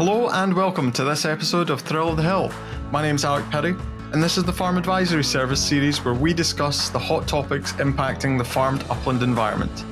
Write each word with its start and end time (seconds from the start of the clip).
Hello 0.00 0.30
and 0.30 0.54
welcome 0.54 0.90
to 0.92 1.04
this 1.04 1.26
episode 1.26 1.68
of 1.68 1.82
Thrill 1.82 2.08
of 2.08 2.16
the 2.16 2.22
Hill. 2.22 2.50
My 2.90 3.02
name's 3.02 3.22
Alec 3.22 3.44
Pirie, 3.50 3.78
and 4.14 4.22
this 4.22 4.38
is 4.38 4.44
the 4.44 4.52
Farm 4.52 4.78
Advisory 4.78 5.22
Service 5.22 5.62
series 5.62 6.02
where 6.02 6.14
we 6.14 6.32
discuss 6.32 6.88
the 6.88 6.98
hot 6.98 7.28
topics 7.28 7.74
impacting 7.74 8.38
the 8.38 8.44
farmed 8.44 8.82
upland 8.88 9.22
environment. 9.22 9.84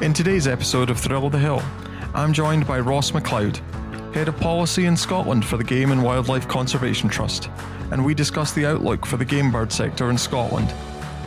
In 0.00 0.12
today's 0.12 0.48
episode 0.48 0.90
of 0.90 0.98
Thrill 0.98 1.26
of 1.26 1.30
the 1.30 1.38
Hill, 1.38 1.62
I'm 2.14 2.32
joined 2.32 2.66
by 2.66 2.80
Ross 2.80 3.14
Macleod, 3.14 3.60
Head 4.12 4.26
of 4.26 4.36
Policy 4.40 4.86
in 4.86 4.96
Scotland 4.96 5.44
for 5.44 5.56
the 5.56 5.62
Game 5.62 5.92
and 5.92 6.02
Wildlife 6.02 6.48
Conservation 6.48 7.08
Trust, 7.08 7.48
and 7.92 8.04
we 8.04 8.12
discuss 8.12 8.52
the 8.52 8.66
outlook 8.66 9.06
for 9.06 9.18
the 9.18 9.24
game 9.24 9.52
bird 9.52 9.70
sector 9.70 10.10
in 10.10 10.18
Scotland, 10.18 10.74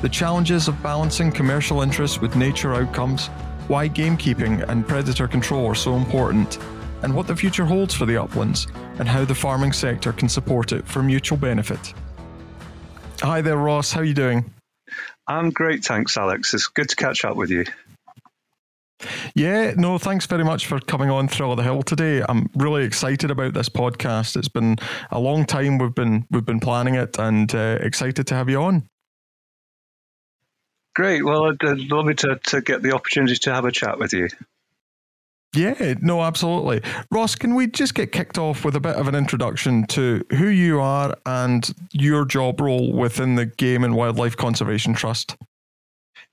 the 0.02 0.10
challenges 0.10 0.68
of 0.68 0.84
balancing 0.84 1.32
commercial 1.32 1.82
interests 1.82 2.20
with 2.20 2.36
nature 2.36 2.74
outcomes, 2.74 3.30
why 3.68 3.90
gamekeeping 3.90 4.68
and 4.70 4.88
predator 4.88 5.28
control 5.28 5.66
are 5.66 5.76
so 5.76 5.96
important, 5.96 6.58
and 7.04 7.14
what 7.14 7.28
the 7.28 7.36
future 7.36 7.66
holds 7.66 7.94
for 7.94 8.06
the 8.06 8.18
uplands, 8.18 8.68
and 9.00 9.08
how 9.08 9.24
the 9.26 9.36
farming 9.36 9.72
sector 9.72 10.12
can 10.12 10.30
support 10.30 10.72
it 10.72 10.88
for 10.88 11.04
mutual 11.04 11.38
benefit. 11.38 11.94
Hi 13.22 13.42
there, 13.42 13.58
Ross. 13.58 13.92
How 13.92 14.02
are 14.02 14.06
you 14.06 14.14
doing? 14.14 14.52
I'm 15.28 15.50
great, 15.50 15.84
thanks, 15.84 16.18
Alex. 16.18 16.54
It's 16.54 16.68
good 16.68 16.90
to 16.90 16.96
catch 16.96 17.26
up 17.26 17.36
with 17.36 17.50
you. 17.50 17.66
Yeah, 19.36 19.74
no, 19.78 19.98
thanks 19.98 20.26
very 20.26 20.44
much 20.44 20.66
for 20.66 20.80
coming 20.80 21.12
on 21.12 21.28
Thrill 21.28 21.52
of 21.52 21.58
the 21.58 21.64
Hill 21.64 21.84
today. 21.84 22.24
I'm 22.28 22.50
really 22.56 22.84
excited 22.84 23.30
about 23.30 23.54
this 23.54 23.70
podcast. 23.70 24.36
It's 24.36 24.48
been 24.48 24.78
a 25.12 25.20
long 25.20 25.46
time 25.46 25.78
we've 25.78 25.94
been 25.94 26.26
we've 26.32 26.46
been 26.46 26.60
planning 26.60 26.96
it, 26.96 27.20
and 27.20 27.54
uh, 27.54 27.78
excited 27.82 28.26
to 28.28 28.36
have 28.36 28.50
you 28.50 28.62
on. 28.62 28.88
Great. 30.98 31.24
Well, 31.24 31.52
I'd, 31.52 31.64
I'd 31.64 31.92
love 31.92 32.08
to, 32.08 32.40
to 32.48 32.60
get 32.60 32.82
the 32.82 32.94
opportunity 32.94 33.36
to 33.36 33.54
have 33.54 33.66
a 33.66 33.72
chat 33.72 34.00
with 34.00 34.14
you. 34.14 34.30
Yeah, 35.54 35.94
no, 36.02 36.24
absolutely. 36.24 36.82
Ross, 37.12 37.36
can 37.36 37.54
we 37.54 37.68
just 37.68 37.94
get 37.94 38.12
kicked 38.12 38.40
off 38.40 38.66
with 38.66 38.76
a 38.76 38.80
bit 38.80 38.96
of 38.96 39.08
an 39.08 39.14
introduction 39.14 39.86
to 39.90 40.26
who 40.32 40.48
you 40.48 40.80
are 40.80 41.16
and 41.24 41.72
your 41.92 42.26
job 42.26 42.60
role 42.60 42.92
within 42.92 43.36
the 43.36 43.46
Game 43.46 43.84
and 43.84 43.96
Wildlife 43.96 44.38
Conservation 44.38 44.96
Trust? 44.96 45.38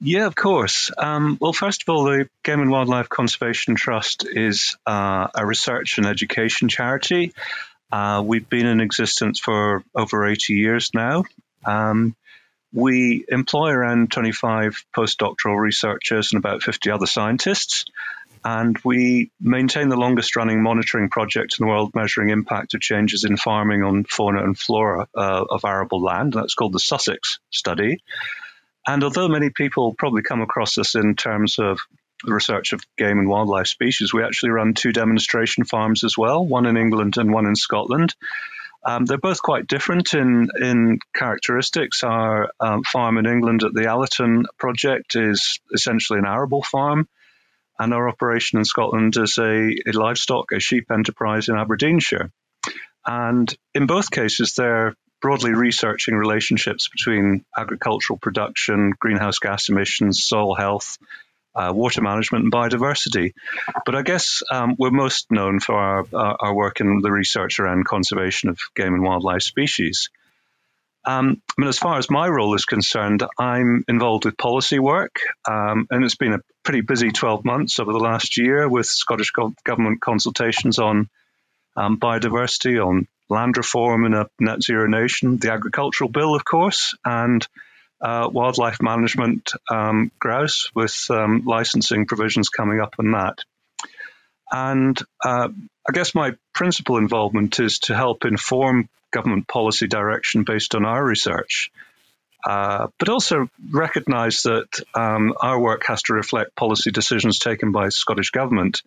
Yeah, 0.00 0.24
of 0.24 0.34
course. 0.34 0.90
Um, 0.96 1.36
well, 1.42 1.52
first 1.52 1.82
of 1.82 1.94
all, 1.94 2.04
the 2.04 2.30
Game 2.42 2.62
and 2.62 2.70
Wildlife 2.70 3.10
Conservation 3.10 3.74
Trust 3.74 4.26
is 4.26 4.78
uh, 4.86 5.28
a 5.34 5.44
research 5.44 5.98
and 5.98 6.06
education 6.06 6.70
charity. 6.70 7.34
Uh, 7.92 8.22
we've 8.24 8.48
been 8.48 8.64
in 8.64 8.80
existence 8.80 9.40
for 9.40 9.84
over 9.94 10.26
80 10.26 10.54
years 10.54 10.90
now. 10.94 11.24
Um, 11.66 12.16
we 12.74 13.24
employ 13.28 13.70
around 13.70 14.10
25 14.10 14.84
postdoctoral 14.94 15.58
researchers 15.58 16.32
and 16.32 16.44
about 16.44 16.62
50 16.62 16.90
other 16.90 17.06
scientists. 17.06 17.84
And 18.44 18.76
we 18.84 19.30
maintain 19.40 19.88
the 19.88 19.96
longest 19.96 20.36
running 20.36 20.62
monitoring 20.62 21.08
project 21.08 21.56
in 21.58 21.64
the 21.64 21.70
world 21.70 21.92
measuring 21.94 22.28
impact 22.28 22.74
of 22.74 22.80
changes 22.80 23.24
in 23.24 23.38
farming 23.38 23.82
on 23.82 24.04
fauna 24.04 24.42
and 24.44 24.58
flora 24.58 25.06
uh, 25.16 25.44
of 25.48 25.64
arable 25.64 26.02
land. 26.02 26.34
That's 26.34 26.54
called 26.54 26.74
the 26.74 26.80
Sussex 26.80 27.38
Study. 27.50 28.02
And 28.86 29.02
although 29.02 29.28
many 29.28 29.48
people 29.48 29.94
probably 29.96 30.22
come 30.22 30.42
across 30.42 30.76
us 30.76 30.94
in 30.94 31.14
terms 31.14 31.58
of 31.58 31.78
the 32.24 32.34
research 32.34 32.72
of 32.72 32.82
game 32.98 33.18
and 33.18 33.28
wildlife 33.28 33.68
species, 33.68 34.12
we 34.12 34.24
actually 34.24 34.50
run 34.50 34.74
two 34.74 34.92
demonstration 34.92 35.64
farms 35.64 36.04
as 36.04 36.18
well, 36.18 36.44
one 36.44 36.66
in 36.66 36.76
England 36.76 37.16
and 37.16 37.32
one 37.32 37.46
in 37.46 37.56
Scotland. 37.56 38.14
Um, 38.86 39.06
they're 39.06 39.18
both 39.18 39.40
quite 39.40 39.66
different 39.66 40.12
in 40.12 40.48
in 40.60 40.98
characteristics. 41.14 42.02
Our 42.02 42.50
um, 42.60 42.82
farm 42.82 43.18
in 43.18 43.26
England 43.26 43.62
at 43.62 43.72
the 43.72 43.86
Allerton 43.86 44.44
project 44.58 45.16
is 45.16 45.60
essentially 45.72 46.18
an 46.18 46.26
arable 46.26 46.62
farm, 46.62 47.08
and 47.78 47.94
our 47.94 48.08
operation 48.08 48.58
in 48.58 48.64
Scotland 48.64 49.16
is 49.16 49.38
a, 49.38 49.74
a 49.86 49.92
livestock, 49.92 50.52
a 50.52 50.60
sheep 50.60 50.90
enterprise 50.90 51.48
in 51.48 51.56
Aberdeenshire. 51.56 52.30
And 53.06 53.54
in 53.74 53.86
both 53.86 54.10
cases, 54.10 54.54
they're 54.54 54.94
broadly 55.20 55.54
researching 55.54 56.14
relationships 56.14 56.88
between 56.88 57.44
agricultural 57.56 58.18
production, 58.18 58.92
greenhouse 58.98 59.38
gas 59.38 59.70
emissions, 59.70 60.22
soil 60.22 60.54
health, 60.54 60.98
uh, 61.54 61.72
water 61.74 62.02
management 62.02 62.44
and 62.44 62.52
biodiversity. 62.52 63.32
But 63.84 63.94
I 63.94 64.02
guess 64.02 64.42
um, 64.50 64.76
we're 64.78 64.90
most 64.90 65.30
known 65.30 65.60
for 65.60 65.74
our, 65.74 66.06
our, 66.12 66.54
work 66.54 66.80
in 66.80 67.00
the 67.00 67.12
research 67.12 67.58
around 67.58 67.84
conservation 67.84 68.48
of 68.48 68.58
game 68.74 68.94
and 68.94 69.02
wildlife 69.02 69.42
species. 69.42 70.10
Um, 71.04 71.42
I 71.50 71.60
mean, 71.60 71.68
as 71.68 71.78
far 71.78 71.98
as 71.98 72.10
my 72.10 72.28
role 72.28 72.54
is 72.54 72.64
concerned, 72.64 73.22
I'm 73.38 73.84
involved 73.88 74.24
with 74.24 74.38
policy 74.38 74.78
work, 74.78 75.20
um, 75.48 75.86
and 75.90 76.04
it's 76.04 76.14
been 76.14 76.32
a 76.32 76.40
pretty 76.62 76.80
busy 76.80 77.10
12 77.10 77.44
months 77.44 77.78
over 77.78 77.92
the 77.92 77.98
last 77.98 78.38
year 78.38 78.68
with 78.68 78.86
Scottish 78.86 79.32
Government 79.64 80.00
consultations 80.00 80.78
on 80.78 81.10
um, 81.76 81.98
biodiversity, 81.98 82.84
on 82.84 83.06
land 83.28 83.56
reform 83.56 84.06
in 84.06 84.14
a 84.14 84.26
net 84.40 84.62
zero 84.62 84.86
nation, 84.86 85.36
the 85.36 85.52
agricultural 85.52 86.10
bill, 86.10 86.34
of 86.34 86.44
course, 86.44 86.94
and 87.04 87.46
uh, 88.04 88.28
wildlife 88.30 88.82
management 88.82 89.52
um, 89.70 90.12
grouse 90.18 90.70
with 90.74 91.06
um, 91.08 91.42
licensing 91.46 92.04
provisions 92.04 92.50
coming 92.50 92.78
up 92.78 92.94
on 92.98 93.12
that. 93.12 93.38
And 94.52 95.00
uh, 95.24 95.48
I 95.88 95.92
guess 95.92 96.14
my 96.14 96.32
principal 96.52 96.98
involvement 96.98 97.58
is 97.60 97.78
to 97.80 97.94
help 97.96 98.26
inform 98.26 98.90
government 99.10 99.48
policy 99.48 99.86
direction 99.86 100.44
based 100.44 100.74
on 100.74 100.84
our 100.84 101.02
research, 101.02 101.70
uh, 102.46 102.88
but 102.98 103.08
also 103.08 103.48
recognize 103.70 104.42
that 104.42 104.68
um, 104.94 105.32
our 105.40 105.58
work 105.58 105.86
has 105.86 106.02
to 106.02 106.12
reflect 106.12 106.54
policy 106.54 106.90
decisions 106.90 107.38
taken 107.38 107.72
by 107.72 107.88
Scottish 107.88 108.30
Government. 108.30 108.82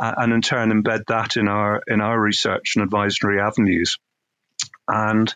Uh, 0.00 0.14
and 0.16 0.32
in 0.32 0.40
turn 0.40 0.70
embed 0.70 1.04
that 1.08 1.36
in 1.36 1.48
our 1.48 1.82
in 1.86 2.00
our 2.00 2.18
research 2.18 2.74
and 2.76 2.84
advisory 2.84 3.40
avenues. 3.40 3.98
And 4.88 5.34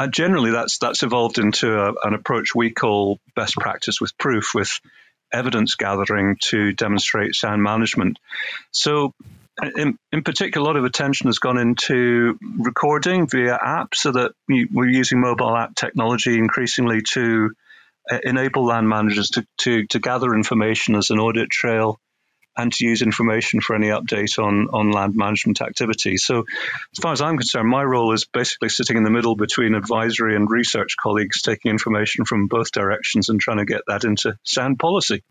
uh, 0.00 0.06
generally, 0.06 0.50
that's 0.50 0.78
that's 0.78 1.02
evolved 1.02 1.38
into 1.38 1.78
a, 1.78 1.92
an 2.04 2.14
approach 2.14 2.54
we 2.54 2.70
call 2.70 3.18
best 3.36 3.54
practice 3.56 4.00
with 4.00 4.16
proof, 4.16 4.54
with 4.54 4.80
evidence 5.30 5.74
gathering 5.74 6.38
to 6.40 6.72
demonstrate 6.72 7.34
sound 7.34 7.62
management. 7.62 8.18
So, 8.70 9.12
in, 9.76 9.98
in 10.10 10.22
particular, 10.22 10.64
a 10.64 10.66
lot 10.66 10.76
of 10.76 10.86
attention 10.86 11.26
has 11.26 11.38
gone 11.38 11.58
into 11.58 12.38
recording 12.58 13.28
via 13.28 13.58
apps, 13.58 13.96
so 13.96 14.12
that 14.12 14.32
we're 14.48 14.88
using 14.88 15.20
mobile 15.20 15.54
app 15.54 15.74
technology 15.74 16.38
increasingly 16.38 17.02
to 17.12 17.50
uh, 18.10 18.20
enable 18.24 18.64
land 18.64 18.88
managers 18.88 19.28
to, 19.30 19.46
to, 19.58 19.86
to 19.88 19.98
gather 19.98 20.34
information 20.34 20.94
as 20.94 21.10
an 21.10 21.18
audit 21.18 21.50
trail 21.50 22.00
and 22.56 22.72
to 22.72 22.86
use 22.86 23.02
information 23.02 23.60
for 23.60 23.74
any 23.74 23.88
update 23.88 24.38
on, 24.38 24.68
on 24.72 24.90
land 24.90 25.14
management 25.14 25.60
activity. 25.60 26.16
So, 26.16 26.40
as 26.40 26.98
far 27.00 27.12
as 27.12 27.20
I'm 27.20 27.38
concerned, 27.38 27.68
my 27.68 27.82
role 27.82 28.12
is 28.12 28.26
basically 28.26 28.68
sitting 28.68 28.96
in 28.96 29.04
the 29.04 29.10
middle 29.10 29.36
between 29.36 29.74
advisory 29.74 30.36
and 30.36 30.50
research 30.50 30.96
colleagues, 31.00 31.42
taking 31.42 31.70
information 31.70 32.24
from 32.24 32.48
both 32.48 32.72
directions 32.72 33.28
and 33.28 33.40
trying 33.40 33.58
to 33.58 33.64
get 33.64 33.82
that 33.86 34.04
into 34.04 34.36
sound 34.44 34.78
policy. 34.78 35.22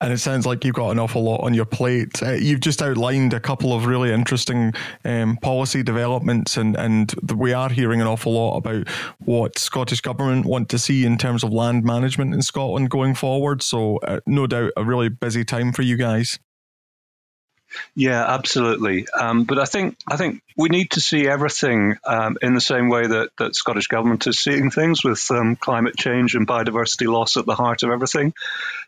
And 0.00 0.12
it 0.12 0.18
sounds 0.18 0.46
like 0.46 0.64
you've 0.64 0.74
got 0.74 0.90
an 0.90 0.98
awful 0.98 1.22
lot 1.22 1.42
on 1.42 1.54
your 1.54 1.64
plate. 1.64 2.22
Uh, 2.22 2.32
you've 2.32 2.60
just 2.60 2.82
outlined 2.82 3.32
a 3.32 3.40
couple 3.40 3.72
of 3.72 3.86
really 3.86 4.12
interesting 4.12 4.72
um, 5.04 5.36
policy 5.38 5.82
developments, 5.82 6.56
and, 6.56 6.76
and 6.76 7.14
we 7.34 7.52
are 7.52 7.68
hearing 7.68 8.00
an 8.00 8.06
awful 8.06 8.32
lot 8.32 8.56
about 8.56 8.88
what 9.20 9.58
Scottish 9.58 10.00
Government 10.00 10.46
want 10.46 10.68
to 10.70 10.78
see 10.78 11.04
in 11.04 11.18
terms 11.18 11.42
of 11.42 11.52
land 11.52 11.84
management 11.84 12.34
in 12.34 12.42
Scotland 12.42 12.90
going 12.90 13.14
forward. 13.14 13.62
So, 13.62 13.98
uh, 13.98 14.20
no 14.26 14.46
doubt, 14.46 14.72
a 14.76 14.84
really 14.84 15.08
busy 15.08 15.44
time 15.44 15.72
for 15.72 15.82
you 15.82 15.96
guys. 15.96 16.38
Yeah, 17.94 18.24
absolutely. 18.24 19.06
Um, 19.08 19.44
but 19.44 19.58
I 19.58 19.64
think 19.64 19.96
I 20.08 20.16
think 20.16 20.42
we 20.56 20.68
need 20.68 20.92
to 20.92 21.00
see 21.00 21.28
everything 21.28 21.96
um, 22.06 22.36
in 22.42 22.54
the 22.54 22.60
same 22.60 22.88
way 22.88 23.06
that, 23.06 23.30
that 23.38 23.54
Scottish 23.54 23.88
government 23.88 24.26
is 24.26 24.38
seeing 24.38 24.70
things, 24.70 25.04
with 25.04 25.24
um, 25.30 25.56
climate 25.56 25.96
change 25.96 26.34
and 26.34 26.46
biodiversity 26.46 27.10
loss 27.10 27.36
at 27.36 27.46
the 27.46 27.54
heart 27.54 27.82
of 27.82 27.90
everything. 27.90 28.34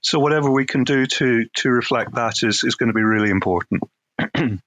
So 0.03 0.19
whatever 0.19 0.51
we 0.51 0.67
can 0.67 0.85
do 0.85 1.07
to 1.07 1.47
to 1.57 1.71
reflect 1.71 2.15
that 2.15 2.43
is 2.43 2.65
is 2.65 2.75
going 2.75 2.89
to 2.89 2.95
be 2.95 3.03
really 3.03 3.31
important. 3.31 3.83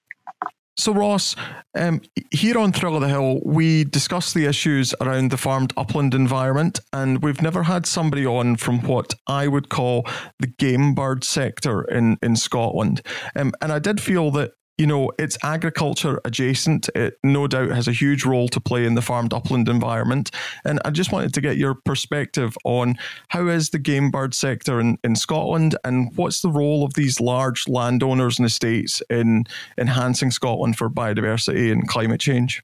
So, 0.80 0.94
Ross, 0.94 1.36
um, 1.78 2.00
here 2.32 2.58
on 2.58 2.72
Thrill 2.72 2.96
of 2.96 3.02
the 3.02 3.10
Hill, 3.10 3.42
we 3.44 3.84
discuss 3.84 4.32
the 4.32 4.46
issues 4.46 4.96
around 5.02 5.30
the 5.30 5.36
farmed 5.36 5.74
upland 5.76 6.14
environment, 6.14 6.80
and 6.94 7.22
we've 7.22 7.42
never 7.42 7.64
had 7.64 7.86
somebody 7.86 8.26
on 8.26 8.56
from 8.56 8.80
what 8.84 9.14
I 9.28 9.50
would 9.50 9.68
call 9.68 10.08
the 10.40 10.48
game 10.48 10.96
bird 10.96 11.26
sector 11.26 11.82
in, 11.82 12.18
in 12.22 12.38
Scotland. 12.38 13.02
Um, 13.36 13.52
and 13.62 13.74
I 13.74 13.80
did 13.80 14.00
feel 14.00 14.32
that 14.32 14.52
you 14.80 14.88
know, 14.88 15.12
it's 15.20 15.38
agriculture 15.44 16.22
adjacent. 16.24 16.88
It 16.96 17.20
no 17.22 17.48
doubt 17.48 17.72
has 17.72 17.90
a 17.90 17.92
huge 17.92 18.24
role 18.24 18.48
to 18.48 18.62
play 18.62 18.86
in 18.86 18.96
the 18.96 19.02
farmed 19.02 19.34
upland 19.34 19.68
environment. 19.68 20.32
And 20.64 20.80
I 20.86 20.90
just 20.90 21.12
wanted 21.12 21.34
to 21.34 21.42
get 21.42 21.58
your 21.58 21.76
perspective 21.76 22.58
on 22.64 22.98
how 23.28 23.50
is 23.50 23.72
the 23.72 23.78
game 23.78 24.10
bird 24.10 24.34
sector 24.34 24.80
in, 24.80 24.98
in 25.04 25.18
Scotland 25.18 25.78
and 25.84 26.16
what's 26.16 26.42
the 26.42 26.50
role 26.50 26.86
of 26.86 26.94
these 26.94 27.20
large 27.20 27.68
landowners 27.68 28.40
and 28.40 28.46
estates 28.46 29.04
in 29.10 29.44
enhancing 29.78 30.32
Scotland 30.32 30.78
for 30.78 30.90
biodiversity 30.90 31.74
and 31.74 31.86
climate 31.86 32.22
change? 32.22 32.64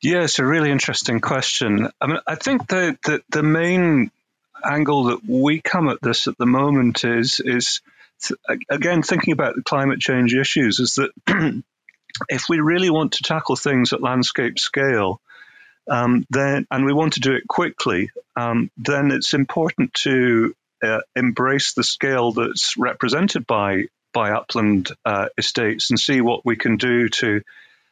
Yeah, 0.00 0.24
it's 0.24 0.38
a 0.38 0.46
really 0.46 0.70
interesting 0.70 1.20
question. 1.20 1.90
I 2.00 2.06
mean, 2.06 2.20
I 2.26 2.36
think 2.36 2.68
the, 2.68 2.96
the, 3.04 3.22
the 3.28 3.42
main 3.42 4.10
angle 4.64 5.04
that 5.04 5.20
we 5.28 5.60
come 5.60 5.90
at 5.90 6.00
this 6.00 6.26
at 6.26 6.38
the 6.38 6.46
moment 6.46 7.04
is 7.04 7.38
is 7.44 7.82
again, 8.70 9.02
thinking 9.02 9.32
about 9.32 9.54
the 9.54 9.62
climate 9.62 10.00
change 10.00 10.34
issues, 10.34 10.80
is 10.80 10.94
that 10.94 11.10
if 12.28 12.48
we 12.48 12.60
really 12.60 12.90
want 12.90 13.12
to 13.12 13.22
tackle 13.22 13.56
things 13.56 13.92
at 13.92 14.02
landscape 14.02 14.58
scale, 14.58 15.20
um, 15.90 16.26
then 16.30 16.66
and 16.70 16.84
we 16.84 16.92
want 16.92 17.14
to 17.14 17.20
do 17.20 17.34
it 17.34 17.46
quickly, 17.46 18.10
um, 18.36 18.70
then 18.76 19.10
it's 19.10 19.34
important 19.34 19.92
to 19.94 20.54
uh, 20.82 21.00
embrace 21.14 21.74
the 21.74 21.84
scale 21.84 22.32
that's 22.32 22.76
represented 22.76 23.46
by 23.46 23.84
by 24.12 24.30
upland 24.30 24.90
uh, 25.04 25.28
estates 25.36 25.90
and 25.90 25.98
see 25.98 26.20
what 26.20 26.44
we 26.44 26.56
can 26.56 26.76
do 26.76 27.08
to 27.08 27.42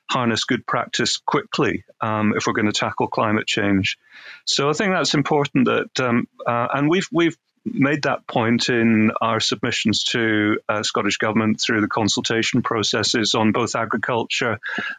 harness 0.09 0.45
good 0.45 0.67
practice 0.67 1.17
quickly 1.19 1.85
um, 2.01 2.35
if 2.37 2.47
we're 2.47 2.53
going 2.53 2.67
to 2.67 2.73
tackle 2.73 3.09
climate 3.09 3.47
change. 3.47 3.99
So 4.45 4.69
I 4.69 4.73
think 4.73 4.93
that's 4.93 5.15
important 5.15 5.67
that, 5.67 6.01
um, 6.01 6.29
uh, 6.47 6.69
and 6.75 6.89
we've 6.89 7.09
we've 7.13 7.37
made 7.65 8.03
that 8.03 8.27
point 8.27 8.69
in 8.69 9.13
our 9.21 9.41
submissions 9.41 10.05
to 10.05 10.59
uh, 10.69 10.83
Scottish 10.83 11.19
Government 11.19 11.61
through 11.61 11.81
the 11.81 11.89
consultation 11.89 12.63
processes 12.63 13.35
on 13.35 13.53
both 13.53 13.77
agriculture 13.77 14.59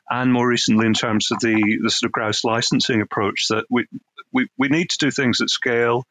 and 0.10 0.32
more 0.32 0.48
recently 0.48 0.86
in 0.86 0.94
terms 0.94 1.30
of 1.32 1.40
the, 1.40 1.80
the 1.82 1.90
sort 1.90 2.08
of 2.08 2.12
grouse 2.12 2.44
licensing 2.44 3.02
approach 3.02 3.48
that 3.50 3.66
we, 3.70 3.86
we, 4.32 4.48
we 4.58 4.70
need 4.70 4.90
to 4.90 4.98
do 4.98 5.12
things 5.12 5.42
at 5.42 5.50
scale 5.50 6.06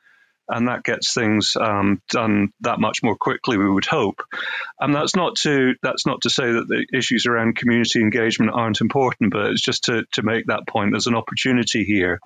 and 0.49 0.69
that 0.69 0.82
gets 0.82 1.14
things 1.14 1.56
um, 1.58 2.02
done 2.10 2.52
that 2.60 2.81
much 2.81 3.02
more 3.02 3.16
quickly. 3.16 3.56
We 3.56 3.70
would 3.70 3.87
hope, 3.87 4.22
and 4.81 4.94
that's 4.94 5.14
not 5.14 5.37
to 5.43 5.75
that's 5.82 6.05
not 6.05 6.22
to 6.22 6.31
say 6.31 6.52
that 6.52 6.66
the 6.69 6.84
issues 6.93 7.26
around 7.26 7.56
community 7.56 8.00
engagement 8.00 8.50
aren't 8.52 8.81
important, 8.81 9.32
but 9.32 9.46
it's 9.46 9.62
just 9.62 9.84
to 9.84 10.05
to 10.12 10.22
make 10.22 10.46
that 10.46 10.66
point. 10.69 10.90
There's 10.90 11.06
an 11.06 11.14
opportunity 11.14 11.84
here 11.84 12.20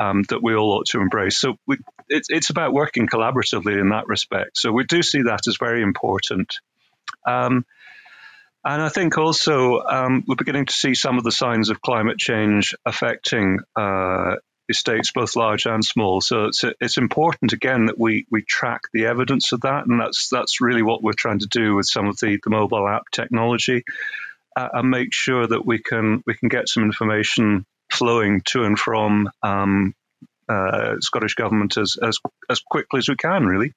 um, 0.00 0.22
that 0.28 0.42
we 0.42 0.54
all 0.54 0.72
ought 0.72 0.86
to 0.86 1.00
embrace. 1.00 1.38
So 1.38 1.56
we, 1.66 1.76
it, 2.08 2.24
it's 2.28 2.50
about 2.50 2.72
working 2.72 3.06
collaboratively 3.06 3.80
in 3.80 3.90
that 3.90 4.06
respect. 4.06 4.58
So 4.58 4.72
we 4.72 4.84
do 4.84 5.02
see 5.02 5.22
that 5.22 5.46
as 5.46 5.56
very 5.58 5.82
important. 5.82 6.54
Um, 7.26 7.64
and 8.64 8.80
I 8.80 8.88
think 8.88 9.18
also 9.18 9.80
um, 9.80 10.24
we're 10.26 10.36
beginning 10.36 10.66
to 10.66 10.72
see 10.72 10.94
some 10.94 11.18
of 11.18 11.24
the 11.24 11.32
signs 11.32 11.68
of 11.68 11.80
climate 11.80 12.18
change 12.18 12.74
affecting 12.86 13.58
uh, 13.74 14.36
estates, 14.68 15.10
both 15.12 15.34
large 15.36 15.66
and 15.66 15.84
small. 15.84 16.20
So 16.20 16.44
it's 16.44 16.64
it's 16.80 16.96
important 16.96 17.52
again 17.52 17.86
that 17.86 17.98
we 17.98 18.26
we 18.30 18.42
track 18.42 18.82
the 18.92 19.06
evidence 19.06 19.52
of 19.52 19.62
that, 19.62 19.86
and 19.86 20.00
that's 20.00 20.28
that's 20.28 20.60
really 20.60 20.82
what 20.82 21.02
we're 21.02 21.12
trying 21.12 21.40
to 21.40 21.48
do 21.50 21.74
with 21.74 21.86
some 21.86 22.06
of 22.06 22.18
the, 22.20 22.38
the 22.42 22.50
mobile 22.50 22.88
app 22.88 23.10
technology, 23.10 23.82
uh, 24.56 24.68
and 24.72 24.90
make 24.90 25.12
sure 25.12 25.46
that 25.46 25.66
we 25.66 25.80
can 25.80 26.22
we 26.26 26.34
can 26.34 26.48
get 26.48 26.68
some 26.68 26.84
information 26.84 27.66
flowing 27.92 28.40
to 28.46 28.64
and 28.64 28.78
from 28.78 29.30
um, 29.42 29.94
uh, 30.48 30.96
Scottish 31.00 31.34
government 31.34 31.76
as, 31.76 31.96
as 32.02 32.18
as 32.50 32.60
quickly 32.60 32.98
as 32.98 33.08
we 33.08 33.16
can, 33.16 33.46
really. 33.46 33.72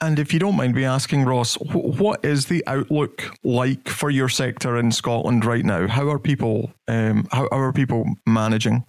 And 0.00 0.18
if 0.18 0.34
you 0.34 0.40
don't 0.40 0.56
mind 0.56 0.74
me 0.74 0.84
asking, 0.84 1.24
Ross, 1.24 1.54
what 1.54 2.24
is 2.24 2.46
the 2.46 2.64
outlook 2.66 3.30
like 3.44 3.88
for 3.88 4.10
your 4.10 4.28
sector 4.28 4.76
in 4.76 4.90
Scotland 4.90 5.44
right 5.44 5.64
now? 5.64 5.86
How 5.86 6.10
are 6.10 6.18
people 6.18 6.72
um, 6.88 7.28
how, 7.30 7.48
how 7.50 7.58
are 7.58 7.72
people 7.72 8.04
managing? 8.26 8.84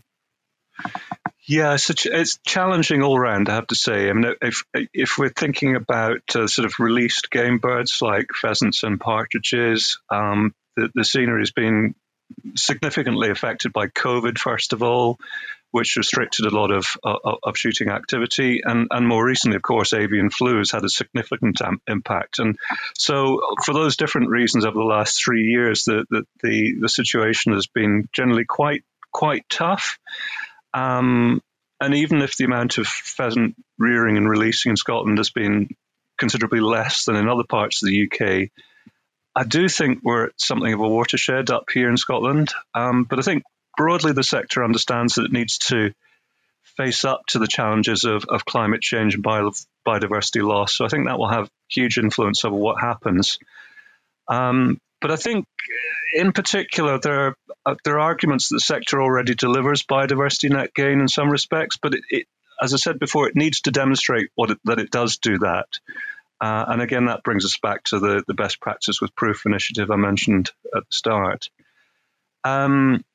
Yeah, 1.45 1.73
it's, 1.73 2.05
it's 2.05 2.39
challenging 2.45 3.03
all 3.03 3.17
around. 3.17 3.49
I 3.49 3.55
have 3.55 3.67
to 3.67 3.75
say. 3.75 4.09
I 4.09 4.13
mean, 4.13 4.33
if 4.41 4.63
if 4.73 5.17
we're 5.17 5.29
thinking 5.29 5.75
about 5.75 6.35
uh, 6.35 6.47
sort 6.47 6.65
of 6.65 6.79
released 6.79 7.29
game 7.29 7.59
birds 7.59 8.01
like 8.01 8.27
pheasants 8.33 8.83
and 8.83 8.99
partridges, 8.99 9.99
um, 10.09 10.55
the, 10.75 10.89
the 10.95 11.03
scenery 11.03 11.41
has 11.41 11.51
been 11.51 11.95
significantly 12.55 13.29
affected 13.29 13.73
by 13.73 13.87
COVID. 13.87 14.37
First 14.37 14.73
of 14.73 14.83
all, 14.83 15.19
which 15.73 15.95
restricted 15.95 16.45
a 16.45 16.55
lot 16.55 16.69
of, 16.69 16.85
uh, 17.03 17.17
of 17.41 17.57
shooting 17.57 17.89
activity. 17.89 18.61
And, 18.63 18.87
and 18.91 19.07
more 19.07 19.25
recently, 19.25 19.55
of 19.55 19.63
course, 19.63 19.91
avian 19.91 20.29
flu 20.29 20.59
has 20.59 20.69
had 20.69 20.83
a 20.83 20.89
significant 20.89 21.63
um, 21.63 21.81
impact. 21.87 22.37
And 22.37 22.59
so, 22.95 23.39
for 23.65 23.73
those 23.73 23.97
different 23.97 24.29
reasons, 24.29 24.65
over 24.65 24.75
the 24.75 24.83
last 24.83 25.19
three 25.19 25.45
years, 25.45 25.83
the, 25.85 26.05
the, 26.11 26.23
the, 26.43 26.75
the 26.81 26.89
situation 26.89 27.53
has 27.53 27.65
been 27.65 28.07
generally 28.13 28.45
quite, 28.45 28.83
quite 29.11 29.49
tough. 29.49 29.97
Um, 30.75 31.41
and 31.81 31.95
even 31.95 32.21
if 32.21 32.37
the 32.37 32.45
amount 32.45 32.77
of 32.77 32.85
pheasant 32.85 33.55
rearing 33.79 34.17
and 34.17 34.29
releasing 34.29 34.69
in 34.69 34.77
Scotland 34.77 35.17
has 35.17 35.31
been 35.31 35.69
considerably 36.19 36.59
less 36.59 37.05
than 37.05 37.15
in 37.15 37.27
other 37.27 37.45
parts 37.49 37.81
of 37.81 37.89
the 37.89 38.03
UK, 38.05 38.51
I 39.35 39.43
do 39.43 39.67
think 39.67 39.99
we're 40.03 40.25
at 40.25 40.39
something 40.39 40.71
of 40.73 40.79
a 40.79 40.87
watershed 40.87 41.49
up 41.49 41.65
here 41.73 41.89
in 41.89 41.97
Scotland. 41.97 42.53
Um, 42.75 43.03
but 43.03 43.19
I 43.19 43.23
think 43.23 43.43
broadly 43.75 44.13
the 44.13 44.23
sector 44.23 44.63
understands 44.63 45.15
that 45.15 45.25
it 45.25 45.31
needs 45.31 45.57
to 45.69 45.93
face 46.77 47.05
up 47.05 47.21
to 47.27 47.39
the 47.39 47.47
challenges 47.47 48.03
of, 48.03 48.25
of 48.25 48.45
climate 48.45 48.81
change 48.81 49.15
and 49.15 49.23
biodiversity 49.23 50.43
loss. 50.43 50.75
So 50.75 50.85
I 50.85 50.87
think 50.87 51.07
that 51.07 51.17
will 51.17 51.29
have 51.29 51.49
huge 51.69 51.97
influence 51.97 52.45
over 52.45 52.55
what 52.55 52.79
happens. 52.79 53.39
Um, 54.27 54.79
but 55.01 55.11
I 55.11 55.15
think, 55.17 55.45
in 56.15 56.31
particular, 56.31 56.99
there 56.99 57.27
are, 57.27 57.35
uh, 57.65 57.75
there 57.83 57.95
are 57.95 57.99
arguments 57.99 58.49
that 58.49 58.55
the 58.55 58.61
sector 58.61 59.01
already 59.01 59.35
delivers 59.35 59.83
biodiversity 59.83 60.49
net 60.49 60.73
gain 60.73 61.01
in 61.01 61.07
some 61.07 61.29
respects. 61.29 61.77
But 61.77 61.95
it, 61.95 62.03
it, 62.09 62.27
as 62.61 62.73
I 62.73 62.77
said 62.77 62.99
before, 62.99 63.27
it 63.27 63.35
needs 63.35 63.61
to 63.61 63.71
demonstrate 63.71 64.29
what 64.35 64.51
it, 64.51 64.59
that 64.63 64.79
it 64.79 64.91
does 64.91 65.17
do 65.17 65.39
that. 65.39 65.67
Uh, 66.41 66.65
and 66.67 66.81
again, 66.81 67.05
that 67.05 67.23
brings 67.23 67.45
us 67.45 67.57
back 67.57 67.83
to 67.85 67.99
the, 67.99 68.23
the 68.27 68.33
best 68.33 68.59
practice 68.59 68.99
with 68.99 69.15
proof 69.15 69.45
initiative 69.45 69.89
I 69.91 69.95
mentioned 69.95 70.51
at 70.75 70.83
the 70.83 70.93
start. 70.93 71.49
Um, 72.43 73.05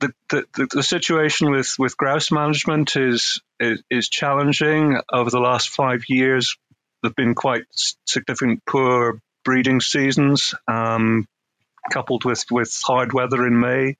the, 0.00 0.12
the, 0.28 0.68
the, 0.74 0.82
situation 0.82 1.50
with, 1.50 1.74
with 1.78 1.96
grouse 1.96 2.30
management 2.30 2.96
is, 2.96 3.40
is, 3.58 3.82
is 3.90 4.08
challenging. 4.08 5.00
Over 5.10 5.30
the 5.30 5.40
last 5.40 5.70
five 5.70 6.02
years, 6.08 6.56
there've 7.02 7.16
been 7.16 7.34
quite 7.34 7.64
significant 8.04 8.62
poor 8.66 9.20
breeding 9.44 9.80
seasons, 9.80 10.54
um, 10.68 11.26
coupled 11.90 12.24
with, 12.24 12.44
with 12.50 12.78
hard 12.84 13.12
weather 13.12 13.46
in 13.46 13.58
May, 13.58 13.96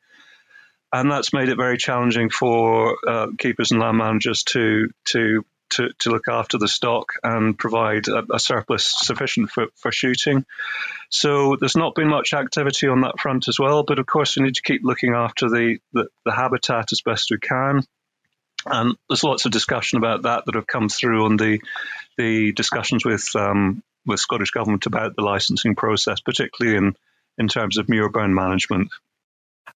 and 0.92 1.10
that's 1.10 1.32
made 1.32 1.48
it 1.48 1.56
very 1.56 1.78
challenging 1.78 2.30
for 2.30 2.96
uh, 3.06 3.28
keepers 3.38 3.70
and 3.72 3.80
land 3.80 3.98
managers 3.98 4.42
to 4.44 4.90
to 5.06 5.44
to, 5.70 5.90
to 6.00 6.10
look 6.10 6.28
after 6.28 6.58
the 6.58 6.68
stock 6.68 7.12
and 7.22 7.58
provide 7.58 8.08
a, 8.08 8.24
a, 8.34 8.38
surplus 8.38 8.86
sufficient 8.86 9.50
for, 9.50 9.66
for 9.76 9.92
shooting. 9.92 10.44
So 11.10 11.56
there's 11.56 11.76
not 11.76 11.94
been 11.94 12.08
much 12.08 12.34
activity 12.34 12.88
on 12.88 13.02
that 13.02 13.18
front 13.20 13.48
as 13.48 13.58
well. 13.58 13.82
But 13.82 13.98
of 13.98 14.06
course, 14.06 14.36
we 14.36 14.44
need 14.44 14.54
to 14.56 14.62
keep 14.62 14.82
looking 14.84 15.14
after 15.14 15.48
the, 15.48 15.78
the, 15.92 16.08
the 16.24 16.32
habitat 16.32 16.92
as 16.92 17.00
best 17.00 17.30
we 17.30 17.38
can. 17.38 17.82
And 18.66 18.96
there's 19.08 19.24
lots 19.24 19.44
of 19.44 19.52
discussion 19.52 19.98
about 19.98 20.22
that 20.22 20.44
that 20.46 20.54
have 20.54 20.66
come 20.66 20.88
through 20.88 21.24
on 21.24 21.36
the 21.36 21.60
the 22.16 22.52
discussions 22.52 23.04
with 23.04 23.30
um, 23.36 23.82
with 24.04 24.18
Scottish 24.18 24.50
government 24.50 24.86
about 24.86 25.14
the 25.14 25.22
licensing 25.22 25.76
process, 25.76 26.20
particularly 26.20 26.76
in 26.76 26.96
in 27.38 27.46
terms 27.46 27.78
of 27.78 27.86
muirburn 27.86 28.34
management. 28.34 28.88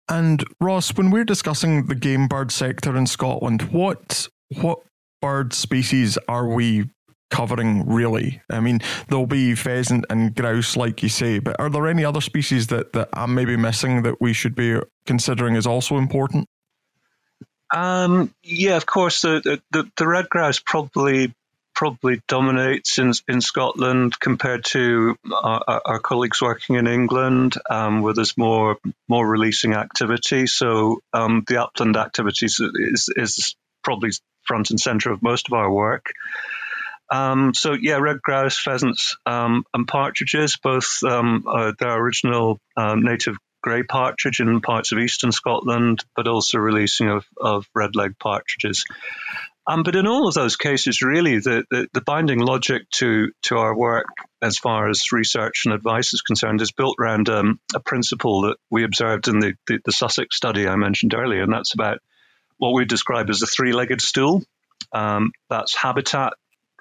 And 0.09 0.42
Ross, 0.61 0.94
when 0.94 1.11
we're 1.11 1.25
discussing 1.25 1.87
the 1.87 1.94
game 1.94 2.26
bird 2.26 2.50
sector 2.50 2.97
in 2.97 3.06
Scotland, 3.06 3.62
what 3.70 4.28
what 4.61 4.80
bird 5.20 5.52
species 5.52 6.18
are 6.28 6.48
we 6.48 6.90
covering 7.30 7.86
really? 7.86 8.42
I 8.50 8.60
mean, 8.60 8.80
there'll 9.08 9.26
be 9.26 9.54
pheasant 9.54 10.04
and 10.10 10.34
grouse, 10.34 10.76
like 10.76 11.02
you 11.02 11.08
say, 11.08 11.38
but 11.38 11.58
are 11.60 11.70
there 11.70 11.86
any 11.86 12.04
other 12.04 12.20
species 12.20 12.66
that, 12.68 12.92
that 12.92 13.08
I'm 13.12 13.34
maybe 13.34 13.56
missing 13.56 14.02
that 14.02 14.20
we 14.20 14.32
should 14.32 14.54
be 14.54 14.80
considering 15.06 15.56
as 15.56 15.66
also 15.66 15.96
important? 15.96 16.48
Um, 17.72 18.34
yeah, 18.42 18.76
of 18.76 18.84
course, 18.84 19.22
the, 19.22 19.60
the, 19.70 19.88
the 19.96 20.06
red 20.06 20.28
grouse 20.28 20.58
probably 20.58 21.32
probably 21.72 22.20
dominates 22.28 22.98
in 22.98 23.12
in 23.26 23.40
Scotland 23.40 24.18
compared 24.18 24.64
to 24.66 25.16
our, 25.32 25.80
our 25.86 25.98
colleagues 25.98 26.42
working 26.42 26.76
in 26.76 26.86
England, 26.86 27.54
um, 27.70 28.02
where 28.02 28.12
there's 28.12 28.36
more 28.36 28.76
more 29.08 29.26
releasing 29.26 29.72
activity. 29.72 30.46
So 30.46 31.00
um, 31.12 31.44
the 31.46 31.62
upland 31.62 31.96
activities 31.96 32.60
is 32.60 33.08
is 33.16 33.54
probably 33.82 34.10
front 34.44 34.70
and 34.70 34.80
center 34.80 35.12
of 35.12 35.23
most 35.23 35.49
of 35.49 35.54
our 35.54 35.70
work. 35.70 36.06
Um, 37.11 37.54
so 37.54 37.73
yeah, 37.80 37.97
red 37.97 38.23
grouse, 38.23 38.59
pheasants, 38.59 39.16
um, 39.26 39.64
and 39.75 39.87
partridges, 39.87 40.56
both 40.62 41.02
um, 41.02 41.44
uh, 41.49 41.73
their 41.78 42.00
original 42.00 42.61
um, 42.76 43.02
native 43.02 43.37
grey 43.62 43.82
partridge 43.82 44.40
in 44.40 44.61
parts 44.61 44.92
of 44.92 44.99
eastern 44.99 45.32
Scotland, 45.32 46.04
but 46.16 46.28
also 46.28 46.59
releasing 46.59 47.09
of, 47.09 47.26
of 47.37 47.66
red-legged 47.75 48.18
partridges. 48.18 48.85
Um, 49.66 49.82
but 49.82 49.94
in 49.94 50.06
all 50.06 50.26
of 50.26 50.35
those 50.35 50.56
cases, 50.56 51.02
really, 51.02 51.38
the, 51.38 51.64
the, 51.70 51.87
the, 51.92 52.00
binding 52.00 52.40
logic 52.40 52.88
to, 52.94 53.30
to 53.42 53.59
our 53.59 53.76
work 53.76 54.06
as 54.42 54.56
far 54.56 54.88
as 54.88 55.12
research 55.12 55.62
and 55.64 55.75
advice 55.75 56.14
is 56.14 56.23
concerned 56.23 56.62
is 56.62 56.73
built 56.73 56.97
around 56.99 57.28
um, 57.28 57.61
a 57.75 57.80
principle 57.80 58.42
that 58.42 58.56
we 58.70 58.85
observed 58.85 59.28
in 59.28 59.38
the, 59.38 59.54
the, 59.66 59.78
the 59.85 59.92
Sussex 59.92 60.35
study 60.35 60.66
I 60.66 60.76
mentioned 60.76 61.14
earlier, 61.14 61.42
and 61.42 61.52
that's 61.52 61.75
about 61.75 61.99
what 62.60 62.74
we 62.74 62.84
describe 62.84 63.30
as 63.30 63.42
a 63.42 63.46
three 63.46 63.72
legged 63.72 64.02
stool. 64.02 64.42
Um, 64.92 65.32
that's 65.48 65.74
habitat, 65.74 66.34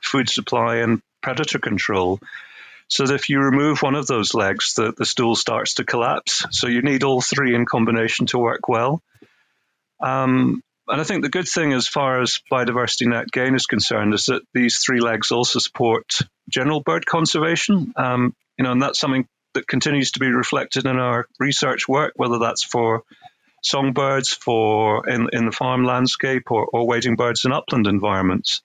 food 0.03 0.29
supply, 0.29 0.77
and 0.77 1.01
predator 1.23 1.57
control. 1.57 2.19
So 2.89 3.05
that 3.05 3.15
if 3.15 3.29
you 3.29 3.39
remove 3.39 3.81
one 3.81 3.95
of 3.95 4.05
those 4.05 4.33
legs, 4.33 4.73
the, 4.73 4.93
the 4.95 5.05
stool 5.05 5.35
starts 5.35 5.75
to 5.75 5.85
collapse. 5.85 6.45
So 6.51 6.67
you 6.67 6.81
need 6.81 7.03
all 7.03 7.21
three 7.21 7.55
in 7.55 7.65
combination 7.65 8.25
to 8.27 8.39
work 8.39 8.67
well. 8.67 9.01
Um, 10.01 10.61
and 10.87 10.99
I 10.99 11.03
think 11.03 11.23
the 11.23 11.29
good 11.29 11.47
thing 11.47 11.71
as 11.71 11.87
far 11.87 12.21
as 12.21 12.41
biodiversity 12.51 13.07
net 13.07 13.31
gain 13.31 13.55
is 13.55 13.67
concerned 13.67 14.13
is 14.13 14.25
that 14.25 14.41
these 14.53 14.79
three 14.79 14.99
legs 14.99 15.31
also 15.31 15.59
support 15.59 16.05
general 16.49 16.81
bird 16.81 17.05
conservation. 17.05 17.93
Um, 17.95 18.35
you 18.57 18.63
know, 18.63 18.71
and 18.71 18.81
that's 18.81 18.99
something 18.99 19.27
that 19.53 19.67
continues 19.67 20.11
to 20.11 20.19
be 20.19 20.31
reflected 20.31 20.85
in 20.85 20.97
our 20.97 21.27
research 21.39 21.87
work, 21.87 22.13
whether 22.15 22.39
that's 22.39 22.63
for 22.63 23.03
songbirds 23.63 24.29
for 24.29 25.07
in, 25.07 25.29
in 25.33 25.45
the 25.45 25.51
farm 25.51 25.83
landscape 25.83 26.51
or, 26.51 26.65
or 26.65 26.87
wading 26.87 27.15
birds 27.15 27.45
in 27.45 27.51
upland 27.51 27.87
environments. 27.87 28.61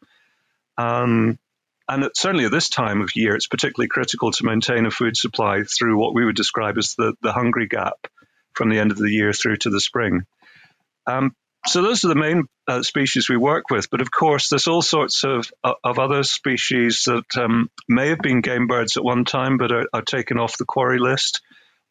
Um, 0.77 1.39
and 1.89 2.05
it, 2.05 2.17
certainly 2.17 2.47
at 2.47 2.51
this 2.51 2.69
time 2.69 3.03
of 3.03 3.11
year, 3.15 3.35
it's 3.35 3.47
particularly 3.47 3.89
critical 3.89 4.33
to 4.33 4.45
maintain 4.45 4.87
a 4.87 4.91
food 4.91 5.17
supply 5.17 5.63
through 5.63 5.99
what 5.99 6.15
we 6.15 6.25
would 6.25 6.37
describe 6.37 6.79
as 6.79 6.95
the, 6.95 7.15
the 7.23 7.33
hungry 7.33 7.67
gap 7.67 8.07
from 8.55 8.71
the 8.71 8.79
end 8.79 8.91
of 8.91 8.99
the 8.99 9.11
year 9.11 9.33
through 9.33 9.57
to 9.59 9.71
the 9.71 9.81
spring. 9.81 10.23
Um, 11.07 11.35
so 11.67 11.83
those 11.83 12.05
are 12.05 12.09
the 12.09 12.15
main 12.15 12.45
uh, 12.69 12.83
species 12.83 13.29
we 13.29 13.37
work 13.37 13.71
with, 13.71 13.91
but 13.91 14.01
of 14.01 14.11
course 14.11 14.49
there's 14.49 14.69
all 14.69 14.83
sorts 14.83 15.25
of 15.25 15.51
of 15.63 15.99
other 15.99 16.23
species 16.23 17.05
that 17.07 17.37
um, 17.37 17.71
may 17.89 18.09
have 18.09 18.19
been 18.19 18.43
game 18.43 18.67
birds 18.67 18.97
at 18.97 19.05
one 19.05 19.25
time, 19.25 19.57
but 19.57 19.73
are, 19.73 19.87
are, 19.93 20.03
taken 20.03 20.39
off 20.39 20.59
the 20.59 20.67
quarry 20.67 20.99
list 20.99 21.41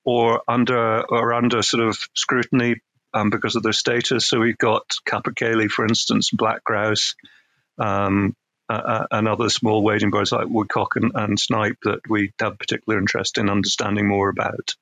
or 0.06 0.42
under 0.48 1.02
or 1.10 1.34
under 1.34 1.62
sort 1.64 1.88
of 1.88 1.98
scrutiny 2.14 2.82
um, 3.14 3.30
because 3.30 3.56
of 3.56 3.64
their 3.64 3.74
status. 3.74 4.28
So 4.28 4.40
we've 4.40 4.58
got 4.58 4.96
capercaillie, 5.06 5.70
for 5.70 5.86
instance, 5.86 6.30
black 6.32 6.64
grouse, 6.64 7.16
um, 7.78 8.36
uh, 8.70 9.06
and 9.12 9.28
other 9.28 9.50
small 9.50 9.84
wading 9.84 10.10
birds 10.10 10.32
like 10.32 10.48
woodcock 10.48 10.96
and, 10.96 11.12
and, 11.14 11.40
snipe 11.40 11.78
that 11.84 12.00
we 12.10 12.32
have 12.40 12.58
particular 12.58 12.98
interest 12.98 13.38
in 13.38 13.50
understanding 13.50 14.08
more 14.08 14.30
about. 14.30 14.76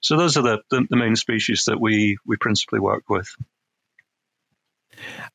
So 0.00 0.16
those 0.16 0.36
are 0.36 0.42
the, 0.42 0.62
the, 0.70 0.86
the 0.88 0.96
main 0.96 1.14
species 1.14 1.64
that 1.66 1.80
we, 1.80 2.16
we 2.26 2.36
principally 2.36 2.80
work 2.80 3.04
with. 3.08 3.28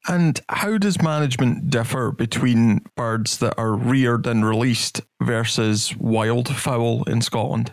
And 0.08 0.40
how 0.50 0.78
does 0.78 1.02
management 1.02 1.70
differ 1.70 2.12
between 2.12 2.82
birds 2.96 3.38
that 3.38 3.58
are 3.58 3.74
reared 3.74 4.28
and 4.28 4.46
released 4.46 5.02
versus 5.22 5.94
wildfowl 5.94 7.08
in 7.08 7.22
Scotland? 7.22 7.72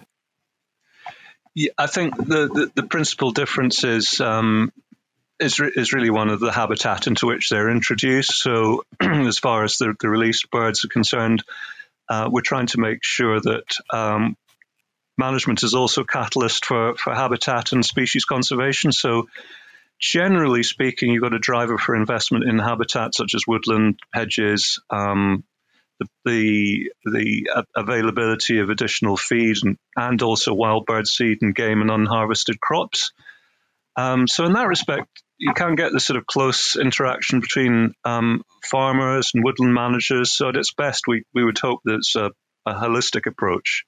Yeah, 1.54 1.72
I 1.76 1.86
think 1.86 2.16
the, 2.16 2.48
the, 2.48 2.70
the 2.76 2.82
principal 2.84 3.32
difference 3.32 3.82
is 3.82 4.20
um, 4.20 4.72
is, 5.40 5.58
re- 5.58 5.72
is 5.74 5.92
really 5.92 6.10
one 6.10 6.28
of 6.28 6.38
the 6.38 6.52
habitat 6.52 7.06
into 7.06 7.26
which 7.26 7.48
they're 7.48 7.70
introduced. 7.70 8.40
So, 8.40 8.84
as 9.00 9.38
far 9.38 9.64
as 9.64 9.78
the, 9.78 9.94
the 9.98 10.08
released 10.08 10.50
birds 10.50 10.84
are 10.84 10.88
concerned, 10.88 11.42
uh, 12.08 12.28
we're 12.30 12.42
trying 12.42 12.66
to 12.68 12.80
make 12.80 13.02
sure 13.02 13.40
that 13.40 13.64
um, 13.92 14.36
management 15.16 15.62
is 15.62 15.74
also 15.74 16.02
a 16.02 16.06
catalyst 16.06 16.64
for, 16.64 16.94
for 16.96 17.14
habitat 17.14 17.72
and 17.72 17.84
species 17.84 18.24
conservation. 18.24 18.92
So, 18.92 19.28
generally 19.98 20.62
speaking, 20.62 21.10
you've 21.10 21.22
got 21.22 21.34
a 21.34 21.38
driver 21.38 21.78
for 21.78 21.96
investment 21.96 22.44
in 22.44 22.58
habitat 22.58 23.14
such 23.14 23.34
as 23.34 23.46
woodland, 23.46 23.98
hedges, 24.12 24.80
um, 24.90 25.44
the, 26.00 26.08
the, 26.24 26.90
the 27.04 27.64
availability 27.76 28.58
of 28.58 28.70
additional 28.70 29.16
feed 29.16 29.56
and, 29.62 29.76
and 29.96 30.22
also 30.22 30.52
wild 30.52 30.86
bird 30.86 31.06
seed 31.06 31.38
and 31.42 31.54
game 31.54 31.80
and 31.80 31.90
unharvested 31.90 32.60
crops. 32.60 33.12
Um, 33.96 34.26
so 34.26 34.44
in 34.44 34.54
that 34.54 34.66
respect, 34.66 35.08
you 35.38 35.52
can 35.54 35.74
get 35.74 35.92
the 35.92 36.00
sort 36.00 36.16
of 36.16 36.26
close 36.26 36.76
interaction 36.76 37.40
between 37.40 37.94
um, 38.04 38.42
farmers 38.64 39.30
and 39.34 39.44
woodland 39.44 39.74
managers. 39.74 40.32
So 40.32 40.48
at 40.48 40.56
its 40.56 40.72
best, 40.72 41.04
we, 41.06 41.24
we 41.34 41.44
would 41.44 41.58
hope 41.58 41.80
that 41.84 41.96
it's 41.96 42.16
a, 42.16 42.30
a 42.66 42.74
holistic 42.74 43.26
approach. 43.26 43.84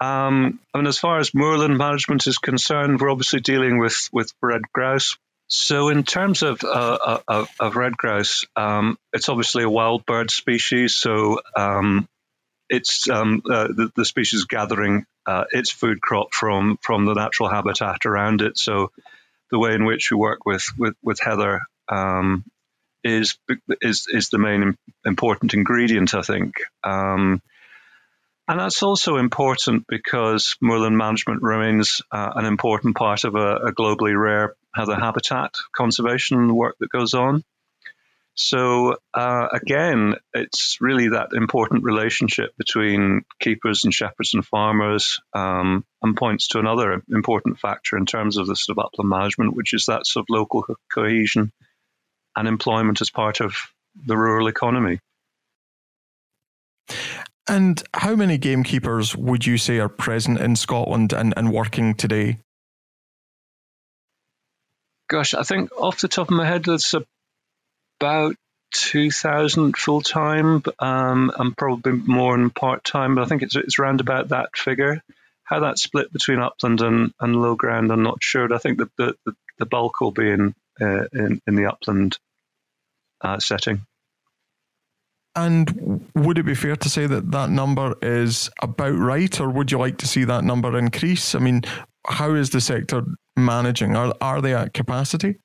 Um, 0.00 0.60
and 0.74 0.86
as 0.88 0.98
far 0.98 1.18
as 1.18 1.34
moorland 1.34 1.78
management 1.78 2.26
is 2.26 2.38
concerned, 2.38 3.00
we're 3.00 3.10
obviously 3.10 3.40
dealing 3.40 3.78
with, 3.78 4.08
with 4.12 4.32
red 4.42 4.62
grouse. 4.72 5.16
So, 5.46 5.88
in 5.88 6.04
terms 6.04 6.42
of, 6.42 6.64
uh, 6.64 6.98
uh 7.06 7.18
of, 7.28 7.48
of, 7.60 7.76
red 7.76 7.96
grouse, 7.96 8.44
um, 8.56 8.98
it's 9.12 9.28
obviously 9.28 9.62
a 9.62 9.70
wild 9.70 10.06
bird 10.06 10.30
species. 10.30 10.96
So, 10.96 11.40
um, 11.56 12.08
it's 12.70 13.08
um, 13.10 13.42
uh, 13.48 13.68
the, 13.68 13.90
the, 13.94 14.04
species 14.04 14.44
gathering 14.46 15.04
uh, 15.26 15.44
its 15.52 15.70
food 15.70 16.00
crop 16.00 16.32
from 16.32 16.78
from 16.80 17.04
the 17.04 17.14
natural 17.14 17.50
habitat 17.50 18.06
around 18.06 18.40
it. 18.40 18.56
So, 18.56 18.90
the 19.50 19.58
way 19.58 19.74
in 19.74 19.84
which 19.84 20.10
we 20.10 20.16
work 20.16 20.46
with 20.46 20.64
with, 20.78 20.94
with 21.02 21.20
heather 21.20 21.60
um, 21.88 22.44
is 23.04 23.36
is 23.82 24.06
is 24.08 24.30
the 24.30 24.38
main 24.38 24.76
important 25.04 25.52
ingredient, 25.54 26.14
I 26.14 26.22
think. 26.22 26.54
Um, 26.82 27.42
and 28.48 28.60
that's 28.60 28.82
also 28.82 29.16
important 29.16 29.86
because 29.88 30.56
moorland 30.60 30.98
management 30.98 31.42
remains 31.42 32.02
uh, 32.10 32.32
an 32.34 32.44
important 32.44 32.94
part 32.94 33.24
of 33.24 33.34
a, 33.36 33.56
a, 33.56 33.72
globally 33.72 34.18
rare 34.18 34.54
heather 34.74 34.96
habitat 34.96 35.54
conservation 35.74 36.54
work 36.54 36.76
that 36.80 36.90
goes 36.90 37.14
on. 37.14 37.42
So 38.36 38.96
uh, 39.14 39.46
again, 39.52 40.16
it's 40.32 40.78
really 40.80 41.10
that 41.10 41.32
important 41.32 41.84
relationship 41.84 42.50
between 42.58 43.22
keepers 43.38 43.84
and 43.84 43.94
shepherds 43.94 44.34
and 44.34 44.44
farmers, 44.44 45.20
um, 45.32 45.84
and 46.02 46.16
points 46.16 46.48
to 46.48 46.58
another 46.58 47.00
important 47.08 47.60
factor 47.60 47.96
in 47.96 48.06
terms 48.06 48.36
of 48.36 48.48
the 48.48 48.56
sort 48.56 48.76
of 48.76 48.84
upland 48.84 49.08
management, 49.08 49.54
which 49.54 49.72
is 49.72 49.86
that 49.86 50.06
sort 50.06 50.24
of 50.24 50.34
local 50.34 50.64
co- 50.64 50.76
cohesion 50.92 51.52
and 52.34 52.48
employment 52.48 53.00
as 53.00 53.10
part 53.10 53.40
of 53.40 53.54
the 54.04 54.16
rural 54.16 54.48
economy. 54.48 54.98
And 57.46 57.82
how 57.92 58.16
many 58.16 58.38
gamekeepers 58.38 59.14
would 59.14 59.46
you 59.46 59.58
say 59.58 59.78
are 59.78 59.88
present 59.88 60.40
in 60.40 60.56
Scotland 60.56 61.12
and, 61.12 61.34
and 61.36 61.52
working 61.52 61.94
today? 61.94 62.38
Gosh, 65.08 65.34
I 65.34 65.42
think 65.42 65.70
off 65.76 66.00
the 66.00 66.08
top 66.08 66.30
of 66.30 66.36
my 66.36 66.46
head, 66.46 66.64
there's 66.64 66.94
about 68.00 68.36
2,000 68.74 69.76
full 69.76 70.00
time 70.00 70.62
um, 70.78 71.30
and 71.38 71.56
probably 71.56 71.92
more 71.92 72.34
in 72.34 72.50
part 72.50 72.84
time, 72.84 73.14
but 73.14 73.22
I 73.22 73.26
think 73.26 73.42
it's, 73.42 73.56
it's 73.56 73.78
around 73.78 74.00
about 74.00 74.28
that 74.28 74.56
figure. 74.56 75.02
How 75.44 75.60
that's 75.60 75.82
split 75.82 76.12
between 76.12 76.38
upland 76.38 76.80
and, 76.80 77.12
and 77.20 77.36
low 77.36 77.54
ground, 77.54 77.92
I'm 77.92 78.02
not 78.02 78.22
sure. 78.22 78.52
I 78.52 78.58
think 78.58 78.78
the, 78.78 78.90
the, 78.96 79.34
the 79.58 79.66
bulk 79.66 80.00
will 80.00 80.10
be 80.10 80.30
in, 80.30 80.54
uh, 80.80 81.04
in, 81.12 81.40
in 81.46 81.54
the 81.54 81.66
upland 81.66 82.18
uh, 83.20 83.38
setting. 83.38 83.86
And 85.36 86.08
would 86.14 86.38
it 86.38 86.44
be 86.44 86.54
fair 86.54 86.76
to 86.76 86.88
say 86.88 87.06
that 87.06 87.32
that 87.32 87.50
number 87.50 87.96
is 88.00 88.50
about 88.62 88.96
right, 88.96 89.40
or 89.40 89.50
would 89.50 89.72
you 89.72 89.78
like 89.78 89.98
to 89.98 90.06
see 90.06 90.24
that 90.24 90.44
number 90.44 90.78
increase? 90.78 91.34
I 91.34 91.40
mean, 91.40 91.62
how 92.06 92.34
is 92.34 92.50
the 92.50 92.60
sector 92.60 93.04
managing? 93.36 93.96
Are, 93.96 94.14
are 94.20 94.40
they 94.40 94.54
at 94.54 94.74
capacity? 94.74 95.36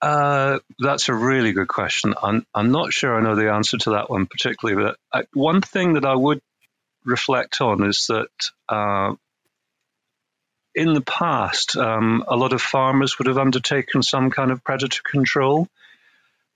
Uh, 0.00 0.58
that's 0.78 1.08
a 1.08 1.14
really 1.14 1.52
good 1.52 1.68
question. 1.68 2.14
I'm, 2.22 2.46
I'm 2.54 2.70
not 2.70 2.92
sure 2.92 3.16
I 3.16 3.22
know 3.22 3.34
the 3.34 3.52
answer 3.52 3.78
to 3.78 3.90
that 3.90 4.10
one 4.10 4.26
particularly, 4.26 4.82
but 4.82 4.96
I, 5.12 5.24
one 5.32 5.62
thing 5.62 5.94
that 5.94 6.04
I 6.04 6.14
would 6.14 6.40
reflect 7.04 7.60
on 7.60 7.82
is 7.84 8.06
that 8.08 8.28
uh, 8.68 9.14
in 10.74 10.92
the 10.92 11.00
past, 11.00 11.76
um, 11.76 12.22
a 12.28 12.36
lot 12.36 12.52
of 12.52 12.60
farmers 12.60 13.18
would 13.18 13.26
have 13.26 13.38
undertaken 13.38 14.02
some 14.02 14.30
kind 14.30 14.50
of 14.50 14.62
predator 14.62 15.00
control. 15.02 15.68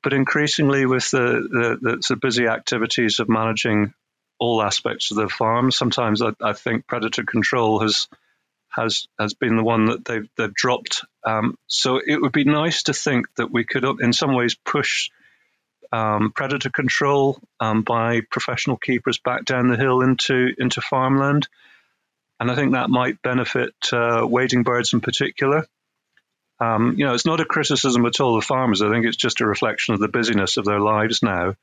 But 0.02 0.12
increasingly, 0.12 0.86
with 0.86 1.10
the, 1.10 1.78
the, 1.80 2.02
the 2.08 2.16
busy 2.16 2.46
activities 2.46 3.20
of 3.20 3.28
managing 3.28 3.92
all 4.40 4.62
aspects 4.62 5.10
of 5.10 5.18
the 5.18 5.28
farm, 5.28 5.70
sometimes 5.70 6.22
I, 6.22 6.32
I 6.42 6.54
think 6.54 6.86
predator 6.86 7.22
control 7.22 7.80
has 7.80 8.08
has 8.70 9.06
has 9.18 9.34
been 9.34 9.56
the 9.56 9.62
one 9.62 9.86
that 9.86 10.04
they've 10.04 10.28
they've 10.36 10.54
dropped. 10.54 11.04
Um, 11.24 11.56
so 11.66 12.00
it 12.04 12.20
would 12.20 12.32
be 12.32 12.44
nice 12.44 12.84
to 12.84 12.94
think 12.94 13.26
that 13.36 13.52
we 13.52 13.64
could, 13.64 13.84
in 14.00 14.12
some 14.12 14.34
ways, 14.34 14.56
push 14.64 15.10
um, 15.92 16.32
predator 16.32 16.70
control 16.70 17.38
um, 17.58 17.82
by 17.82 18.22
professional 18.30 18.76
keepers 18.76 19.18
back 19.18 19.44
down 19.44 19.68
the 19.68 19.76
hill 19.76 20.00
into 20.00 20.54
into 20.58 20.80
farmland, 20.80 21.46
and 22.38 22.50
I 22.50 22.54
think 22.54 22.72
that 22.72 22.90
might 22.90 23.22
benefit 23.22 23.74
uh, 23.92 24.26
wading 24.26 24.62
birds 24.62 24.94
in 24.94 25.00
particular. 25.00 25.66
Um, 26.60 26.94
you 26.96 27.06
know, 27.06 27.14
it's 27.14 27.26
not 27.26 27.40
a 27.40 27.46
criticism 27.46 28.04
at 28.06 28.20
all 28.20 28.36
of 28.36 28.44
farmers. 28.44 28.82
I 28.82 28.90
think 28.90 29.06
it's 29.06 29.16
just 29.16 29.40
a 29.40 29.46
reflection 29.46 29.94
of 29.94 30.00
the 30.00 30.08
busyness 30.08 30.58
of 30.58 30.64
their 30.64 30.80
lives 30.80 31.22
now. 31.22 31.56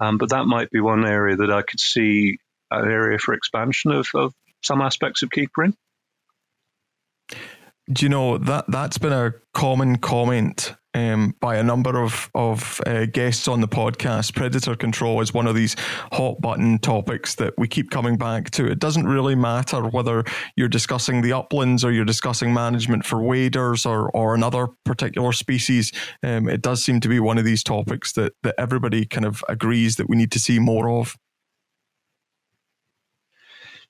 Um, 0.00 0.18
but 0.18 0.30
that 0.30 0.46
might 0.46 0.70
be 0.70 0.80
one 0.80 1.06
area 1.06 1.36
that 1.36 1.50
I 1.50 1.62
could 1.62 1.80
see 1.80 2.38
an 2.70 2.90
area 2.90 3.18
for 3.18 3.34
expansion 3.34 3.92
of, 3.92 4.08
of 4.14 4.34
some 4.62 4.80
aspects 4.80 5.22
of 5.22 5.30
keepering. 5.30 5.74
Do 7.92 8.04
you 8.04 8.08
know 8.08 8.38
that 8.38 8.64
that's 8.68 8.98
been 8.98 9.12
a 9.12 9.34
common 9.54 9.98
comment 9.98 10.74
um, 10.94 11.34
by 11.40 11.56
a 11.56 11.62
number 11.62 12.02
of 12.02 12.30
of 12.34 12.80
uh, 12.86 13.06
guests 13.06 13.48
on 13.48 13.60
the 13.60 13.68
podcast. 13.68 14.34
Predator 14.34 14.74
control 14.74 15.20
is 15.20 15.32
one 15.32 15.46
of 15.46 15.54
these 15.54 15.76
hot 16.12 16.40
button 16.40 16.78
topics 16.78 17.34
that 17.36 17.54
we 17.58 17.68
keep 17.68 17.90
coming 17.90 18.16
back 18.16 18.50
to. 18.52 18.66
It 18.66 18.78
doesn't 18.78 19.06
really 19.06 19.34
matter 19.34 19.82
whether 19.82 20.24
you're 20.56 20.68
discussing 20.68 21.22
the 21.22 21.32
uplands 21.32 21.84
or 21.84 21.92
you're 21.92 22.04
discussing 22.04 22.52
management 22.52 23.04
for 23.04 23.22
waders 23.22 23.86
or 23.86 24.10
or 24.10 24.34
another 24.34 24.68
particular 24.84 25.32
species. 25.32 25.92
Um, 26.22 26.48
it 26.48 26.62
does 26.62 26.84
seem 26.84 27.00
to 27.00 27.08
be 27.08 27.20
one 27.20 27.38
of 27.38 27.44
these 27.44 27.62
topics 27.62 28.12
that 28.12 28.32
that 28.42 28.54
everybody 28.58 29.06
kind 29.06 29.26
of 29.26 29.42
agrees 29.48 29.96
that 29.96 30.08
we 30.08 30.16
need 30.16 30.32
to 30.32 30.38
see 30.38 30.58
more 30.58 30.90
of. 30.90 31.16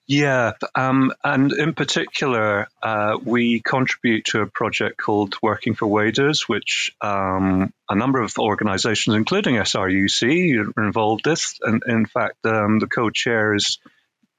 Yeah, 0.08 0.52
um, 0.74 1.12
and 1.22 1.52
in 1.52 1.74
particular, 1.74 2.66
uh, 2.82 3.18
we 3.24 3.60
contribute 3.60 4.24
to 4.26 4.40
a 4.40 4.46
project 4.46 4.98
called 4.98 5.36
Working 5.40 5.74
for 5.74 5.86
Waders, 5.86 6.48
which 6.48 6.90
um, 7.00 7.72
a 7.88 7.94
number 7.94 8.20
of 8.20 8.36
organizations, 8.36 9.14
including 9.14 9.54
SRUC, 9.54 10.74
are 10.76 10.84
involved 10.84 11.26
with. 11.26 11.54
And 11.62 11.82
in 11.86 12.06
fact, 12.06 12.44
um, 12.44 12.80
the 12.80 12.88
co 12.88 13.10
chair 13.10 13.54
is 13.54 13.78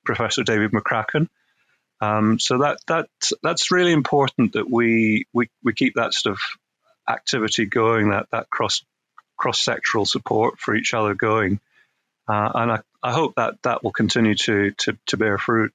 Professor 0.03 0.43
David 0.43 0.72
McCracken. 0.72 1.29
Um, 2.01 2.39
so 2.39 2.58
that, 2.58 2.79
that, 2.88 3.08
that's 3.41 3.72
really 3.72 3.93
important 3.93 4.53
that 4.53 4.70
we, 4.70 5.25
we, 5.32 5.50
we 5.63 5.74
keep 5.74 5.96
that 5.96 6.13
sort 6.13 6.34
of 6.34 6.39
activity 7.08 7.65
going, 7.65 8.10
that, 8.10 8.27
that 8.32 8.50
cross, 8.50 8.84
cross 9.38 9.63
sectoral 9.63 10.05
support 10.05 10.60
for 10.60 10.75
each 10.75 10.93
other 10.93 11.13
going. 11.13 11.62
Uh, 12.27 12.51
and 12.53 12.72
I, 12.74 12.79
I 13.04 13.12
hope 13.12 13.36
that 13.36 13.56
that 13.64 13.84
will 13.84 13.92
continue 13.92 14.36
to, 14.36 14.72
to, 14.72 14.98
to 15.08 15.18
bear 15.18 15.38
fruit. 15.38 15.74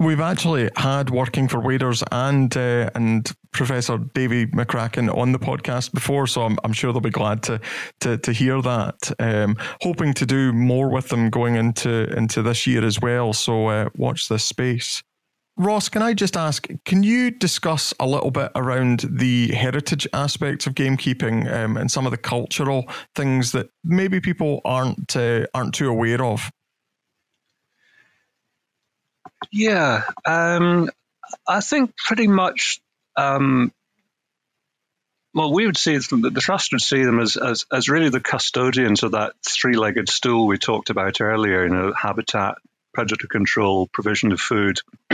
We've 0.00 0.20
actually 0.20 0.70
had 0.76 1.10
working 1.10 1.48
for 1.48 1.58
Waders 1.58 2.04
and 2.12 2.56
uh, 2.56 2.88
and 2.94 3.28
Professor 3.50 3.98
Davy 3.98 4.46
McCracken 4.46 5.12
on 5.12 5.32
the 5.32 5.40
podcast 5.40 5.92
before, 5.92 6.28
so 6.28 6.42
I'm, 6.42 6.56
I'm 6.62 6.72
sure 6.72 6.92
they'll 6.92 7.00
be 7.00 7.10
glad 7.10 7.42
to 7.44 7.60
to, 8.00 8.16
to 8.16 8.32
hear 8.32 8.62
that. 8.62 9.10
Um, 9.18 9.56
hoping 9.82 10.14
to 10.14 10.24
do 10.24 10.52
more 10.52 10.88
with 10.88 11.08
them 11.08 11.30
going 11.30 11.56
into 11.56 12.16
into 12.16 12.42
this 12.42 12.64
year 12.64 12.84
as 12.84 13.00
well. 13.00 13.32
So 13.32 13.66
uh, 13.66 13.88
watch 13.96 14.28
this 14.28 14.44
space. 14.44 15.02
Ross, 15.58 15.88
can 15.88 16.02
I 16.02 16.14
just 16.14 16.36
ask, 16.36 16.68
can 16.84 17.02
you 17.02 17.32
discuss 17.32 17.92
a 17.98 18.06
little 18.06 18.30
bit 18.30 18.52
around 18.54 19.00
the 19.10 19.48
heritage 19.48 20.06
aspects 20.12 20.68
of 20.68 20.74
gamekeeping 20.74 21.52
um, 21.52 21.76
and 21.76 21.90
some 21.90 22.06
of 22.06 22.12
the 22.12 22.16
cultural 22.16 22.88
things 23.16 23.50
that 23.52 23.68
maybe 23.82 24.20
people 24.20 24.60
aren't 24.64 25.16
uh, 25.16 25.46
aren't 25.52 25.74
too 25.74 25.88
aware 25.88 26.24
of? 26.24 26.48
Yeah, 29.50 30.04
um, 30.24 30.90
I 31.46 31.60
think 31.60 31.96
pretty 31.96 32.28
much. 32.28 32.80
Um, 33.16 33.72
well, 35.34 35.52
we 35.52 35.66
would 35.66 35.76
see 35.76 35.96
the, 35.96 36.30
the 36.32 36.40
trust 36.40 36.72
would 36.72 36.80
see 36.82 37.02
them 37.02 37.18
as, 37.20 37.36
as 37.36 37.64
as 37.72 37.88
really 37.88 38.10
the 38.10 38.20
custodians 38.20 39.02
of 39.02 39.12
that 39.12 39.34
three-legged 39.46 40.08
stool 40.08 40.46
we 40.46 40.58
talked 40.58 40.90
about 40.90 41.20
earlier. 41.20 41.64
You 41.64 41.70
know, 41.74 41.92
habitat, 41.92 42.58
predator 42.98 43.28
control, 43.28 43.86
provision 43.92 44.32
of 44.32 44.40
food. 44.40 44.80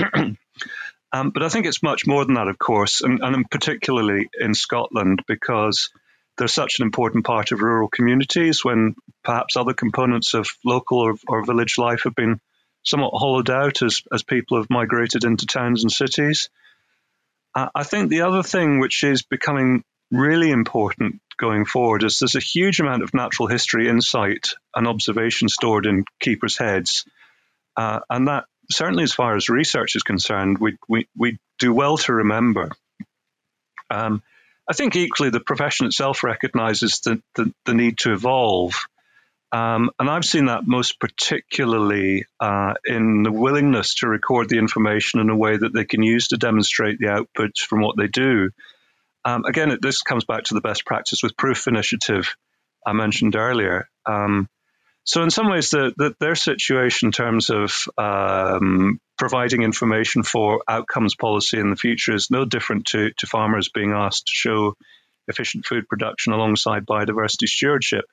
um, 1.12 1.30
but 1.34 1.42
I 1.42 1.50
think 1.50 1.66
it's 1.66 1.82
much 1.82 2.06
more 2.06 2.24
than 2.24 2.36
that, 2.36 2.48
of 2.48 2.58
course, 2.58 3.02
and, 3.02 3.20
and 3.22 3.50
particularly 3.50 4.30
in 4.40 4.54
Scotland 4.54 5.22
because 5.28 5.90
they're 6.38 6.48
such 6.48 6.78
an 6.78 6.86
important 6.86 7.26
part 7.26 7.52
of 7.52 7.60
rural 7.60 7.90
communities 7.90 8.64
when 8.64 8.94
perhaps 9.22 9.58
other 9.58 9.74
components 9.74 10.32
of 10.32 10.48
local 10.64 10.98
or, 10.98 11.16
or 11.28 11.44
village 11.44 11.76
life 11.76 12.04
have 12.04 12.14
been 12.14 12.40
somewhat 12.84 13.12
hollowed 13.12 13.50
out 13.50 13.82
as, 13.82 14.00
as 14.10 14.22
people 14.22 14.56
have 14.56 14.70
migrated 14.70 15.24
into 15.24 15.44
towns 15.44 15.82
and 15.82 15.92
cities. 15.92 16.48
Uh, 17.54 17.68
I 17.74 17.82
think 17.82 18.08
the 18.08 18.22
other 18.22 18.42
thing 18.42 18.78
which 18.78 19.04
is 19.04 19.20
becoming 19.20 19.84
really 20.10 20.50
important 20.50 21.20
going 21.36 21.66
forward 21.66 22.02
is 22.02 22.18
there's 22.18 22.34
a 22.34 22.40
huge 22.40 22.80
amount 22.80 23.02
of 23.02 23.12
natural 23.12 23.46
history 23.46 23.90
insight 23.90 24.54
and 24.74 24.86
observation 24.86 25.50
stored 25.50 25.84
in 25.84 26.06
keepers' 26.18 26.56
heads 26.56 27.04
uh, 27.76 28.00
and 28.10 28.28
that 28.28 28.44
certainly, 28.70 29.04
as 29.04 29.12
far 29.12 29.36
as 29.36 29.48
research 29.48 29.96
is 29.96 30.02
concerned, 30.02 30.58
we 30.58 30.76
we, 30.88 31.08
we 31.16 31.38
do 31.58 31.72
well 31.72 31.96
to 31.98 32.12
remember. 32.12 32.70
Um, 33.90 34.22
I 34.68 34.72
think 34.72 34.96
equally 34.96 35.30
the 35.30 35.40
profession 35.40 35.86
itself 35.86 36.24
recognizes 36.24 37.00
the, 37.00 37.22
the, 37.34 37.52
the 37.66 37.74
need 37.74 37.98
to 37.98 38.12
evolve. 38.12 38.74
Um, 39.52 39.90
and 39.98 40.10
I've 40.10 40.24
seen 40.24 40.46
that 40.46 40.66
most 40.66 40.98
particularly 40.98 42.24
uh, 42.40 42.74
in 42.84 43.22
the 43.22 43.30
willingness 43.30 43.96
to 43.96 44.08
record 44.08 44.48
the 44.48 44.58
information 44.58 45.20
in 45.20 45.30
a 45.30 45.36
way 45.36 45.56
that 45.56 45.72
they 45.72 45.84
can 45.84 46.02
use 46.02 46.28
to 46.28 46.38
demonstrate 46.38 46.98
the 46.98 47.06
outputs 47.06 47.58
from 47.58 47.82
what 47.82 47.96
they 47.96 48.08
do. 48.08 48.50
Um, 49.24 49.44
again, 49.44 49.78
this 49.80 50.02
comes 50.02 50.24
back 50.24 50.44
to 50.44 50.54
the 50.54 50.60
best 50.60 50.84
practice 50.84 51.22
with 51.22 51.36
proof 51.36 51.66
initiative 51.68 52.34
I 52.86 52.92
mentioned 52.94 53.36
earlier. 53.36 53.88
Um, 54.06 54.48
so, 55.04 55.22
in 55.22 55.30
some 55.30 55.50
ways, 55.50 55.68
the, 55.68 55.92
the, 55.96 56.16
their 56.18 56.34
situation 56.34 57.08
in 57.08 57.12
terms 57.12 57.50
of 57.50 57.86
um, 57.98 58.98
providing 59.18 59.62
information 59.62 60.22
for 60.22 60.62
outcomes 60.66 61.14
policy 61.14 61.58
in 61.60 61.68
the 61.68 61.76
future 61.76 62.14
is 62.14 62.30
no 62.30 62.46
different 62.46 62.86
to, 62.86 63.10
to 63.18 63.26
farmers 63.26 63.68
being 63.68 63.92
asked 63.92 64.26
to 64.26 64.32
show 64.34 64.74
efficient 65.28 65.66
food 65.66 65.86
production 65.88 66.32
alongside 66.32 66.86
biodiversity 66.86 67.46
stewardship. 67.46 68.06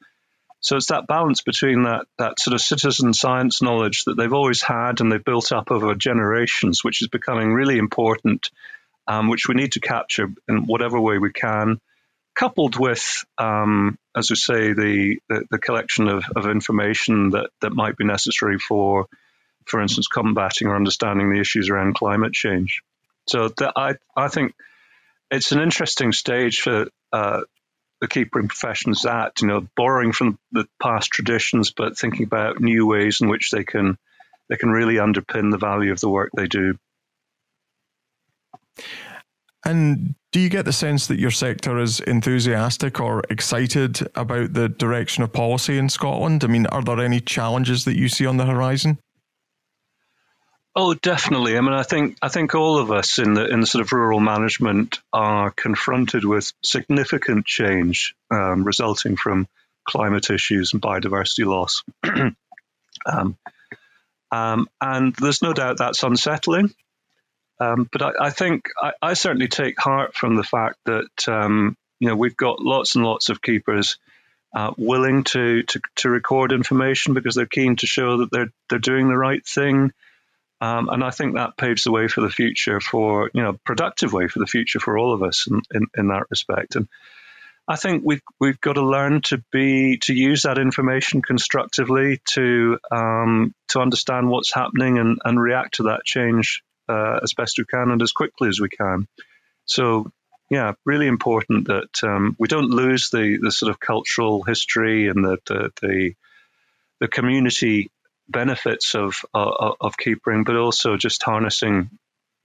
So 0.59 0.75
it's 0.75 0.87
that 0.87 1.07
balance 1.07 1.41
between 1.41 1.83
that, 1.83 2.05
that 2.17 2.39
sort 2.39 2.53
of 2.53 2.61
citizen 2.61 3.13
science 3.13 3.61
knowledge 3.61 4.03
that 4.03 4.15
they've 4.15 4.31
always 4.33 4.61
had 4.61 4.99
and 4.99 5.09
they've 5.11 5.23
built 5.23 5.53
up 5.53 5.71
over 5.71 5.95
generations, 5.95 6.83
which 6.83 7.01
is 7.01 7.07
becoming 7.07 7.53
really 7.53 7.77
important, 7.77 8.49
um, 9.07 9.29
which 9.29 9.47
we 9.47 9.55
need 9.55 9.71
to 9.71 9.79
capture 9.79 10.27
in 10.47 10.65
whatever 10.65 10.99
way 10.99 11.17
we 11.17 11.31
can 11.31 11.79
coupled 12.35 12.79
with, 12.79 13.23
um, 13.37 13.97
as 14.15 14.29
we 14.29 14.35
say, 14.35 14.73
the, 14.73 15.19
the, 15.29 15.45
the, 15.51 15.59
collection 15.59 16.07
of, 16.07 16.23
of 16.35 16.47
information 16.47 17.31
that, 17.31 17.49
that 17.61 17.71
might 17.71 17.97
be 17.97 18.05
necessary 18.05 18.57
for, 18.57 19.07
for 19.65 19.81
instance, 19.81 20.07
combating 20.07 20.67
or 20.67 20.75
understanding 20.75 21.29
the 21.29 21.39
issues 21.39 21.69
around 21.69 21.95
climate 21.95 22.33
change. 22.33 22.81
So 23.27 23.49
the, 23.49 23.71
I, 23.75 23.95
I 24.15 24.27
think 24.27 24.53
it's 25.29 25.51
an 25.51 25.61
interesting 25.61 26.11
stage 26.11 26.61
for 26.61 26.87
uh, 27.13 27.41
the 27.99 28.07
keepering 28.07 28.47
professions 28.47 29.05
at, 29.05 29.41
you 29.41 29.47
know, 29.47 29.67
borrowing 29.75 30.11
from 30.11 30.39
the 30.51 30.67
past 30.81 31.11
traditions, 31.11 31.71
but 31.71 31.97
thinking 31.97 32.23
about 32.23 32.59
new 32.59 32.87
ways 32.87 33.21
in 33.21 33.29
which 33.29 33.51
they 33.51 33.63
can 33.63 33.97
they 34.49 34.57
can 34.57 34.69
really 34.69 34.95
underpin 34.95 35.49
the 35.49 35.57
value 35.57 35.93
of 35.93 36.01
the 36.01 36.09
work 36.09 36.29
they 36.35 36.47
do. 36.47 36.77
And 39.63 40.15
do 40.31 40.39
you 40.39 40.49
get 40.49 40.65
the 40.65 40.73
sense 40.73 41.07
that 41.07 41.19
your 41.19 41.31
sector 41.31 41.77
is 41.77 41.99
enthusiastic 41.99 42.99
or 42.99 43.23
excited 43.29 43.99
about 44.15 44.53
the 44.53 44.69
direction 44.69 45.23
of 45.23 45.33
policy 45.33 45.77
in 45.77 45.89
Scotland? 45.89 46.43
I 46.43 46.47
mean, 46.47 46.65
are 46.67 46.81
there 46.81 46.99
any 46.99 47.19
challenges 47.19 47.85
that 47.85 47.97
you 47.97 48.09
see 48.09 48.25
on 48.25 48.37
the 48.37 48.45
horizon? 48.45 48.97
Oh, 50.73 50.93
definitely. 50.93 51.57
I 51.57 51.61
mean, 51.61 51.73
I 51.73 51.83
think 51.83 52.17
I 52.21 52.29
think 52.29 52.55
all 52.55 52.77
of 52.77 52.91
us 52.91 53.19
in 53.19 53.33
the 53.33 53.45
in 53.45 53.59
the 53.59 53.67
sort 53.67 53.83
of 53.83 53.91
rural 53.91 54.21
management 54.21 54.99
are 55.11 55.51
confronted 55.51 56.23
with 56.23 56.53
significant 56.63 57.45
change 57.45 58.15
um, 58.31 58.63
resulting 58.63 59.17
from 59.17 59.49
climate 59.83 60.29
issues 60.29 60.71
and 60.71 60.81
biodiversity 60.81 61.45
loss. 61.45 61.83
um, 63.05 63.37
um, 64.31 64.69
and 64.79 65.13
there's 65.15 65.41
no 65.41 65.51
doubt 65.51 65.77
that's 65.77 66.03
unsettling. 66.03 66.73
Um, 67.61 67.87
but 67.91 68.01
I, 68.01 68.11
I 68.19 68.29
think 68.31 68.69
I, 68.81 68.93
I, 69.03 69.13
certainly 69.13 69.47
take 69.47 69.79
heart 69.79 70.15
from 70.15 70.35
the 70.35 70.43
fact 70.43 70.77
that 70.85 71.27
um, 71.29 71.77
you 71.99 72.07
know 72.07 72.15
we've 72.15 72.35
got 72.35 72.59
lots 72.59 72.95
and 72.95 73.05
lots 73.05 73.29
of 73.29 73.39
keepers 73.39 73.99
uh, 74.55 74.73
willing 74.77 75.23
to, 75.25 75.61
to, 75.63 75.79
to 75.97 76.09
record 76.09 76.53
information 76.53 77.13
because 77.13 77.35
they're 77.35 77.45
keen 77.45 77.75
to 77.75 77.85
show 77.85 78.17
that 78.17 78.31
they're 78.31 78.51
they're 78.67 78.79
doing 78.79 79.09
the 79.09 79.17
right 79.17 79.45
thing. 79.45 79.91
Um, 80.59 80.89
and 80.89 81.03
I 81.03 81.11
think 81.11 81.35
that 81.35 81.55
paves 81.55 81.83
the 81.83 81.91
way 81.91 82.07
for 82.07 82.21
the 82.21 82.31
future, 82.31 82.79
for 82.79 83.29
you 83.33 83.43
know, 83.43 83.59
productive 83.63 84.11
way 84.11 84.27
for 84.27 84.39
the 84.39 84.47
future 84.47 84.79
for 84.79 84.97
all 84.97 85.13
of 85.13 85.21
us 85.21 85.47
in, 85.47 85.61
in, 85.71 85.85
in 85.95 86.07
that 86.07 86.29
respect. 86.31 86.75
And 86.75 86.87
I 87.67 87.75
think 87.75 88.01
we've 88.03 88.21
we've 88.39 88.59
got 88.59 88.73
to 88.73 88.83
learn 88.83 89.21
to 89.23 89.43
be 89.51 89.99
to 90.03 90.15
use 90.15 90.43
that 90.43 90.57
information 90.57 91.21
constructively 91.21 92.21
to 92.29 92.79
um, 92.91 93.53
to 93.67 93.81
understand 93.81 94.29
what's 94.29 94.51
happening 94.51 94.97
and, 94.97 95.19
and 95.23 95.39
react 95.39 95.75
to 95.75 95.83
that 95.83 96.05
change 96.05 96.63
uh, 96.91 97.19
as 97.23 97.33
best 97.33 97.57
we 97.57 97.65
can 97.65 97.91
and 97.91 98.01
as 98.01 98.11
quickly 98.11 98.49
as 98.49 98.59
we 98.59 98.69
can. 98.69 99.07
So, 99.65 100.11
yeah, 100.49 100.73
really 100.85 101.07
important 101.07 101.67
that 101.67 102.03
um, 102.03 102.35
we 102.37 102.47
don't 102.47 102.69
lose 102.69 103.09
the, 103.09 103.39
the 103.41 103.51
sort 103.51 103.69
of 103.69 103.79
cultural 103.79 104.43
history 104.43 105.07
and 105.07 105.23
the, 105.23 105.37
the, 105.47 105.71
the, 105.81 106.13
the 106.99 107.07
community 107.07 107.89
benefits 108.27 108.95
of, 108.95 109.15
uh, 109.33 109.71
of 109.79 109.97
keepering, 109.97 110.43
but 110.43 110.57
also 110.57 110.97
just 110.97 111.23
harnessing 111.23 111.89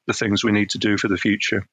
the 0.06 0.14
things 0.14 0.44
we 0.44 0.52
need 0.52 0.70
to 0.70 0.78
do 0.78 0.96
for 0.96 1.08
the 1.08 1.16
future. 1.16 1.66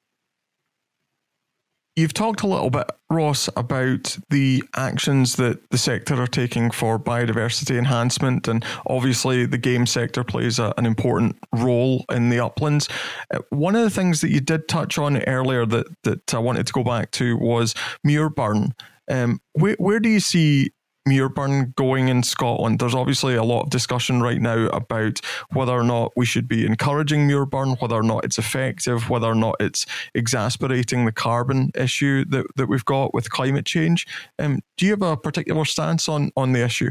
You've 1.96 2.12
talked 2.12 2.42
a 2.42 2.48
little 2.48 2.70
bit, 2.70 2.90
Ross, 3.08 3.48
about 3.56 4.18
the 4.28 4.64
actions 4.74 5.36
that 5.36 5.70
the 5.70 5.78
sector 5.78 6.20
are 6.20 6.26
taking 6.26 6.72
for 6.72 6.98
biodiversity 6.98 7.78
enhancement, 7.78 8.48
and 8.48 8.64
obviously 8.86 9.46
the 9.46 9.58
game 9.58 9.86
sector 9.86 10.24
plays 10.24 10.58
a, 10.58 10.74
an 10.76 10.86
important 10.86 11.36
role 11.52 12.04
in 12.10 12.30
the 12.30 12.44
uplands. 12.44 12.88
Uh, 13.32 13.38
one 13.50 13.76
of 13.76 13.82
the 13.82 13.90
things 13.90 14.20
that 14.22 14.30
you 14.30 14.40
did 14.40 14.66
touch 14.66 14.98
on 14.98 15.22
earlier 15.22 15.64
that 15.66 15.86
that 16.02 16.34
I 16.34 16.38
wanted 16.38 16.66
to 16.66 16.72
go 16.72 16.82
back 16.82 17.12
to 17.12 17.36
was 17.36 17.74
Muirburn. 18.04 18.72
Um, 19.08 19.40
where 19.52 19.76
where 19.78 20.00
do 20.00 20.08
you 20.08 20.20
see 20.20 20.72
Muirburn 21.08 21.74
going 21.74 22.08
in 22.08 22.22
Scotland. 22.22 22.78
There's 22.78 22.94
obviously 22.94 23.34
a 23.34 23.44
lot 23.44 23.64
of 23.64 23.70
discussion 23.70 24.22
right 24.22 24.40
now 24.40 24.66
about 24.68 25.20
whether 25.52 25.72
or 25.72 25.84
not 25.84 26.12
we 26.16 26.26
should 26.26 26.48
be 26.48 26.64
encouraging 26.64 27.28
Muirburn, 27.28 27.80
whether 27.80 27.96
or 27.96 28.02
not 28.02 28.24
it's 28.24 28.38
effective, 28.38 29.10
whether 29.10 29.26
or 29.26 29.34
not 29.34 29.56
it's 29.60 29.86
exasperating 30.14 31.04
the 31.04 31.12
carbon 31.12 31.70
issue 31.74 32.24
that, 32.26 32.46
that 32.56 32.68
we've 32.68 32.84
got 32.84 33.12
with 33.12 33.30
climate 33.30 33.66
change. 33.66 34.06
Um, 34.38 34.60
do 34.76 34.86
you 34.86 34.92
have 34.92 35.02
a 35.02 35.16
particular 35.16 35.64
stance 35.64 36.08
on, 36.08 36.30
on 36.36 36.52
the 36.52 36.64
issue? 36.64 36.90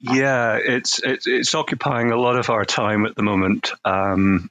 Yeah, 0.00 0.56
it's, 0.56 0.98
it's, 1.02 1.26
it's 1.26 1.54
occupying 1.54 2.10
a 2.10 2.16
lot 2.16 2.38
of 2.38 2.48
our 2.48 2.64
time 2.64 3.04
at 3.04 3.16
the 3.16 3.22
moment. 3.22 3.72
Um, 3.84 4.50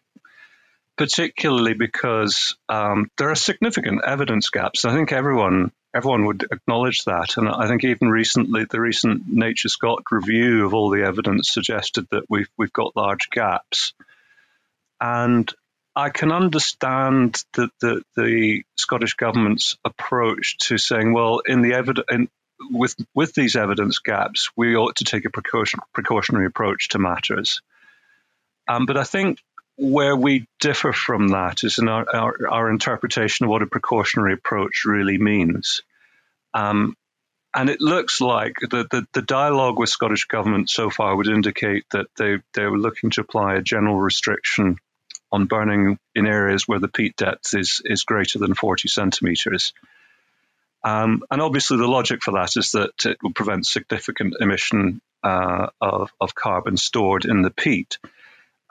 particularly 0.99 1.73
because 1.73 2.57
um, 2.67 3.09
there 3.17 3.29
are 3.29 3.35
significant 3.35 4.01
evidence 4.05 4.49
gaps. 4.49 4.83
I 4.83 4.93
think 4.93 5.13
everyone 5.13 5.71
everyone 5.95 6.25
would 6.25 6.45
acknowledge 6.51 7.05
that, 7.05 7.37
and 7.37 7.47
I 7.47 7.69
think 7.69 7.85
even 7.85 8.09
recently 8.09 8.65
the 8.69 8.81
recent 8.81 9.23
Nature 9.25 9.69
Scot 9.69 10.03
review 10.11 10.65
of 10.65 10.73
all 10.73 10.89
the 10.89 11.03
evidence 11.03 11.53
suggested 11.53 12.05
that 12.11 12.25
we've 12.29 12.49
we've 12.57 12.73
got 12.73 12.97
large 12.97 13.29
gaps, 13.31 13.93
and 14.99 15.49
I 15.95 16.09
can 16.09 16.33
understand 16.33 17.41
the, 17.53 17.69
the, 17.79 18.03
the 18.17 18.63
Scottish 18.77 19.13
government's 19.13 19.77
approach 19.85 20.57
to 20.63 20.77
saying, 20.77 21.13
well, 21.13 21.39
in 21.39 21.61
the 21.61 21.73
evidence. 21.73 22.29
With 22.71 22.93
with 23.15 23.33
these 23.33 23.55
evidence 23.55 23.99
gaps, 23.99 24.49
we 24.57 24.75
ought 24.75 24.97
to 24.97 25.05
take 25.05 25.23
a 25.23 25.29
precaution, 25.29 25.79
precautionary 25.93 26.45
approach 26.45 26.89
to 26.89 26.99
matters. 26.99 27.61
Um, 28.67 28.85
but 28.85 28.97
I 28.97 29.05
think 29.05 29.39
where 29.79 30.15
we 30.15 30.45
differ 30.59 30.91
from 30.91 31.29
that 31.29 31.63
is 31.63 31.79
in 31.79 31.87
our, 31.87 32.05
our, 32.13 32.47
our 32.49 32.69
interpretation 32.69 33.45
of 33.45 33.49
what 33.49 33.61
a 33.61 33.67
precautionary 33.67 34.33
approach 34.33 34.83
really 34.85 35.17
means. 35.17 35.83
Um, 36.53 36.95
and 37.55 37.69
it 37.69 37.81
looks 37.81 38.21
like 38.21 38.55
the, 38.61 38.85
the, 38.91 39.07
the, 39.13 39.21
dialogue 39.21 39.79
with 39.79 39.89
Scottish 39.89 40.25
Government 40.25 40.69
so 40.69 40.89
far 40.89 41.15
would 41.15 41.27
indicate 41.27 41.85
that 41.91 42.07
they, 42.17 42.37
they 42.53 42.65
were 42.65 42.77
looking 42.77 43.09
to 43.11 43.21
apply 43.21 43.55
a 43.55 43.61
general 43.61 43.95
restriction 43.95 44.77
on 45.31 45.45
burning 45.45 45.97
in 46.13 46.27
areas 46.27 46.67
where 46.67 46.79
the 46.79 46.87
peat 46.87 47.15
depth 47.15 47.53
is, 47.55 47.81
is 47.85 48.03
greater 48.03 48.37
than 48.37 48.53
40 48.53 48.87
centimetres. 48.87 49.73
Um, 50.83 51.23
and 51.31 51.41
obviously, 51.41 51.77
the 51.77 51.87
logic 51.87 52.21
for 52.21 52.31
that 52.31 52.55
is 52.55 52.71
that 52.71 53.05
it 53.05 53.17
will 53.23 53.33
prevent 53.33 53.65
significant 53.65 54.35
emission 54.39 55.01
uh, 55.23 55.67
of, 55.81 56.11
of 56.21 56.35
carbon 56.35 56.77
stored 56.77 57.25
in 57.25 57.41
the 57.41 57.51
peat. 57.51 57.97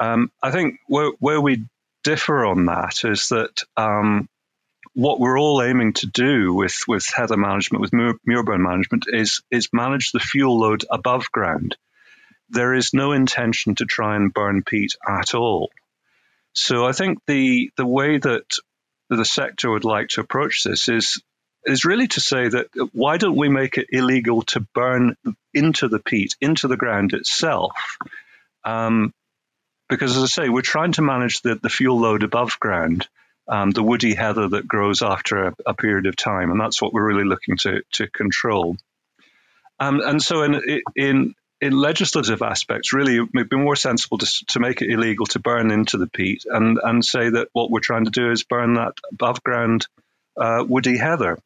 Um, 0.00 0.30
I 0.42 0.50
think 0.50 0.80
where, 0.86 1.10
where 1.18 1.40
we 1.40 1.64
differ 2.04 2.44
on 2.44 2.66
that 2.66 3.04
is 3.04 3.28
that 3.28 3.64
um, 3.76 4.28
what 4.94 5.20
we're 5.20 5.38
all 5.38 5.62
aiming 5.62 5.94
to 5.94 6.06
do 6.06 6.54
with, 6.54 6.84
with 6.86 7.06
heather 7.06 7.36
management, 7.36 7.82
with 7.82 7.90
muirburn 7.90 8.60
management, 8.60 9.04
is, 9.08 9.42
is 9.50 9.68
manage 9.72 10.12
the 10.12 10.20
fuel 10.20 10.58
load 10.58 10.84
above 10.90 11.30
ground. 11.32 11.76
There 12.50 12.74
is 12.74 12.94
no 12.94 13.12
intention 13.12 13.74
to 13.76 13.84
try 13.84 14.16
and 14.16 14.32
burn 14.32 14.62
peat 14.62 14.94
at 15.06 15.34
all. 15.34 15.70
So 16.54 16.84
I 16.84 16.92
think 16.92 17.18
the, 17.26 17.70
the 17.76 17.86
way 17.86 18.18
that 18.18 18.56
the 19.10 19.24
sector 19.24 19.70
would 19.70 19.84
like 19.84 20.08
to 20.08 20.20
approach 20.20 20.64
this 20.64 20.88
is 20.88 21.22
is 21.66 21.84
really 21.84 22.08
to 22.08 22.20
say 22.20 22.48
that 22.48 22.66
why 22.92 23.18
don't 23.18 23.36
we 23.36 23.48
make 23.48 23.78
it 23.78 23.88
illegal 23.90 24.42
to 24.42 24.60
burn 24.74 25.16
into 25.52 25.88
the 25.88 25.98
peat, 25.98 26.34
into 26.40 26.68
the 26.68 26.76
ground 26.76 27.12
itself? 27.12 27.72
Um, 28.64 29.12
because 29.88 30.16
as 30.16 30.22
I 30.22 30.26
say, 30.26 30.48
we're 30.48 30.62
trying 30.62 30.92
to 30.92 31.02
manage 31.02 31.42
the, 31.42 31.54
the 31.54 31.68
fuel 31.68 31.98
load 31.98 32.22
above 32.22 32.58
ground, 32.60 33.08
um, 33.48 33.70
the 33.70 33.82
woody 33.82 34.14
heather 34.14 34.48
that 34.48 34.68
grows 34.68 35.02
after 35.02 35.46
a, 35.46 35.54
a, 35.66 35.74
period 35.74 36.06
of 36.06 36.16
time, 36.16 36.50
and 36.50 36.60
that's 36.60 36.82
what 36.82 36.92
we're 36.92 37.06
really 37.06 37.24
looking 37.24 37.56
to 37.58 37.82
to 37.92 38.08
control. 38.08 38.76
Um, 39.80 40.00
and 40.00 40.22
so, 40.22 40.42
in 40.42 40.82
in 40.94 41.34
in 41.60 41.72
legislative 41.72 42.42
aspects, 42.42 42.92
really, 42.92 43.16
it 43.16 43.28
would 43.34 43.48
be 43.48 43.56
more 43.56 43.76
sensible 43.76 44.18
to, 44.18 44.26
to 44.48 44.60
make 44.60 44.80
it 44.80 44.90
illegal 44.90 45.26
to 45.26 45.40
burn 45.40 45.70
into 45.70 45.98
the 45.98 46.06
peat 46.06 46.44
and, 46.48 46.78
and 46.82 47.04
say 47.04 47.30
that 47.30 47.48
what 47.52 47.70
we're 47.70 47.80
trying 47.80 48.04
to 48.04 48.10
do 48.10 48.30
is 48.30 48.44
burn 48.44 48.74
that 48.74 48.92
above 49.10 49.42
ground 49.42 49.86
uh, 50.36 50.64
woody 50.66 50.96
heather. 50.96 51.36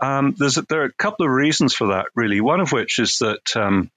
Um, 0.00 0.36
there 0.36 0.82
are 0.82 0.84
a 0.84 0.92
couple 0.92 1.26
of 1.26 1.32
reasons 1.32 1.74
for 1.74 1.88
that, 1.88 2.06
really. 2.14 2.40
One 2.40 2.60
of 2.60 2.70
which 2.70 2.98
is 2.98 3.18
that 3.18 3.56
um, 3.56 3.90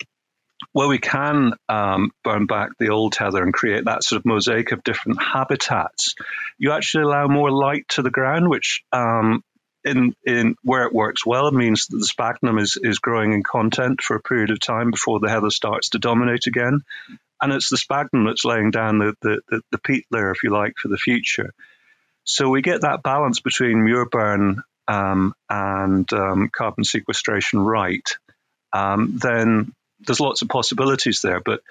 where 0.71 0.87
we 0.87 0.99
can 0.99 1.53
um, 1.69 2.11
burn 2.23 2.45
back 2.45 2.71
the 2.79 2.89
old 2.89 3.15
heather 3.15 3.43
and 3.43 3.53
create 3.53 3.85
that 3.85 4.03
sort 4.03 4.19
of 4.19 4.25
mosaic 4.25 4.71
of 4.71 4.83
different 4.83 5.21
habitats, 5.21 6.15
you 6.57 6.71
actually 6.71 7.03
allow 7.03 7.27
more 7.27 7.51
light 7.51 7.87
to 7.89 8.01
the 8.01 8.09
ground, 8.09 8.49
which 8.49 8.83
um, 8.91 9.43
in 9.83 10.13
in 10.25 10.55
where 10.63 10.85
it 10.85 10.93
works 10.93 11.25
well 11.25 11.51
means 11.51 11.87
that 11.87 11.97
the 11.97 12.05
sphagnum 12.05 12.57
is 12.57 12.77
is 12.81 12.99
growing 12.99 13.33
in 13.33 13.43
content 13.43 14.01
for 14.01 14.15
a 14.15 14.21
period 14.21 14.51
of 14.51 14.59
time 14.59 14.91
before 14.91 15.19
the 15.19 15.29
heather 15.29 15.49
starts 15.49 15.89
to 15.89 15.99
dominate 15.99 16.47
again, 16.47 16.81
and 17.41 17.51
it's 17.51 17.69
the 17.69 17.77
sphagnum 17.77 18.25
that's 18.25 18.45
laying 18.45 18.71
down 18.71 18.99
the 18.99 19.13
the, 19.21 19.41
the, 19.49 19.61
the 19.71 19.79
peat 19.79 20.05
layer, 20.11 20.31
if 20.31 20.43
you 20.43 20.51
like, 20.51 20.73
for 20.77 20.87
the 20.87 20.97
future. 20.97 21.51
So 22.23 22.49
we 22.49 22.61
get 22.61 22.81
that 22.81 23.01
balance 23.01 23.39
between 23.39 23.77
muirburn 23.77 24.61
um, 24.87 25.33
and 25.49 26.11
um, 26.13 26.49
carbon 26.53 26.83
sequestration 26.83 27.59
right. 27.59 28.07
Um, 28.73 29.17
then 29.17 29.73
there's 30.05 30.19
lots 30.19 30.41
of 30.41 30.49
possibilities 30.49 31.21
there, 31.21 31.39
but 31.39 31.61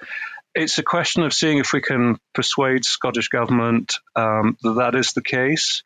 it's 0.54 0.78
a 0.78 0.82
question 0.82 1.22
of 1.22 1.32
seeing 1.32 1.58
if 1.58 1.72
we 1.72 1.80
can 1.80 2.18
persuade 2.34 2.84
Scottish 2.84 3.28
government 3.28 3.94
um, 4.16 4.56
that 4.62 4.74
that 4.74 4.94
is 4.94 5.12
the 5.12 5.22
case. 5.22 5.82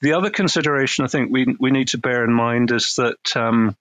The 0.00 0.14
other 0.14 0.30
consideration 0.30 1.04
I 1.04 1.08
think 1.08 1.30
we 1.30 1.56
we 1.58 1.70
need 1.70 1.88
to 1.88 1.98
bear 1.98 2.24
in 2.24 2.32
mind 2.32 2.70
is 2.72 2.96
that 2.96 3.36
um, 3.36 3.76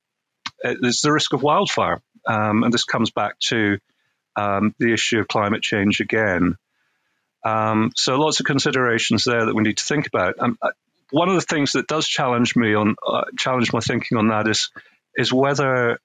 there's 0.62 1.02
the 1.02 1.12
risk 1.12 1.34
of 1.34 1.44
wildfire, 1.44 2.02
um, 2.26 2.64
and 2.64 2.74
this 2.74 2.86
comes 2.86 3.12
back 3.12 3.40
to 3.48 3.78
um, 4.36 4.74
the 4.80 4.94
issue 4.94 5.20
of 5.20 5.28
climate 5.28 5.62
change 5.62 6.00
again. 6.00 6.58
Um, 7.46 7.92
so 7.96 8.16
lots 8.16 8.40
of 8.40 8.46
considerations 8.46 9.26
there 9.26 9.46
that 9.46 9.56
we 9.56 9.64
need 9.64 9.78
to 9.78 9.84
think 9.84 10.08
about. 10.08 10.36
Um, 10.40 10.58
uh, 10.62 10.72
one 11.12 11.30
of 11.30 11.36
the 11.36 11.42
things 11.42 11.74
that 11.74 11.88
does 11.88 12.08
challenge 12.08 12.56
me 12.56 12.74
on 12.74 12.96
uh, 13.06 13.26
challenge 13.38 13.74
my 13.74 13.80
thinking 13.80 14.18
on 14.18 14.30
that 14.30 14.48
is 14.48 14.72
is 15.16 15.32
whether 15.32 16.00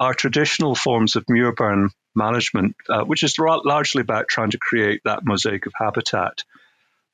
our 0.00 0.14
traditional 0.14 0.74
forms 0.74 1.16
of 1.16 1.24
muirburn 1.26 1.90
management, 2.14 2.76
uh, 2.88 3.04
which 3.04 3.22
is 3.22 3.38
largely 3.38 4.00
about 4.00 4.28
trying 4.28 4.50
to 4.50 4.58
create 4.58 5.00
that 5.04 5.24
mosaic 5.24 5.66
of 5.66 5.72
habitat, 5.76 6.42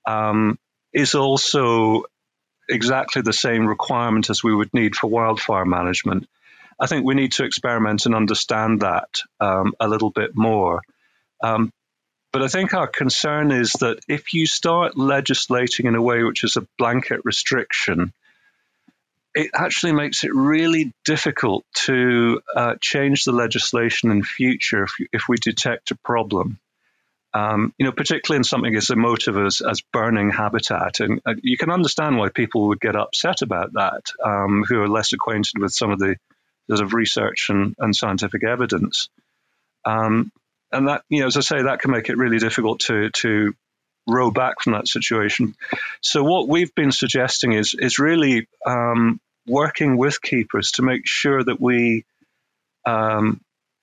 um, 0.07 0.59
is 0.93 1.15
also 1.15 2.05
exactly 2.69 3.23
the 3.23 3.33
same 3.33 3.67
requirement 3.67 4.31
as 4.31 4.43
we 4.43 4.55
would 4.55 4.73
need 4.73 4.97
for 4.97 5.09
wildfire 5.09 5.67
management. 5.67 6.27
I 6.81 6.87
think 6.87 7.05
we 7.05 7.15
need 7.15 7.33
to 7.33 7.45
experiment 7.45 8.07
and 8.07 8.15
understand 8.15 8.81
that 8.81 9.21
um, 9.41 9.75
a 9.79 9.89
little 9.89 10.11
bit 10.11 10.31
more. 10.35 10.83
Um, 11.43 11.73
but 12.33 12.43
I 12.43 12.49
think 12.49 12.75
our 12.75 12.89
concern 12.89 13.53
is 13.53 13.75
that 13.75 14.01
if 14.09 14.35
you 14.35 14.47
start 14.47 14.97
legislating 14.97 15.87
in 15.87 15.95
a 15.95 16.03
way 16.03 16.25
which 16.25 16.43
is 16.43 16.57
a 16.57 16.67
blanket 16.79 17.21
restriction, 17.25 18.13
it 19.35 19.51
actually 19.55 19.93
makes 19.93 20.25
it 20.25 20.35
really 20.35 20.93
difficult 21.05 21.65
to 21.87 22.41
uh, 22.55 22.75
change 22.81 23.25
the 23.25 23.33
legislation 23.33 24.11
in 24.11 24.23
future 24.23 24.85
if, 24.85 24.93
if 25.13 25.23
we 25.29 25.37
detect 25.37 25.91
a 25.91 25.97
problem. 25.97 26.59
Um, 27.33 27.75
you 27.79 27.85
know, 27.85 27.91
particularly 27.91 28.39
in 28.39 28.45
something 28.45 28.77
as 28.77 28.91
emotive 28.91 29.37
as, 29.37 29.61
as 29.61 29.81
burning 29.93 30.31
habitat. 30.31 31.01
And 31.01 31.21
uh, 31.27 31.35
you 31.43 31.57
can 31.57 31.71
understand 31.71 32.17
why 32.17 32.29
people 32.29 32.69
would 32.69 32.81
get 32.81 32.95
upset 32.95 33.43
about 33.43 33.73
that, 33.73 34.03
um, 34.25 34.65
who 34.69 34.81
are 34.81 34.89
less 34.89 35.13
acquainted 35.13 35.59
with 35.59 35.73
some 35.73 35.91
of 35.91 35.99
the 35.99 36.15
sort 36.69 36.81
of 36.81 36.95
research 36.95 37.49
and, 37.49 37.75
and 37.81 37.95
scientific 37.95 38.45
evidence. 38.45 39.09
Um, 39.85 40.31
and 40.71 40.87
that, 40.87 41.03
you 41.09 41.21
know, 41.21 41.27
as 41.27 41.37
I 41.37 41.41
say, 41.41 41.63
that 41.63 41.81
can 41.81 41.91
make 41.91 42.09
it 42.09 42.17
really 42.17 42.39
difficult 42.39 42.81
to, 42.81 43.11
to 43.11 43.55
row 44.07 44.31
back 44.31 44.61
from 44.61 44.75
that 44.75 44.89
situation. 44.89 45.55
So 46.01 46.23
what 46.23 46.49
we've 46.49 46.75
been 46.75 46.93
suggesting 46.93 47.53
is 47.53 47.75
is 47.79 47.99
really 47.99 48.47
um, 48.67 49.21
working 49.47 49.97
with 49.97 50.21
keepers 50.21 50.73
to 50.73 50.83
make 50.83 51.03
sure 51.07 51.43
that 51.43 51.61
we 51.61 52.05
um, 52.85 53.41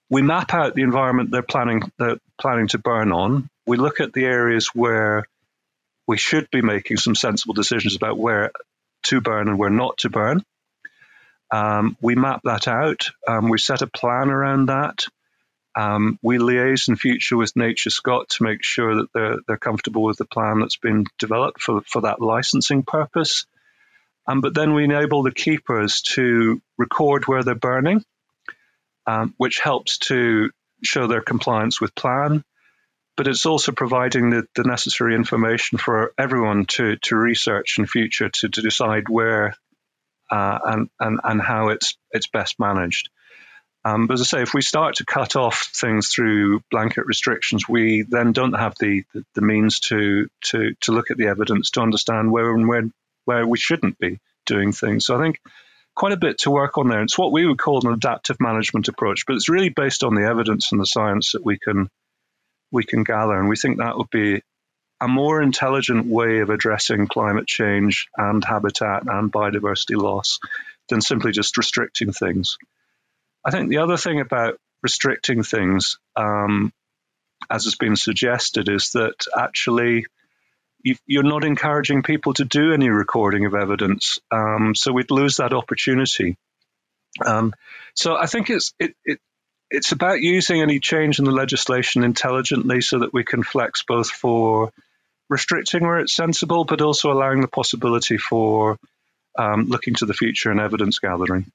we 0.09 0.21
map 0.21 0.53
out 0.53 0.75
the 0.75 0.83
environment 0.83 1.31
they're 1.31 1.41
planning 1.41 1.91
they're 1.97 2.19
planning 2.39 2.67
to 2.69 2.77
burn 2.77 3.11
on. 3.11 3.49
We 3.65 3.77
look 3.77 3.99
at 3.99 4.13
the 4.13 4.25
areas 4.25 4.69
where 4.73 5.27
we 6.07 6.17
should 6.17 6.49
be 6.51 6.61
making 6.61 6.97
some 6.97 7.15
sensible 7.15 7.53
decisions 7.53 7.95
about 7.95 8.17
where 8.17 8.51
to 9.03 9.21
burn 9.21 9.47
and 9.47 9.57
where 9.57 9.69
not 9.69 9.99
to 9.99 10.09
burn. 10.09 10.43
Um, 11.51 11.97
we 12.01 12.15
map 12.15 12.41
that 12.43 12.67
out. 12.67 13.09
We 13.41 13.57
set 13.57 13.81
a 13.81 13.87
plan 13.87 14.29
around 14.29 14.67
that. 14.67 15.05
Um, 15.75 16.19
we 16.21 16.37
liaise 16.37 16.89
in 16.89 16.95
future 16.97 17.37
with 17.37 17.55
Nature 17.55 17.89
Scot 17.89 18.29
to 18.29 18.43
make 18.43 18.63
sure 18.63 18.95
that 18.95 19.13
they're, 19.13 19.37
they're 19.47 19.57
comfortable 19.57 20.03
with 20.03 20.17
the 20.17 20.25
plan 20.25 20.59
that's 20.59 20.77
been 20.77 21.05
developed 21.17 21.61
for, 21.61 21.81
for 21.81 22.01
that 22.01 22.21
licensing 22.21 22.83
purpose. 22.83 23.45
Um, 24.27 24.41
but 24.41 24.53
then 24.53 24.73
we 24.73 24.83
enable 24.83 25.23
the 25.23 25.31
keepers 25.31 26.01
to 26.13 26.61
record 26.77 27.27
where 27.27 27.43
they're 27.43 27.55
burning, 27.55 28.03
um, 29.07 29.33
which 29.37 29.59
helps 29.59 29.97
to 29.99 30.51
show 30.83 31.07
their 31.07 31.21
compliance 31.21 31.79
with 31.79 31.95
plan. 31.95 32.43
But 33.17 33.27
it's 33.27 33.45
also 33.45 33.71
providing 33.71 34.29
the, 34.29 34.47
the 34.55 34.63
necessary 34.63 35.15
information 35.15 35.77
for 35.77 36.13
everyone 36.17 36.65
to, 36.65 36.97
to 36.97 37.15
research 37.15 37.77
in 37.77 37.85
future 37.85 38.29
to, 38.29 38.49
to 38.49 38.61
decide 38.61 39.09
where 39.09 39.55
uh, 40.29 40.59
and, 40.65 40.89
and, 40.99 41.19
and 41.23 41.41
how 41.41 41.69
it's, 41.69 41.97
it's 42.11 42.27
best 42.27 42.59
managed. 42.59 43.09
Um, 43.83 44.05
but 44.07 44.13
as 44.13 44.21
I 44.21 44.25
say, 44.25 44.41
if 44.43 44.53
we 44.53 44.61
start 44.61 44.95
to 44.95 45.05
cut 45.05 45.35
off 45.35 45.69
things 45.73 46.09
through 46.09 46.61
blanket 46.69 47.05
restrictions, 47.07 47.67
we 47.67 48.03
then 48.03 48.31
don't 48.31 48.53
have 48.53 48.75
the, 48.79 49.03
the, 49.13 49.25
the, 49.33 49.41
means 49.41 49.79
to, 49.79 50.27
to, 50.45 50.75
to 50.81 50.91
look 50.91 51.09
at 51.09 51.17
the 51.17 51.27
evidence 51.27 51.71
to 51.71 51.81
understand 51.81 52.31
where 52.31 52.53
and 52.53 52.67
where, 52.67 52.83
where 53.25 53.47
we 53.47 53.57
shouldn't 53.57 53.97
be 53.97 54.19
doing 54.45 54.71
things. 54.71 55.05
So 55.05 55.17
I 55.17 55.23
think 55.23 55.39
quite 55.95 56.13
a 56.13 56.17
bit 56.17 56.39
to 56.39 56.51
work 56.51 56.77
on 56.77 56.89
there. 56.89 57.01
It's 57.01 57.17
what 57.17 57.31
we 57.31 57.45
would 57.45 57.57
call 57.57 57.85
an 57.85 57.93
adaptive 57.93 58.37
management 58.39 58.87
approach, 58.87 59.25
but 59.25 59.35
it's 59.35 59.49
really 59.49 59.69
based 59.69 60.03
on 60.03 60.15
the 60.15 60.25
evidence 60.25 60.71
and 60.71 60.79
the 60.79 60.85
science 60.85 61.33
that 61.33 61.45
we 61.45 61.57
can 61.57 61.89
we 62.73 62.85
can 62.85 63.03
gather, 63.03 63.37
and 63.37 63.49
we 63.49 63.57
think 63.57 63.77
that 63.77 63.97
would 63.97 64.09
be 64.09 64.41
a 65.01 65.07
more 65.07 65.41
intelligent 65.41 66.05
way 66.05 66.39
of 66.39 66.49
addressing 66.49 67.07
climate 67.07 67.45
change 67.45 68.07
and 68.15 68.45
habitat 68.45 69.03
and 69.07 69.31
biodiversity 69.31 70.01
loss 70.01 70.39
than 70.87 71.01
simply 71.01 71.33
just 71.33 71.57
restricting 71.57 72.13
things. 72.13 72.57
I 73.43 73.51
think 73.51 73.69
the 73.69 73.79
other 73.79 73.97
thing 73.97 74.19
about 74.19 74.57
restricting 74.83 75.43
things, 75.43 75.97
um, 76.15 76.71
as 77.49 77.65
has 77.65 77.75
been 77.75 77.95
suggested, 77.95 78.69
is 78.69 78.91
that 78.91 79.25
actually 79.37 80.05
you're 81.05 81.23
not 81.23 81.43
encouraging 81.43 82.03
people 82.03 82.33
to 82.33 82.45
do 82.45 82.73
any 82.73 82.89
recording 82.89 83.45
of 83.45 83.53
evidence. 83.53 84.19
Um, 84.31 84.73
so 84.75 84.91
we'd 84.91 85.11
lose 85.11 85.37
that 85.37 85.53
opportunity. 85.53 86.37
Um, 87.23 87.53
so 87.93 88.15
I 88.15 88.25
think 88.25 88.49
it's 88.49 88.73
it, 88.79 88.95
it 89.05 89.19
it's 89.69 89.91
about 89.91 90.21
using 90.21 90.61
any 90.61 90.79
change 90.79 91.19
in 91.19 91.25
the 91.25 91.31
legislation 91.31 92.03
intelligently 92.03 92.81
so 92.81 92.99
that 92.99 93.13
we 93.13 93.23
can 93.23 93.43
flex 93.43 93.83
both 93.83 94.09
for 94.09 94.71
restricting 95.29 95.83
where 95.83 95.99
it's 95.99 96.13
sensible, 96.13 96.65
but 96.65 96.81
also 96.81 97.11
allowing 97.11 97.41
the 97.41 97.47
possibility 97.47 98.17
for 98.17 98.77
um, 99.37 99.67
looking 99.67 99.93
to 99.95 100.05
the 100.05 100.13
future 100.13 100.51
and 100.51 100.59
evidence 100.59 100.99
gathering. 100.99 101.49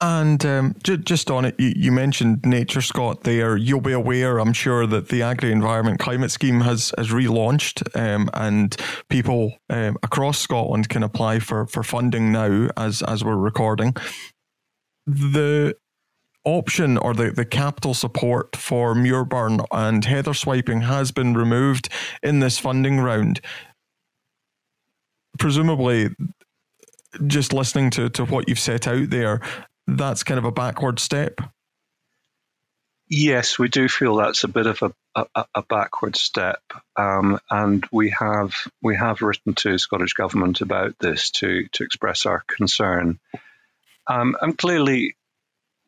And 0.00 0.44
um, 0.46 0.76
j- 0.84 0.98
just 0.98 1.28
on 1.28 1.44
it, 1.44 1.56
you, 1.58 1.72
you, 1.74 1.92
mentioned 1.92 2.44
Nature 2.44 2.80
Scot 2.80 3.24
there. 3.24 3.56
You'll 3.56 3.80
be 3.80 3.92
aware, 3.92 4.38
I'm 4.38 4.52
sure, 4.52 4.86
that 4.86 5.08
the 5.08 5.22
Agri 5.22 5.50
Environment 5.50 5.98
Climate 5.98 6.30
Scheme 6.30 6.60
has, 6.60 6.92
has 6.96 7.08
relaunched 7.08 7.96
um, 7.96 8.30
and 8.32 8.76
people 9.08 9.54
um, 9.70 9.96
across 10.04 10.38
Scotland 10.38 10.88
can 10.88 11.02
apply 11.02 11.40
for, 11.40 11.66
for 11.66 11.82
funding 11.82 12.30
now 12.30 12.68
as, 12.76 13.02
as 13.02 13.24
we're 13.24 13.36
recording. 13.36 13.94
The 15.04 15.74
option 16.44 16.96
or 16.96 17.12
the, 17.12 17.30
the 17.30 17.44
capital 17.44 17.92
support 17.92 18.54
for 18.54 18.94
Muirburn 18.94 19.66
and 19.72 20.04
heather 20.04 20.34
swiping 20.34 20.82
has 20.82 21.10
been 21.10 21.34
removed 21.34 21.88
in 22.22 22.38
this 22.38 22.58
funding 22.58 23.00
round. 23.00 23.40
Presumably, 25.40 26.10
just 27.26 27.52
listening 27.52 27.90
to, 27.90 28.08
to 28.10 28.24
what 28.24 28.48
you've 28.48 28.58
set 28.58 28.86
out 28.86 29.10
there, 29.10 29.40
that's 29.86 30.22
kind 30.22 30.38
of 30.38 30.44
a 30.44 30.52
backward 30.52 30.98
step. 30.98 31.40
Yes, 33.10 33.58
we 33.58 33.68
do 33.68 33.88
feel 33.88 34.16
that's 34.16 34.44
a 34.44 34.48
bit 34.48 34.66
of 34.66 34.82
a, 34.82 34.92
a, 35.34 35.46
a 35.54 35.62
backward 35.62 36.14
step, 36.14 36.60
um, 36.94 37.40
and 37.50 37.86
we 37.90 38.10
have 38.10 38.52
we 38.82 38.96
have 38.96 39.22
written 39.22 39.54
to 39.54 39.78
Scottish 39.78 40.12
Government 40.12 40.60
about 40.60 40.94
this 40.98 41.30
to 41.30 41.66
to 41.72 41.84
express 41.84 42.26
our 42.26 42.44
concern. 42.46 43.18
Um, 44.06 44.36
and 44.42 44.58
clearly, 44.58 45.16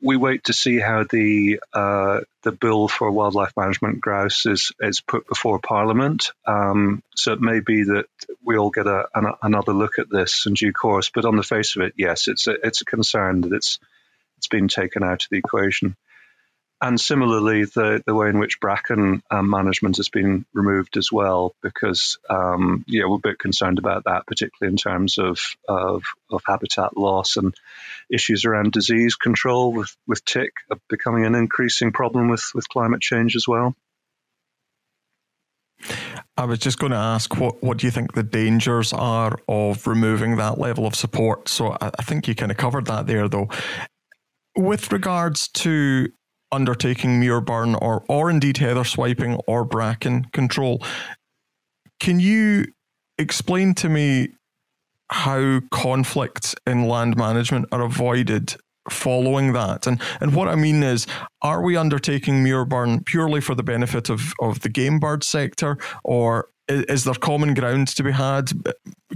we 0.03 0.17
wait 0.17 0.45
to 0.45 0.53
see 0.53 0.79
how 0.79 1.05
the 1.05 1.61
uh, 1.73 2.21
the 2.43 2.53
bill 2.53 2.89
for 2.89 3.11
wildlife 3.11 3.53
management 3.57 4.01
grouse 4.01 4.47
is 4.47 4.73
is 4.81 5.01
put 5.01 5.27
before 5.27 5.59
Parliament. 5.59 6.33
Um, 6.47 7.03
so 7.15 7.33
it 7.33 7.41
may 7.41 7.61
be 7.61 7.85
that 7.85 8.07
we 8.43 8.57
all 8.57 8.71
get 8.71 8.87
a, 8.87 9.09
an, 9.15 9.33
another 9.43 9.73
look 9.73 9.99
at 9.99 10.11
this 10.11 10.45
in 10.47 10.55
due 10.55 10.73
course. 10.73 11.11
But 11.15 11.25
on 11.25 11.37
the 11.37 11.43
face 11.43 11.77
of 11.77 11.83
it, 11.83 11.95
yes, 11.97 12.29
it's 12.29 12.47
a, 12.47 12.53
it's 12.63 12.81
a 12.81 12.87
concern 12.87 13.43
that 13.43 13.53
it's 13.53 13.79
it's 14.39 14.49
been 14.49 14.69
taken 14.69 15.03
out 15.03 15.25
of 15.25 15.29
the 15.31 15.39
equation. 15.39 15.97
And 16.83 16.99
similarly, 16.99 17.67
the, 17.67 18.03
the 18.07 18.15
way 18.15 18.31
in 18.31 18.39
which 18.39 18.59
bracken 18.59 19.23
um, 19.31 19.51
management 19.51 19.99
has 19.99 20.09
been 20.09 20.47
removed 20.55 20.97
as 20.97 21.13
well, 21.13 21.55
because 21.63 22.19
um, 22.31 22.87
yeah, 22.89 23.05
we're 23.05 23.17
a 23.17 23.19
bit 23.19 23.39
concerned 23.39 23.79
about 23.79 24.05
that, 24.05 24.27
particularly 24.27 24.73
in 24.73 24.79
terms 24.79 25.19
of, 25.19 25.39
of, 25.69 26.05
of 26.31 26.43
habitat 26.47 26.97
loss 26.97 27.37
and 27.37 27.55
issues 28.11 28.47
around 28.47 28.73
disease 28.73 29.15
control 29.15 29.75
with, 29.75 29.95
with 30.07 30.25
tick 30.25 30.53
becoming 30.89 31.27
an 31.27 31.35
increasing 31.35 31.93
problem 31.93 32.29
with, 32.29 32.51
with 32.55 32.67
climate 32.71 33.03
change 33.03 33.37
as 33.37 33.47
well. 33.47 33.75
I 36.39 36.47
was 36.47 36.59
just 36.61 36.79
going 36.79 36.93
to 36.93 36.99
ask 36.99 37.37
what, 37.37 37.63
what 37.63 37.77
do 37.77 37.87
you 37.87 37.91
think 37.91 38.15
the 38.15 38.23
dangers 38.23 38.95
are 38.95 39.39
of 39.49 39.87
removing 39.87 40.37
that 40.37 40.59
level 40.59 40.87
of 40.87 40.95
support? 40.95 41.51
So 41.51 41.77
I, 41.79 41.91
I 41.99 42.03
think 42.03 42.27
you 42.27 42.35
kind 42.35 42.51
of 42.51 42.57
covered 42.57 42.87
that 42.87 43.07
there, 43.07 43.29
though. 43.29 43.49
With 44.57 44.91
regards 44.93 45.49
to 45.49 46.11
undertaking 46.53 47.21
Muirburn 47.21 47.81
or, 47.81 48.05
or 48.09 48.31
indeed 48.31 48.59
heather 48.59 48.85
swiping 48.85 49.35
or 49.47 49.65
bracken 49.65 50.25
control, 50.33 50.83
can 51.99 52.21
you 52.21 52.67
explain 53.19 53.75
to 53.75 53.89
me 53.89 54.29
how 55.11 55.61
conflicts 55.71 56.55
in 56.67 56.89
land 56.89 57.17
management 57.17 57.67
are 57.73 57.83
avoided 57.83 58.55
following 58.89 59.53
that. 59.53 59.87
And 59.87 60.01
and 60.21 60.35
what 60.35 60.49
I 60.49 60.55
mean 60.55 60.83
is, 60.83 61.07
are 61.43 61.63
we 61.63 61.77
undertaking 61.77 62.45
Muirburn 62.45 63.05
purely 63.05 63.41
for 63.41 63.55
the 63.55 63.63
benefit 63.63 64.09
of, 64.09 64.33
of 64.41 64.61
the 64.61 64.69
game 64.69 64.99
bird 64.99 65.23
sector, 65.25 65.77
or 66.05 66.49
is, 66.69 66.85
is 66.85 67.05
there 67.05 67.15
common 67.15 67.55
ground 67.55 67.89
to 67.89 68.03
be 68.03 68.13
had, 68.13 68.51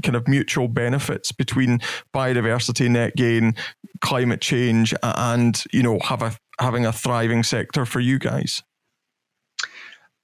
kind 0.02 0.16
of 0.16 0.28
mutual 0.28 0.68
benefits 0.68 1.32
between 1.32 1.78
biodiversity 2.14 2.90
net 2.90 3.16
gain, 3.16 3.54
climate 4.00 4.40
change, 4.40 4.94
and 5.02 5.64
you 5.72 5.82
know 5.82 5.98
have 6.02 6.22
a 6.22 6.36
having 6.58 6.86
a 6.86 6.92
thriving 6.92 7.42
sector 7.42 7.84
for 7.86 8.00
you 8.00 8.18
guys? 8.18 8.62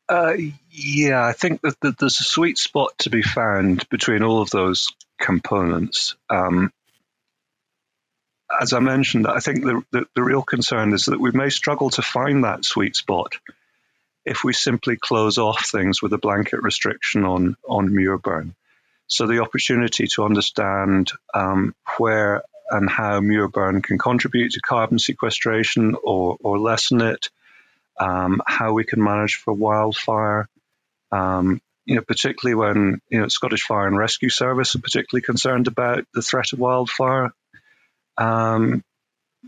Uh, 0.09 0.35
yeah, 0.71 1.25
I 1.25 1.33
think 1.33 1.61
that, 1.61 1.79
that, 1.83 1.99
there's 1.99 2.19
a 2.19 2.25
sweet 2.25 2.59
spot 2.59 2.99
to 2.99 3.11
be 3.11 3.23
found 3.23 3.89
between 3.91 4.25
all 4.25 4.43
of 4.43 4.51
those 4.51 4.89
components. 5.21 6.17
Um, 6.29 6.73
as 8.61 8.73
I 8.73 8.81
mentioned, 8.81 9.29
I 9.29 9.39
think 9.39 9.63
the, 9.63 9.83
the, 9.93 10.07
the, 10.17 10.23
real 10.25 10.43
concern 10.43 10.93
is 10.95 11.05
that 11.05 11.21
we 11.21 11.31
may 11.31 11.51
struggle 11.51 11.91
to 11.91 12.03
find 12.03 12.43
that 12.43 12.65
sweet 12.65 12.97
spot 12.97 13.37
if 14.25 14.43
we 14.43 14.53
simply 14.53 14.97
close 14.97 15.39
off 15.39 15.65
things 15.65 16.03
with 16.03 16.13
a 16.13 16.19
blanket 16.19 16.61
restriction 16.61 17.25
on, 17.25 17.57
on 17.69 17.91
Muirburn. 17.91 18.55
So 19.07 19.29
the 19.29 19.43
opportunity 19.43 20.09
to 20.15 20.25
understand 20.25 21.13
um, 21.33 21.75
where 21.99 22.43
and 22.71 22.89
how 22.89 23.21
Muirburn 23.21 23.83
can 23.83 23.99
contribute 23.99 24.53
to 24.53 24.61
carbon 24.61 24.99
sequestration 24.99 25.97
or, 26.03 26.37
or 26.43 26.59
lessen 26.59 27.01
it, 27.01 27.29
um, 27.99 28.41
how 28.47 28.73
we 28.73 28.85
can 28.85 29.03
manage 29.03 29.37
for 29.37 29.53
wildfire, 29.53 30.49
um, 31.13 31.61
you 31.85 31.97
know, 31.97 32.03
particularly 32.03 32.55
when 32.55 33.01
you 33.09 33.21
know 33.21 33.29
Scottish 33.29 33.63
Fire 33.63 33.87
and 33.87 33.99
Rescue 33.99 34.29
Service 34.29 34.75
are 34.75 34.81
particularly 34.81 35.23
concerned 35.23 35.67
about 35.67 36.07
the 36.15 36.23
threat 36.23 36.53
of 36.53 36.59
wildfire. 36.59 37.33
Um, 38.17 38.85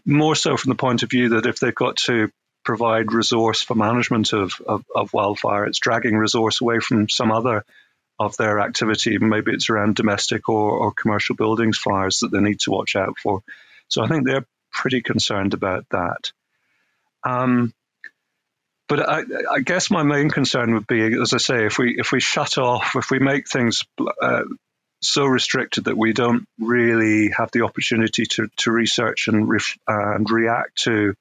more 0.05 0.35
so 0.35 0.57
from 0.57 0.71
the 0.71 0.77
point 0.77 1.03
of 1.03 1.11
view 1.11 1.31
that 1.31 1.47
if 1.47 1.61
they've 1.61 1.75
got 1.75 1.97
to 1.97 2.31
provide 2.65 3.13
resource 3.13 3.63
for 3.63 3.75
management 3.75 4.33
of, 4.33 4.61
of, 4.67 4.85
of 4.95 5.13
wildfire, 5.13 5.67
it's 5.67 5.79
dragging 5.79 6.17
resource 6.17 6.61
away 6.61 6.79
from 6.79 7.09
some 7.09 7.33
other 7.33 7.65
of 8.25 8.37
their 8.37 8.61
activity. 8.61 9.19
Maybe 9.19 9.53
it's 9.53 9.71
around 9.71 9.97
domestic 9.97 10.49
or, 10.49 10.71
or 10.71 10.93
commercial 10.93 11.37
buildings 11.37 11.79
fires 11.79 12.21
that 12.21 12.31
they 12.31 12.41
need 12.41 12.61
to 12.61 12.71
watch 12.71 12.97
out 12.97 13.19
for. 13.23 13.43
So 13.89 14.03
I 14.03 14.09
think 14.09 14.27
they're 14.27 14.47
pretty 14.73 15.03
concerned 15.03 15.55
about 15.55 15.87
that. 15.91 16.33
Um, 17.25 17.73
but 18.89 19.09
I, 19.09 19.23
I, 19.51 19.61
guess 19.61 19.91
my 19.91 20.03
main 20.03 20.29
concern 20.29 20.75
would 20.75 20.87
be, 20.87 21.01
as 21.21 21.33
I 21.33 21.39
say, 21.39 21.67
if 21.67 21.79
we 21.79 21.99
if 21.99 22.13
we 22.13 22.21
shut 22.21 22.59
off, 22.59 22.95
if 22.97 23.11
we 23.11 23.21
make 23.21 23.49
things 23.49 23.85
uh, 24.21 24.43
so 25.01 25.25
restricted 25.25 25.85
that 25.85 25.97
we 25.97 26.13
don't 26.13 26.47
really 26.59 27.31
have 27.37 27.51
the 27.53 27.63
opportunity 27.63 28.25
to, 28.27 28.49
to 28.59 28.73
research 28.73 29.29
and 29.29 29.49
ref, 29.49 29.77
uh, 29.89 30.15
and 30.15 30.31
react 30.31 30.83
to 30.83 31.15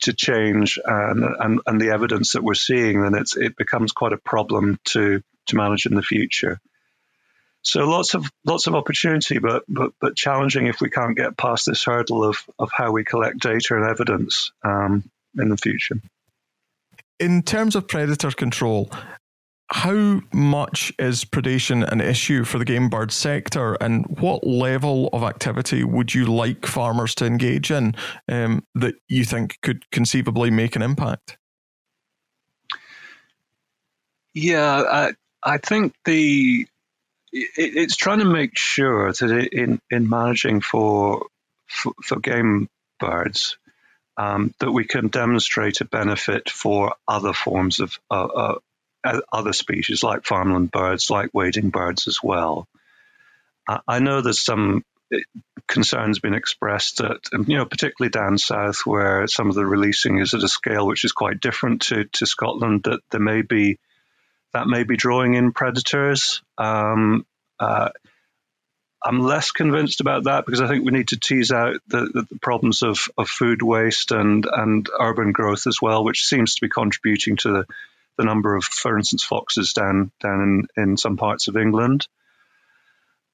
to 0.00 0.12
change 0.12 0.78
and, 0.84 1.24
and, 1.24 1.60
and 1.66 1.80
the 1.80 1.90
evidence 1.90 2.32
that 2.32 2.42
we're 2.42 2.54
seeing, 2.54 3.02
then 3.02 3.14
it's 3.14 3.36
it 3.36 3.56
becomes 3.56 3.92
quite 3.92 4.12
a 4.12 4.18
problem 4.18 4.78
to 4.84 5.22
to 5.46 5.56
manage 5.56 5.86
in 5.86 5.94
the 5.94 6.02
future. 6.02 6.60
So 7.62 7.80
lots 7.88 8.14
of 8.14 8.30
lots 8.44 8.68
of 8.68 8.76
opportunity, 8.76 9.38
but 9.38 9.64
but 9.68 9.90
but 10.00 10.14
challenging 10.14 10.68
if 10.68 10.80
we 10.80 10.88
can't 10.88 11.16
get 11.16 11.36
past 11.36 11.66
this 11.66 11.82
hurdle 11.82 12.22
of 12.22 12.38
of 12.60 12.70
how 12.72 12.92
we 12.92 13.02
collect 13.02 13.40
data 13.40 13.74
and 13.74 13.84
evidence 13.84 14.52
um, 14.62 15.10
in 15.36 15.48
the 15.48 15.56
future. 15.56 15.96
In 17.18 17.42
terms 17.42 17.74
of 17.74 17.88
predator 17.88 18.30
control, 18.30 18.90
how 19.68 20.20
much 20.32 20.92
is 20.98 21.24
predation 21.24 21.86
an 21.90 22.00
issue 22.00 22.44
for 22.44 22.58
the 22.58 22.64
game 22.64 22.88
bird 22.88 23.10
sector, 23.10 23.74
and 23.80 24.06
what 24.20 24.46
level 24.46 25.08
of 25.12 25.24
activity 25.24 25.82
would 25.82 26.14
you 26.14 26.26
like 26.26 26.66
farmers 26.66 27.16
to 27.16 27.26
engage 27.26 27.72
in 27.72 27.96
um, 28.28 28.62
that 28.76 28.94
you 29.08 29.24
think 29.24 29.58
could 29.62 29.90
conceivably 29.90 30.50
make 30.50 30.76
an 30.76 30.82
impact? 30.82 31.36
Yeah, 34.34 35.10
I, 35.46 35.54
I 35.54 35.58
think 35.58 35.94
the 36.04 36.66
it, 37.32 37.50
it's 37.56 37.96
trying 37.96 38.18
to 38.20 38.24
make 38.24 38.56
sure 38.56 39.12
that 39.12 39.48
in 39.52 39.80
in 39.90 40.08
managing 40.08 40.60
for 40.60 41.26
for, 41.66 41.92
for 42.02 42.20
game 42.20 42.68
birds 42.98 43.56
um, 44.16 44.54
that 44.60 44.72
we 44.72 44.84
can 44.84 45.08
demonstrate 45.08 45.80
a 45.80 45.84
benefit 45.84 46.48
for 46.48 46.94
other 47.06 47.32
forms 47.32 47.80
of 47.80 47.98
uh, 48.10 48.54
uh, 49.04 49.20
other 49.32 49.52
species 49.52 50.02
like 50.02 50.24
farmland 50.24 50.70
birds, 50.70 51.10
like 51.10 51.30
wading 51.32 51.70
birds 51.70 52.08
as 52.08 52.20
well. 52.22 52.66
I 53.88 53.98
know 53.98 54.20
there's 54.20 54.40
some 54.40 54.84
eh, 55.12 55.18
concerns 55.66 56.20
been 56.20 56.34
expressed 56.34 56.98
that, 56.98 57.18
you 57.32 57.56
know, 57.56 57.64
particularly 57.64 58.10
down 58.10 58.38
south 58.38 58.86
where 58.86 59.26
some 59.26 59.48
of 59.48 59.56
the 59.56 59.66
releasing 59.66 60.18
is 60.18 60.34
at 60.34 60.44
a 60.44 60.48
scale 60.48 60.86
which 60.86 61.04
is 61.04 61.10
quite 61.10 61.40
different 61.40 61.82
to, 61.82 62.04
to 62.04 62.26
Scotland, 62.26 62.84
that 62.84 63.00
there 63.10 63.20
may 63.20 63.42
be 63.42 63.78
that 64.52 64.66
may 64.66 64.84
be 64.84 64.96
drawing 64.96 65.34
in 65.34 65.52
predators. 65.52 66.42
Um, 66.58 67.26
uh, 67.58 67.90
I'm 69.04 69.20
less 69.20 69.52
convinced 69.52 70.00
about 70.00 70.24
that 70.24 70.46
because 70.46 70.60
I 70.60 70.66
think 70.66 70.84
we 70.84 70.92
need 70.92 71.08
to 71.08 71.18
tease 71.18 71.52
out 71.52 71.76
the, 71.86 72.26
the, 72.28 72.38
problems 72.40 72.82
of, 72.82 72.98
of 73.16 73.28
food 73.28 73.62
waste 73.62 74.10
and, 74.10 74.46
and 74.50 74.88
urban 74.98 75.30
growth 75.32 75.66
as 75.68 75.80
well, 75.80 76.02
which 76.02 76.24
seems 76.24 76.56
to 76.56 76.62
be 76.62 76.68
contributing 76.68 77.36
to 77.36 77.52
the, 77.52 77.66
the 78.18 78.24
number 78.24 78.56
of, 78.56 78.64
for 78.64 78.98
instance, 78.98 79.22
foxes 79.22 79.74
down 79.74 80.10
down 80.20 80.68
in, 80.76 80.82
in 80.82 80.96
some 80.96 81.16
parts 81.16 81.46
of 81.46 81.56
England. 81.56 82.08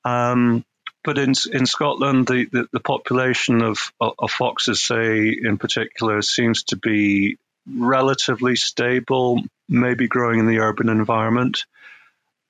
Um, 0.04 0.64
but 1.04 1.18
in 1.18 1.32
in 1.52 1.66
Scotland, 1.66 2.26
the, 2.26 2.46
the, 2.52 2.68
the 2.72 2.80
population 2.80 3.62
of, 3.62 3.92
of 4.00 4.30
foxes, 4.30 4.82
say 4.82 5.28
in 5.30 5.56
particular, 5.58 6.20
seems 6.22 6.64
to 6.64 6.76
be 6.76 7.38
relatively 7.66 8.56
stable, 8.56 9.42
maybe 9.72 10.08
growing 10.08 10.38
in 10.38 10.46
the 10.46 10.60
urban 10.60 10.88
environment. 10.88 11.64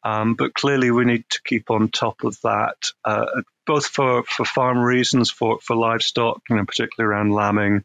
Um, 0.05 0.35
but 0.35 0.55
clearly, 0.55 0.91
we 0.91 1.05
need 1.05 1.25
to 1.31 1.41
keep 1.45 1.71
on 1.71 1.89
top 1.89 2.25
of 2.25 2.41
that, 2.43 2.77
uh, 3.05 3.43
both 3.67 3.87
for, 3.87 4.25
for 4.25 4.45
farm 4.45 4.79
reasons, 4.79 5.31
for, 5.31 5.61
for 5.61 5.77
livestock, 5.77 6.43
you 6.51 6.57
know, 6.57 6.65
particularly 6.65 7.15
around 7.15 7.33
lambing, 7.33 7.85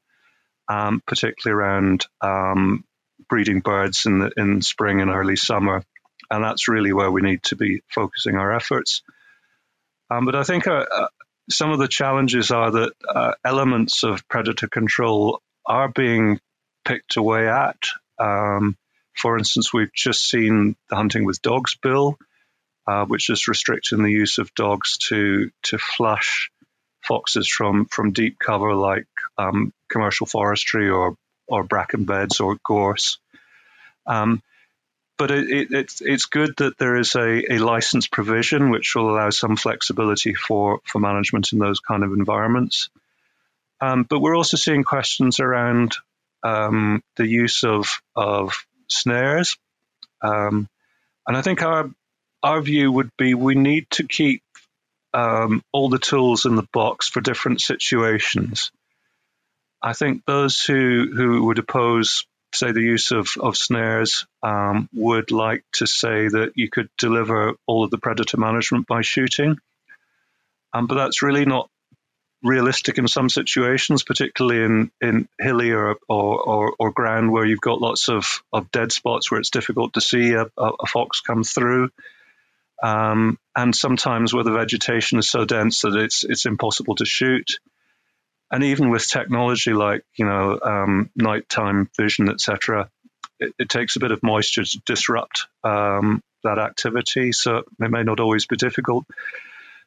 um, 0.67 1.01
particularly 1.05 1.61
around 1.61 2.05
um, 2.21 2.83
breeding 3.29 3.59
birds 3.59 4.05
in 4.05 4.19
the 4.19 4.31
in 4.37 4.61
spring 4.61 5.01
and 5.01 5.11
early 5.11 5.35
summer, 5.35 5.83
and 6.31 6.43
that's 6.43 6.67
really 6.67 6.93
where 6.93 7.11
we 7.11 7.21
need 7.21 7.43
to 7.43 7.55
be 7.55 7.81
focusing 7.87 8.35
our 8.35 8.53
efforts. 8.53 9.03
Um, 10.09 10.25
but 10.25 10.35
I 10.35 10.43
think 10.43 10.67
uh, 10.67 10.85
uh, 10.91 11.07
some 11.49 11.71
of 11.71 11.79
the 11.79 11.87
challenges 11.87 12.51
are 12.51 12.71
that 12.71 12.93
uh, 13.07 13.33
elements 13.45 14.03
of 14.03 14.27
predator 14.27 14.67
control 14.67 15.41
are 15.65 15.89
being 15.89 16.39
picked 16.85 17.17
away 17.17 17.47
at. 17.47 17.77
Um, 18.19 18.77
for 19.17 19.37
instance, 19.37 19.73
we've 19.73 19.93
just 19.93 20.29
seen 20.29 20.75
the 20.89 20.95
hunting 20.95 21.25
with 21.25 21.41
dogs 21.41 21.75
bill, 21.75 22.17
uh, 22.85 23.05
which 23.05 23.29
is 23.29 23.47
restricting 23.47 24.03
the 24.03 24.11
use 24.11 24.37
of 24.37 24.53
dogs 24.53 24.97
to 25.09 25.51
to 25.63 25.77
flush 25.77 26.51
foxes 27.01 27.47
from 27.47 27.85
from 27.85 28.11
deep 28.11 28.37
cover 28.37 28.75
like 28.75 29.07
um, 29.37 29.73
commercial 29.89 30.27
forestry 30.27 30.89
or 30.89 31.15
or 31.47 31.63
bracken 31.63 32.05
beds 32.05 32.39
or 32.39 32.57
gorse. 32.63 33.17
Um, 34.05 34.41
but 35.17 35.31
it, 35.31 35.49
it, 35.49 35.67
it's 35.71 36.01
it's 36.01 36.25
good 36.25 36.53
that 36.57 36.77
there 36.77 36.95
is 36.95 37.15
a, 37.15 37.53
a 37.53 37.57
license 37.57 38.07
provision 38.07 38.69
which 38.69 38.93
will 38.95 39.09
allow 39.09 39.31
some 39.31 39.55
flexibility 39.55 40.33
for 40.35 40.79
for 40.85 40.99
management 40.99 41.53
in 41.53 41.59
those 41.59 41.79
kind 41.79 42.03
of 42.03 42.13
environments. 42.13 42.89
Um, 43.81 44.03
but 44.03 44.19
we're 44.19 44.37
also 44.37 44.57
seeing 44.57 44.83
questions 44.83 45.39
around 45.39 45.95
um, 46.43 47.03
the 47.15 47.27
use 47.27 47.63
of 47.63 48.01
of 48.15 48.66
snares. 48.87 49.57
Um, 50.21 50.67
and 51.27 51.37
I 51.37 51.41
think 51.41 51.61
our 51.61 51.89
our 52.43 52.61
view 52.61 52.91
would 52.91 53.11
be 53.17 53.33
we 53.33 53.55
need 53.55 53.89
to 53.91 54.03
keep 54.07 54.41
um, 55.13 55.63
all 55.71 55.89
the 55.89 55.99
tools 55.99 56.45
in 56.45 56.55
the 56.55 56.67
box 56.73 57.09
for 57.09 57.21
different 57.21 57.61
situations. 57.61 58.71
I 59.81 59.93
think 59.93 60.23
those 60.25 60.61
who 60.61 61.11
who 61.15 61.45
would 61.45 61.59
oppose, 61.59 62.25
say, 62.53 62.71
the 62.71 62.81
use 62.81 63.11
of 63.11 63.29
of 63.39 63.57
snares 63.57 64.25
um, 64.43 64.89
would 64.93 65.31
like 65.31 65.63
to 65.73 65.87
say 65.87 66.27
that 66.27 66.53
you 66.55 66.69
could 66.69 66.89
deliver 66.97 67.53
all 67.65 67.83
of 67.83 67.91
the 67.91 67.97
predator 67.97 68.37
management 68.37 68.87
by 68.87 69.01
shooting. 69.01 69.57
Um, 70.73 70.87
but 70.87 70.95
that's 70.95 71.21
really 71.21 71.45
not 71.45 71.69
realistic 72.43 72.97
in 72.97 73.07
some 73.07 73.29
situations, 73.29 74.03
particularly 74.03 74.63
in, 74.63 74.91
in 75.01 75.27
hilly 75.39 75.71
or, 75.71 75.97
or, 76.07 76.73
or, 76.77 76.91
ground 76.91 77.31
where 77.31 77.45
you've 77.45 77.61
got 77.61 77.81
lots 77.81 78.09
of, 78.09 78.43
of 78.53 78.71
dead 78.71 78.91
spots 78.91 79.31
where 79.31 79.39
it's 79.39 79.49
difficult 79.49 79.93
to 79.93 80.01
see 80.01 80.33
a, 80.33 80.43
a, 80.57 80.71
a 80.81 80.85
fox 80.85 81.21
come 81.21 81.43
through. 81.43 81.89
Um, 82.81 83.39
and 83.55 83.75
sometimes 83.75 84.33
where 84.33 84.43
the 84.43 84.51
vegetation 84.51 85.17
is 85.17 85.29
so 85.29 85.45
dense 85.45 85.81
that 85.81 85.95
it's 85.95 86.23
it's 86.23 86.45
impossible 86.45 86.95
to 86.95 87.05
shoot. 87.05 87.59
And 88.51 88.63
even 88.63 88.91
with 88.91 89.09
technology 89.09 89.73
like 89.73 90.03
you 90.15 90.25
know 90.25 90.59
um, 90.63 91.09
nighttime 91.15 91.89
vision, 91.97 92.29
etc., 92.29 92.89
it, 93.39 93.53
it, 93.57 93.69
takes 93.69 93.95
a 93.95 93.99
bit 93.99 94.11
of 94.11 94.21
moisture 94.21 94.63
to 94.63 94.81
disrupt 94.85 95.47
um, 95.63 96.21
that 96.43 96.59
activity. 96.59 97.31
So 97.31 97.57
it 97.57 97.91
may 97.91 98.03
not 98.03 98.19
always 98.19 98.45
be 98.45 98.57
difficult. 98.57 99.05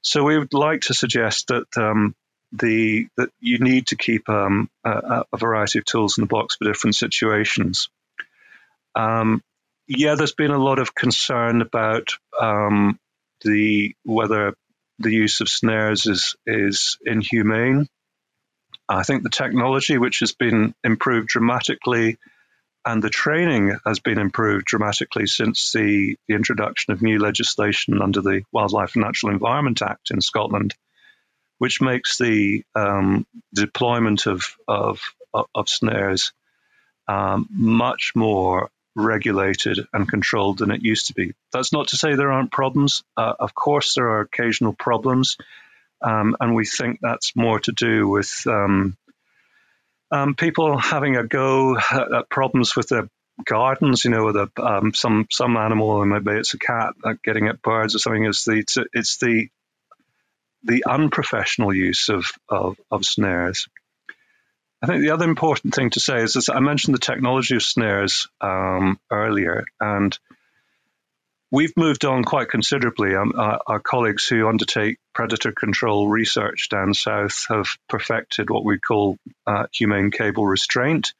So 0.02 0.24
we 0.24 0.38
would 0.38 0.52
like 0.52 0.82
to 0.82 0.94
suggest 0.94 1.48
that 1.48 1.66
um, 1.76 2.16
the 2.52 3.06
that 3.16 3.30
you 3.40 3.58
need 3.58 3.88
to 3.88 3.96
keep 3.96 4.28
um, 4.28 4.68
a, 4.84 5.24
a, 5.32 5.36
variety 5.36 5.78
of 5.78 5.84
tools 5.84 6.18
in 6.18 6.22
the 6.22 6.28
box 6.28 6.56
for 6.56 6.64
different 6.64 6.96
situations. 6.96 7.88
Um, 8.94 9.42
yeah, 9.86 10.14
there's 10.16 10.34
been 10.34 10.50
a 10.50 10.58
lot 10.58 10.78
of 10.78 10.94
concern 10.94 11.62
about 11.62 12.08
um, 12.40 12.98
the 13.44 13.94
whether 14.04 14.54
the 14.98 15.12
use 15.12 15.40
of 15.40 15.48
snares 15.48 16.06
is 16.06 16.36
is 16.46 16.98
inhumane. 17.04 17.86
I 18.88 19.04
think 19.04 19.22
the 19.22 19.30
technology, 19.30 19.98
which 19.98 20.18
has 20.18 20.32
been 20.32 20.74
improved 20.82 21.28
dramatically, 21.28 22.18
and 22.84 23.02
the 23.02 23.10
training 23.10 23.78
has 23.86 24.00
been 24.00 24.18
improved 24.18 24.66
dramatically 24.66 25.26
since 25.26 25.72
the, 25.72 26.16
the 26.26 26.34
introduction 26.34 26.92
of 26.92 27.02
new 27.02 27.20
legislation 27.20 28.02
under 28.02 28.20
the 28.20 28.42
Wildlife 28.52 28.96
and 28.96 29.04
Natural 29.04 29.32
Environment 29.32 29.80
Act 29.80 30.10
in 30.10 30.20
Scotland 30.20 30.74
which 31.60 31.82
makes 31.82 32.16
the 32.16 32.64
um, 32.74 33.26
deployment 33.52 34.26
of, 34.26 34.56
of, 34.66 34.98
of 35.54 35.68
snares 35.68 36.32
um, 37.06 37.46
much 37.50 38.12
more 38.14 38.70
regulated 38.96 39.86
and 39.92 40.08
controlled 40.08 40.56
than 40.56 40.70
it 40.70 40.82
used 40.82 41.08
to 41.08 41.12
be. 41.12 41.34
That's 41.52 41.70
not 41.70 41.88
to 41.88 41.98
say 41.98 42.14
there 42.14 42.32
aren't 42.32 42.50
problems. 42.50 43.02
Uh, 43.14 43.34
of 43.38 43.54
course, 43.54 43.94
there 43.94 44.08
are 44.08 44.20
occasional 44.22 44.72
problems, 44.72 45.36
um, 46.00 46.34
and 46.40 46.54
we 46.54 46.64
think 46.64 46.98
that's 47.02 47.36
more 47.36 47.60
to 47.60 47.72
do 47.72 48.08
with 48.08 48.42
um, 48.46 48.96
um, 50.10 50.36
people 50.36 50.78
having 50.78 51.16
a 51.16 51.26
go 51.26 51.76
at 51.76 52.30
problems 52.30 52.74
with 52.74 52.88
their 52.88 53.10
gardens. 53.44 54.06
You 54.06 54.12
know, 54.12 54.24
with 54.24 54.36
a, 54.36 54.50
um, 54.56 54.94
some 54.94 55.26
some 55.30 55.58
animal, 55.58 56.00
and 56.00 56.10
maybe 56.10 56.38
it's 56.38 56.54
a 56.54 56.58
cat 56.58 56.94
uh, 57.04 57.16
getting 57.22 57.48
at 57.48 57.60
birds 57.60 57.94
or 57.94 57.98
something. 57.98 58.24
Is 58.24 58.44
the 58.44 58.52
it's, 58.52 58.78
it's 58.94 59.18
the 59.18 59.50
the 60.62 60.84
unprofessional 60.88 61.74
use 61.74 62.08
of, 62.08 62.26
of, 62.48 62.78
of 62.90 63.04
snares. 63.04 63.68
I 64.82 64.86
think 64.86 65.02
the 65.02 65.10
other 65.10 65.28
important 65.28 65.74
thing 65.74 65.90
to 65.90 66.00
say 66.00 66.22
is, 66.22 66.36
is 66.36 66.48
I 66.48 66.60
mentioned 66.60 66.94
the 66.94 67.00
technology 67.00 67.56
of 67.56 67.62
snares 67.62 68.28
um, 68.40 68.98
earlier, 69.10 69.64
and 69.78 70.18
we've 71.50 71.76
moved 71.76 72.04
on 72.04 72.24
quite 72.24 72.48
considerably. 72.48 73.14
Um, 73.14 73.32
our, 73.36 73.60
our, 73.66 73.80
colleagues 73.80 74.26
who 74.26 74.48
undertake 74.48 74.98
predator 75.12 75.52
control 75.52 76.08
research 76.08 76.68
down 76.70 76.94
south 76.94 77.46
have 77.48 77.66
perfected 77.88 78.48
what 78.48 78.64
we 78.64 78.78
call 78.78 79.18
uh, 79.46 79.66
humane 79.72 80.10
cable 80.10 80.46
restraint, 80.46 81.12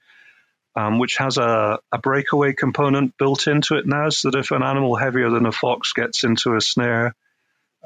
um, 0.75 0.99
which 0.99 1.17
has 1.17 1.37
a, 1.37 1.79
a, 1.93 1.99
breakaway 1.99 2.55
component 2.55 3.17
built 3.19 3.47
into 3.47 3.77
it 3.77 3.87
now, 3.87 4.09
so 4.09 4.31
that 4.31 4.39
if 4.39 4.53
an 4.53 4.63
animal 4.63 4.97
heavier 4.97 5.29
than 5.29 5.45
a 5.45 5.53
fox 5.53 5.93
gets 5.93 6.25
into 6.25 6.55
a 6.55 6.63
snare, 6.63 7.15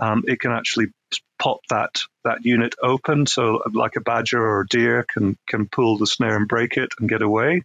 um, 0.00 0.22
it 0.26 0.38
can 0.38 0.52
actually 0.52 0.86
pop 1.38 1.60
that 1.70 2.02
that 2.24 2.44
unit 2.44 2.74
open, 2.82 3.26
so 3.26 3.62
like 3.72 3.96
a 3.96 4.00
badger 4.00 4.40
or 4.40 4.60
a 4.60 4.66
deer 4.66 5.04
can 5.12 5.36
can 5.48 5.68
pull 5.68 5.98
the 5.98 6.06
snare 6.06 6.36
and 6.36 6.48
break 6.48 6.76
it 6.76 6.92
and 6.98 7.08
get 7.08 7.22
away. 7.22 7.62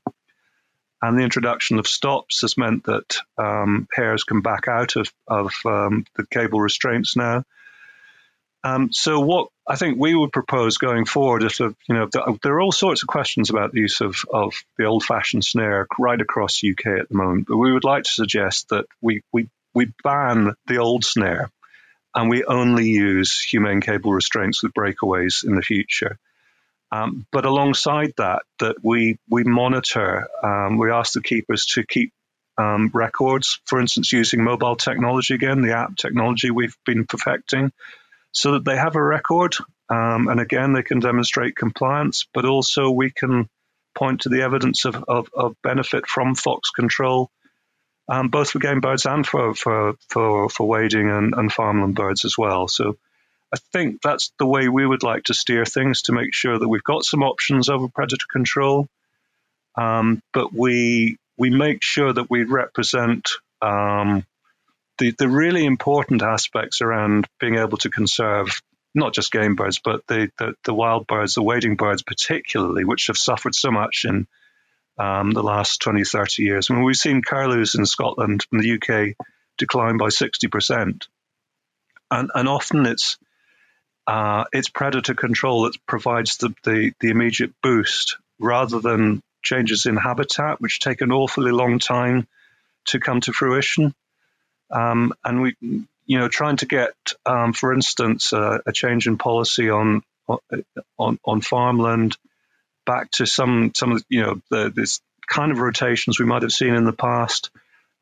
And 1.02 1.18
the 1.18 1.24
introduction 1.24 1.80
of 1.80 1.88
stops 1.88 2.42
has 2.42 2.58
meant 2.58 2.84
that 2.86 3.22
um, 3.38 3.88
hares 3.94 4.24
can 4.24 4.42
back 4.42 4.68
out 4.68 4.96
of 4.96 5.12
of 5.28 5.54
um, 5.66 6.06
the 6.16 6.26
cable 6.28 6.60
restraints 6.60 7.16
now. 7.16 7.44
Um, 8.64 8.92
so 8.92 9.22
what 9.22 9.48
I 9.68 9.78
think 9.78 9.98
we 9.98 10.14
would 10.14 10.34
propose 10.34 10.78
going 10.78 11.06
forward 11.06 11.44
is, 11.44 11.58
to, 11.58 11.74
you 11.88 11.96
know, 11.96 12.10
there 12.44 12.54
are 12.54 12.62
all 12.62 12.74
sorts 12.74 13.04
of 13.04 13.08
questions 13.08 13.50
about 13.50 13.72
the 13.72 13.80
use 13.80 14.02
of, 14.02 14.18
of 14.34 14.54
the 14.78 14.84
old-fashioned 14.84 15.46
snare 15.46 15.88
right 15.98 16.20
across 16.20 16.62
UK 16.62 17.00
at 17.00 17.08
the 17.08 17.16
moment, 17.16 17.46
but 17.48 17.56
we 17.56 17.72
would 17.72 17.86
like 17.86 18.04
to 18.04 18.12
suggest 18.12 18.70
that 18.70 18.86
we 19.02 19.22
we 19.32 19.48
we 19.74 19.94
ban 20.04 20.56
the 20.66 20.80
old 20.80 21.06
snare 21.06 21.50
and 22.16 22.30
we 22.30 22.44
only 22.44 22.88
use 22.88 23.40
humane 23.40 23.82
cable 23.82 24.14
restraints 24.14 24.64
with 24.64 24.74
breakaways 24.74 25.46
in 25.46 25.56
the 25.56 25.62
future. 25.62 26.18
Um, 26.92 27.28
but 27.32 27.46
alongside 27.46 28.14
that, 28.18 28.44
that 28.60 28.78
we 28.84 29.20
we 29.30 29.44
monitor, 29.44 30.28
um, 30.44 30.78
we 30.78 30.92
ask 30.92 31.14
the 31.14 31.22
keepers 31.22 31.66
to 31.68 31.86
keep 31.86 32.12
um, 32.58 32.90
records, 32.94 33.60
for 33.66 33.80
instance, 33.80 34.12
using 34.12 34.44
mobile 34.44 34.76
technology 34.76 35.36
again, 35.36 35.62
the 35.62 35.78
app 35.78 35.96
technology 35.96 36.50
we've 36.50 36.76
been 36.86 37.06
perfecting, 37.06 37.72
so 38.32 38.54
that 38.54 38.66
they 38.66 38.76
have 38.76 38.96
a 38.96 39.04
record, 39.04 39.56
um, 39.90 40.28
and 40.28 40.40
again 40.40 40.74
they 40.74 40.84
can 40.84 41.00
demonstrate 41.00 41.56
compliance, 41.56 42.28
but 42.34 42.46
also 42.46 42.90
we 42.90 43.12
can 43.12 43.48
point 43.96 44.22
to 44.22 44.30
the 44.30 44.42
evidence 44.42 44.86
of, 44.86 45.04
of, 45.08 45.30
of 45.34 45.56
benefit 45.62 46.08
from 46.08 46.36
fox 46.36 46.70
control 46.72 47.30
um, 48.10 48.30
both 48.30 48.50
for 48.50 48.60
game 48.60 48.82
birds 48.82 49.06
and 49.06 49.26
for 49.26 49.54
for 49.54 49.94
for, 50.10 50.50
for 50.50 50.68
wading 50.68 51.10
and, 51.10 51.34
and 51.36 51.54
farmland 51.54 51.96
birds 51.96 52.26
as 52.26 52.38
well. 52.38 52.68
So 52.68 52.98
I 53.54 53.58
think 53.72 54.02
that's 54.02 54.32
the 54.40 54.48
way 54.48 54.68
we 54.68 54.86
would 54.86 55.04
like 55.04 55.26
to 55.26 55.34
steer 55.34 55.66
things 55.66 56.04
to 56.04 56.12
make 56.12 56.34
sure 56.34 56.58
that 56.58 56.68
we've 56.68 56.84
got 56.84 57.06
some 57.06 57.24
options 57.24 57.70
over 57.70 57.88
predator 57.88 58.26
control, 58.32 58.88
um, 59.76 60.22
but 60.34 60.52
we 60.52 61.18
we 61.38 61.50
make 61.50 61.84
sure 61.84 62.12
that 62.12 62.30
we 62.30 62.44
represent 62.44 63.30
um, 63.62 64.26
the 64.98 65.12
the 65.12 65.30
really 65.30 65.66
important 65.66 66.24
aspects 66.24 66.82
around 66.82 67.28
being 67.40 67.58
able 67.58 67.78
to 67.78 67.90
conserve 67.90 68.62
not 68.96 69.14
just 69.14 69.32
game 69.32 69.56
birds, 69.56 69.80
but 69.80 70.06
the, 70.08 70.32
the, 70.40 70.56
the 70.64 70.74
wild 70.74 71.06
birds, 71.06 71.36
the 71.36 71.44
wading 71.44 71.76
birds 71.76 72.02
particularly, 72.02 72.86
which 72.86 73.06
have 73.06 73.18
suffered 73.18 73.54
so 73.54 73.70
much 73.70 74.04
in 74.04 74.28
um, 75.00 75.32
the 75.32 75.44
last 75.44 75.82
20, 75.82 76.04
30 76.04 76.44
years. 76.44 76.70
I 76.70 76.74
mean, 76.74 76.84
we've 76.84 76.96
seen 76.96 77.22
curlews 77.22 77.76
in 77.76 77.86
Scotland 77.86 78.46
and 78.52 78.62
the 78.62 78.74
UK 78.74 79.16
decline 79.58 79.98
by 79.98 80.08
60%. 80.08 81.08
And, 82.12 82.32
and 82.36 82.50
often 82.50 82.86
it's 82.86 83.18
uh, 84.08 84.46
it's 84.52 84.70
predator 84.70 85.14
control 85.14 85.64
that 85.64 85.78
provides 85.86 86.38
the, 86.38 86.50
the, 86.64 86.92
the 87.00 87.10
immediate 87.10 87.54
boost 87.62 88.18
rather 88.40 88.80
than 88.80 89.22
changes 89.44 89.86
in 89.86 89.96
habitat, 89.98 90.60
which 90.60 90.80
take 90.80 91.02
an 91.02 91.12
awfully 91.12 91.52
long 91.52 91.78
time 91.78 92.28
to 92.86 93.00
come 93.00 93.22
to 93.22 93.32
fruition. 93.32 93.94
Um, 94.72 95.14
and 95.24 95.44
we, 95.44 95.56
you 95.62 96.18
know, 96.18 96.28
trying 96.28 96.58
to 96.58 96.66
get, 96.66 96.94
um, 97.28 97.54
for 97.54 97.72
instance, 97.72 98.34
uh, 98.34 98.58
a 98.66 98.72
change 98.72 99.06
in 99.06 99.20
policy 99.20 99.70
on 99.70 100.02
on 100.98 101.20
on 101.24 101.42
farmland 101.42 102.18
back 102.90 103.12
to 103.12 103.28
some 103.28 103.72
some 103.76 103.92
of 103.92 104.04
you 104.10 104.24
know 104.24 104.42
the, 104.50 104.74
this 104.76 105.00
kind 105.28 105.52
of 105.52 105.60
rotations 105.60 106.20
we 106.20 106.26
might 106.26 106.42
have 106.42 106.52
seen 106.52 106.74
in 106.74 106.86
the 106.86 106.92
past, 106.92 107.52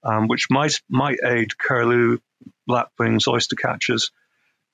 um, 0.01 0.29
which 0.29 0.47
might 0.49 0.79
might 0.89 1.17
aid 1.25 1.57
curlew, 1.57 2.19
lapwings, 2.67 3.27
oyster 3.27 3.57
catchers, 3.57 4.11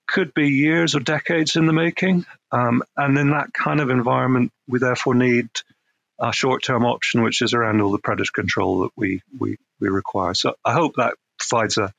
could 0.07 0.31
be 0.35 0.49
years 0.49 0.93
or 0.95 0.99
decades 0.99 1.55
in 1.55 1.65
the 1.65 1.73
making. 1.73 2.27
Um, 2.51 2.83
and 2.95 3.17
in 3.17 3.31
that 3.31 3.53
kind 3.53 3.79
of 3.79 3.89
environment, 3.89 4.51
we 4.67 4.77
therefore 4.77 5.15
need 5.15 5.49
a 6.19 6.31
short-term 6.31 6.85
option, 6.85 7.23
which 7.23 7.41
is 7.41 7.55
around 7.55 7.81
all 7.81 7.91
the 7.91 7.97
predator 7.97 8.29
control 8.35 8.81
that 8.81 8.91
we 8.95 9.23
we, 9.39 9.57
we 9.79 9.89
require. 9.89 10.35
So 10.35 10.53
I 10.63 10.73
hope 10.73 10.93
that 10.97 11.15
provides 11.39 11.79
a 11.79 11.91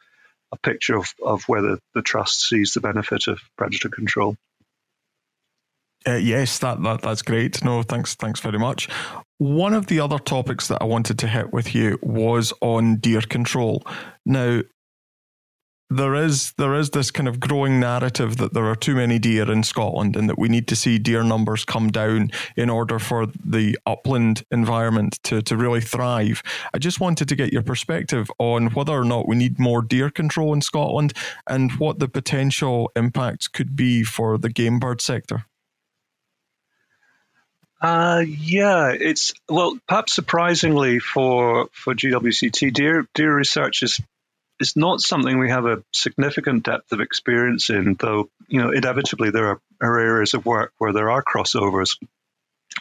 a 0.52 0.56
picture 0.58 0.96
of, 0.96 1.12
of 1.20 1.42
whether 1.48 1.78
the 1.94 2.02
trust 2.02 2.46
sees 2.48 2.74
the 2.74 2.80
benefit 2.80 3.26
of 3.26 3.40
predator 3.58 3.88
control. 3.88 4.36
Uh, 6.06 6.14
yes, 6.14 6.58
that, 6.58 6.82
that 6.82 7.00
that's 7.00 7.22
great. 7.22 7.64
No, 7.64 7.82
thanks, 7.82 8.14
thanks 8.14 8.40
very 8.40 8.58
much. 8.58 8.88
One 9.38 9.74
of 9.74 9.86
the 9.86 10.00
other 10.00 10.18
topics 10.18 10.68
that 10.68 10.82
I 10.82 10.84
wanted 10.84 11.18
to 11.20 11.28
hit 11.28 11.52
with 11.52 11.74
you 11.74 11.98
was 12.02 12.52
on 12.60 12.96
deer 12.96 13.22
control. 13.22 13.82
Now, 14.26 14.60
there 15.90 16.14
is 16.14 16.52
there 16.56 16.74
is 16.74 16.90
this 16.90 17.10
kind 17.10 17.28
of 17.28 17.40
growing 17.40 17.78
narrative 17.78 18.36
that 18.38 18.54
there 18.54 18.66
are 18.66 18.76
too 18.76 18.94
many 18.94 19.18
deer 19.18 19.50
in 19.50 19.62
Scotland 19.62 20.16
and 20.16 20.28
that 20.28 20.38
we 20.38 20.48
need 20.48 20.66
to 20.68 20.76
see 20.76 20.98
deer 20.98 21.22
numbers 21.22 21.64
come 21.64 21.90
down 21.90 22.30
in 22.56 22.70
order 22.70 22.98
for 22.98 23.26
the 23.44 23.78
upland 23.86 24.44
environment 24.50 25.18
to, 25.24 25.42
to 25.42 25.56
really 25.56 25.80
thrive. 25.80 26.42
I 26.72 26.78
just 26.78 27.00
wanted 27.00 27.28
to 27.28 27.36
get 27.36 27.52
your 27.52 27.62
perspective 27.62 28.30
on 28.38 28.68
whether 28.68 28.92
or 28.92 29.04
not 29.04 29.28
we 29.28 29.36
need 29.36 29.58
more 29.58 29.82
deer 29.82 30.10
control 30.10 30.52
in 30.52 30.62
Scotland 30.62 31.12
and 31.48 31.72
what 31.72 31.98
the 31.98 32.08
potential 32.08 32.90
impacts 32.96 33.46
could 33.46 33.76
be 33.76 34.04
for 34.04 34.38
the 34.38 34.50
game 34.50 34.78
bird 34.78 35.00
sector. 35.00 35.46
Uh, 37.84 38.24
yeah, 38.26 38.94
it's 38.98 39.34
well, 39.46 39.78
perhaps 39.86 40.14
surprisingly 40.14 41.00
for 41.00 41.68
for 41.70 41.94
GWCT, 41.94 42.72
deer 42.72 43.06
deer 43.12 43.36
research 43.36 43.82
is 43.82 44.00
is 44.58 44.74
not 44.74 45.02
something 45.02 45.38
we 45.38 45.50
have 45.50 45.66
a 45.66 45.82
significant 45.92 46.64
depth 46.64 46.92
of 46.92 47.00
experience 47.00 47.68
in, 47.68 47.94
though, 48.00 48.30
you 48.48 48.62
know, 48.62 48.70
inevitably 48.70 49.32
there 49.32 49.48
are, 49.48 49.60
are 49.82 50.00
areas 50.00 50.32
of 50.32 50.46
work 50.46 50.72
where 50.78 50.94
there 50.94 51.10
are 51.10 51.22
crossovers. 51.22 51.98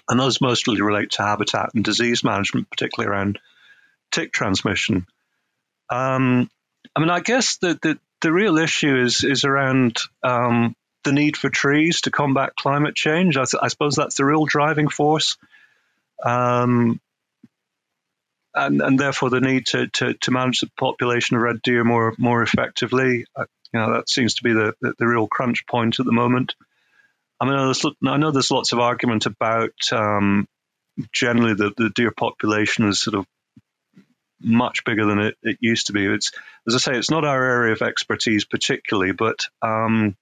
And 0.08 0.18
those 0.18 0.40
mostly 0.40 0.80
relate 0.80 1.12
to 1.12 1.24
habitat 1.24 1.72
and 1.74 1.84
disease 1.84 2.24
management, 2.24 2.70
particularly 2.70 3.14
around 3.14 3.40
tick 4.10 4.32
transmission. 4.32 5.06
Um, 5.90 6.50
I 6.96 7.02
mean, 7.02 7.10
I 7.10 7.20
guess 7.20 7.58
the, 7.58 7.78
the, 7.82 8.00
the, 8.22 8.32
real 8.32 8.58
issue 8.58 9.04
is, 9.04 9.26
is 9.26 9.44
around 9.44 9.98
um, 10.24 10.78
the 11.04 11.12
need 11.14 11.38
for 11.38 11.50
trees 11.50 12.02
to 12.02 12.12
combat 12.12 12.56
climate 12.56 12.96
change. 12.96 13.38
I, 13.38 13.46
I 13.62 13.68
suppose 13.68 13.96
that's 13.96 14.16
the 14.16 14.26
real 14.26 14.46
driving 14.46 14.90
force. 14.90 15.38
Um, 16.24 17.00
and, 18.56 18.82
and 18.82 19.00
therefore 19.00 19.30
the 19.30 19.42
need 19.42 19.68
to, 19.68 19.88
to, 19.88 20.14
to 20.14 20.32
manage 20.32 20.60
the 20.60 20.70
population 20.78 21.36
of 21.36 21.42
red 21.42 21.62
deer 21.62 21.84
more 21.84 22.14
more 22.18 22.44
effectively. 22.44 23.26
You 23.38 23.80
know, 23.80 23.94
that 23.94 24.10
seems 24.10 24.36
to 24.36 24.44
be 24.44 24.54
the, 24.54 24.76
the, 24.82 24.94
the, 25.00 25.08
real 25.08 25.28
crunch 25.28 25.66
point 25.66 26.00
at 26.00 26.06
the 26.06 26.12
moment. 26.12 26.54
I 27.40 27.46
mean, 27.46 27.74
I 28.08 28.18
know 28.18 28.32
there's 28.32 28.52
lots 28.52 28.72
of 28.72 28.80
argument 28.80 29.26
about 29.26 29.74
um, 29.92 30.48
generally 31.12 31.56
the, 31.56 31.74
the 31.76 31.90
deer 31.90 32.12
population 32.12 32.88
is 32.88 33.02
sort 33.02 33.16
of 33.16 33.26
much 34.40 34.84
bigger 34.86 35.06
than 35.06 35.20
it, 35.20 35.38
it 35.42 35.58
used 35.60 35.88
to 35.88 35.94
be. 35.94 36.06
It's 36.06 36.32
as 36.68 36.76
I 36.76 36.78
say, 36.78 36.98
it's 36.98 37.10
not 37.10 37.26
our 37.26 37.44
area 37.44 37.74
of 37.74 37.82
expertise 37.82 38.46
particularly, 38.46 39.12
but 39.12 39.48
um, 39.62 40.16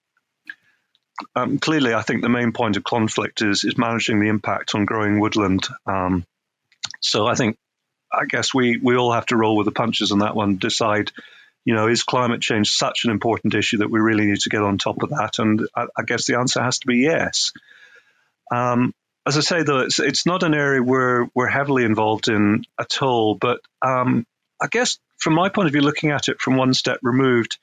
um, 1.35 1.59
clearly, 1.59 1.93
I 1.93 2.01
think 2.01 2.21
the 2.21 2.29
main 2.29 2.51
point 2.51 2.77
of 2.77 2.83
conflict 2.83 3.41
is 3.41 3.63
is 3.63 3.77
managing 3.77 4.19
the 4.19 4.29
impact 4.29 4.75
on 4.75 4.85
growing 4.85 5.19
woodland. 5.19 5.67
Um, 5.85 6.25
so 6.99 7.27
I 7.27 7.35
think 7.35 7.57
I 8.11 8.25
guess 8.25 8.53
we, 8.53 8.77
we 8.77 8.95
all 8.95 9.13
have 9.13 9.25
to 9.27 9.37
roll 9.37 9.55
with 9.55 9.65
the 9.65 9.71
punches 9.71 10.11
on 10.11 10.19
that 10.19 10.35
one, 10.35 10.57
decide, 10.57 11.11
you 11.63 11.73
know, 11.73 11.87
is 11.87 12.03
climate 12.03 12.41
change 12.41 12.71
such 12.71 13.05
an 13.05 13.11
important 13.11 13.53
issue 13.55 13.77
that 13.77 13.89
we 13.89 13.99
really 13.99 14.25
need 14.25 14.39
to 14.41 14.49
get 14.49 14.61
on 14.61 14.77
top 14.77 15.01
of 15.03 15.09
that? 15.09 15.39
And 15.39 15.61
I, 15.75 15.85
I 15.97 16.03
guess 16.03 16.25
the 16.25 16.37
answer 16.37 16.61
has 16.61 16.79
to 16.79 16.87
be 16.87 16.97
yes. 16.97 17.53
Um, 18.51 18.93
as 19.25 19.37
I 19.37 19.41
say, 19.41 19.63
though, 19.63 19.79
it's, 19.79 19.99
it's 19.99 20.25
not 20.25 20.43
an 20.43 20.53
area 20.53 20.81
we're, 20.81 21.27
we're 21.33 21.47
heavily 21.47 21.85
involved 21.85 22.27
in 22.27 22.65
at 22.79 23.01
all. 23.01 23.35
But 23.35 23.61
um, 23.81 24.25
I 24.61 24.67
guess 24.67 24.97
from 25.17 25.33
my 25.33 25.49
point 25.49 25.67
of 25.67 25.73
view, 25.73 25.81
looking 25.81 26.11
at 26.11 26.27
it 26.27 26.41
from 26.41 26.57
one 26.57 26.73
step 26.73 26.99
removed, 27.03 27.59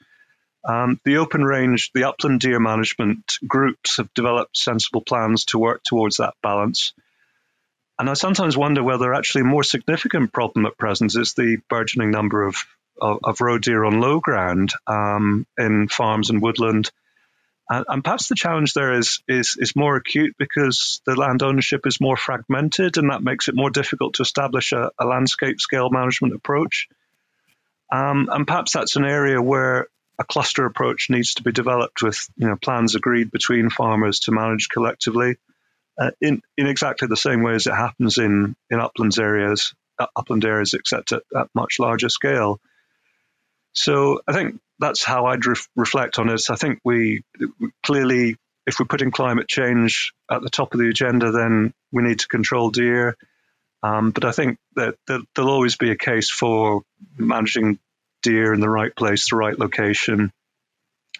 um, 0.64 1.00
the 1.04 1.18
open 1.18 1.44
range, 1.44 1.90
the 1.94 2.04
upland 2.04 2.40
deer 2.40 2.58
management 2.58 3.38
groups 3.46 3.98
have 3.98 4.12
developed 4.14 4.56
sensible 4.56 5.00
plans 5.00 5.46
to 5.46 5.58
work 5.58 5.82
towards 5.84 6.18
that 6.18 6.34
balance. 6.42 6.92
And 7.98 8.08
I 8.08 8.14
sometimes 8.14 8.56
wonder 8.56 8.82
whether 8.82 9.12
actually 9.14 9.42
a 9.42 9.44
more 9.44 9.64
significant 9.64 10.32
problem 10.32 10.66
at 10.66 10.78
present 10.78 11.16
is 11.16 11.34
the 11.34 11.58
burgeoning 11.68 12.10
number 12.10 12.46
of, 12.46 12.56
of, 13.00 13.18
of 13.24 13.40
roe 13.40 13.58
deer 13.58 13.84
on 13.84 14.00
low 14.00 14.20
ground 14.20 14.72
um, 14.86 15.46
in 15.58 15.88
farms 15.88 16.30
and 16.30 16.40
woodland. 16.40 16.90
And, 17.70 17.84
and, 17.88 18.04
perhaps 18.04 18.28
the 18.28 18.34
challenge 18.34 18.72
there 18.72 18.94
is, 18.94 19.20
is, 19.28 19.56
is 19.58 19.76
more 19.76 19.96
acute 19.96 20.36
because 20.38 21.02
the 21.06 21.16
land 21.16 21.42
ownership 21.42 21.86
is 21.86 22.00
more 22.00 22.16
fragmented, 22.16 22.96
and 22.96 23.10
that 23.10 23.22
makes 23.22 23.48
it 23.48 23.56
more 23.56 23.68
difficult 23.68 24.14
to 24.14 24.22
establish 24.22 24.72
a, 24.72 24.90
a 24.98 25.04
landscape 25.04 25.60
scale 25.60 25.90
management 25.90 26.34
approach. 26.34 26.88
Um, 27.92 28.28
and 28.32 28.46
perhaps 28.46 28.72
that's 28.72 28.96
an 28.96 29.04
area 29.04 29.42
where 29.42 29.88
a 30.18 30.24
cluster 30.24 30.66
approach 30.66 31.10
needs 31.10 31.34
to 31.34 31.42
be 31.42 31.52
developed 31.52 32.02
with 32.02 32.28
you 32.36 32.48
know, 32.48 32.56
plans 32.56 32.94
agreed 32.94 33.30
between 33.30 33.70
farmers 33.70 34.20
to 34.20 34.32
manage 34.32 34.68
collectively 34.68 35.36
uh, 35.98 36.10
in 36.20 36.42
in 36.56 36.66
exactly 36.66 37.08
the 37.08 37.16
same 37.16 37.42
way 37.42 37.54
as 37.54 37.66
it 37.66 37.74
happens 37.74 38.18
in 38.18 38.54
in 38.70 38.80
uplands 38.80 39.18
areas, 39.18 39.74
uh, 39.98 40.06
upland 40.16 40.44
areas, 40.44 40.74
except 40.74 41.12
at, 41.12 41.22
at 41.36 41.48
much 41.54 41.78
larger 41.78 42.08
scale. 42.08 42.60
So 43.72 44.20
I 44.26 44.32
think 44.32 44.60
that's 44.78 45.04
how 45.04 45.26
I'd 45.26 45.44
reflect 45.76 46.18
on 46.18 46.28
it. 46.28 46.42
I 46.50 46.56
think 46.56 46.80
we, 46.84 47.22
clearly, 47.82 48.36
if 48.66 48.78
we're 48.78 48.86
putting 48.86 49.10
climate 49.10 49.48
change 49.48 50.12
at 50.30 50.42
the 50.42 50.50
top 50.50 50.72
of 50.72 50.80
the 50.80 50.88
agenda, 50.88 51.32
then 51.32 51.74
we 51.92 52.02
need 52.02 52.20
to 52.20 52.28
control 52.28 52.70
deer. 52.70 53.16
Um, 53.82 54.10
but 54.10 54.24
I 54.24 54.32
think 54.32 54.58
that, 54.76 54.96
there'll 55.06 55.50
always 55.50 55.76
be 55.76 55.90
a 55.90 55.96
case 55.96 56.30
for 56.30 56.82
managing 57.16 57.78
deer 58.22 58.52
in 58.52 58.60
the 58.60 58.68
right 58.68 58.94
place, 58.94 59.30
the 59.30 59.36
right 59.36 59.58
location, 59.58 60.32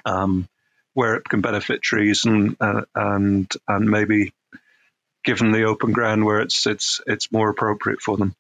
um, 0.05 0.49
where 0.95 1.15
it 1.15 1.25
can 1.25 1.41
benefit 1.41 1.83
trees 1.83 2.25
and 2.25 2.57
uh, 2.61 2.83
and 2.95 3.53
and 3.67 3.91
maybe 3.91 4.33
given 5.25 5.53
the 5.53 5.65
open 5.65 5.93
ground 5.93 6.25
where 6.25 6.41
it's 6.41 6.67
it's 6.67 7.01
it's 7.07 7.33
more 7.33 7.51
appropriate 7.51 8.01
for 8.01 8.17
them. 8.17 8.35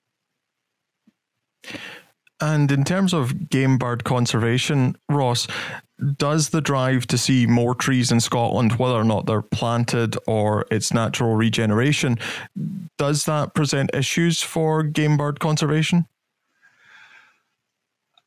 And 2.40 2.70
in 2.70 2.84
terms 2.84 3.12
of 3.12 3.50
game 3.50 3.78
bird 3.78 4.04
conservation, 4.04 4.96
Ross, 5.09 5.48
does 6.16 6.50
the 6.50 6.61
drive 6.61 7.06
to 7.09 7.18
see 7.18 7.46
more 7.46 7.74
trees 7.74 8.12
in 8.12 8.20
Scotland, 8.20 8.74
whether 8.78 8.94
or 8.94 9.04
not 9.04 9.26
they're 9.26 9.42
planted 9.42 10.16
or 10.26 10.64
it's 10.70 10.92
natural 10.92 11.34
regeneration, 11.34 12.16
does 12.96 13.24
that 13.24 13.54
present 13.54 13.90
issues 13.92 14.40
for 14.40 14.84
game 14.84 15.16
bird 15.16 15.40
conservation? 15.40 16.06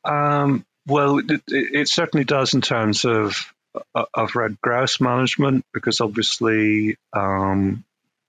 Um, 0.04 0.64
well, 0.86 1.18
it, 1.18 1.42
it, 1.48 1.88
certainly 1.88 2.24
does 2.24 2.54
in 2.54 2.60
terms 2.60 3.04
of 3.04 3.36
of 4.14 4.34
red 4.34 4.60
grouse 4.60 5.00
management, 5.00 5.64
because 5.72 6.00
obviously 6.00 6.96
um, 7.12 7.84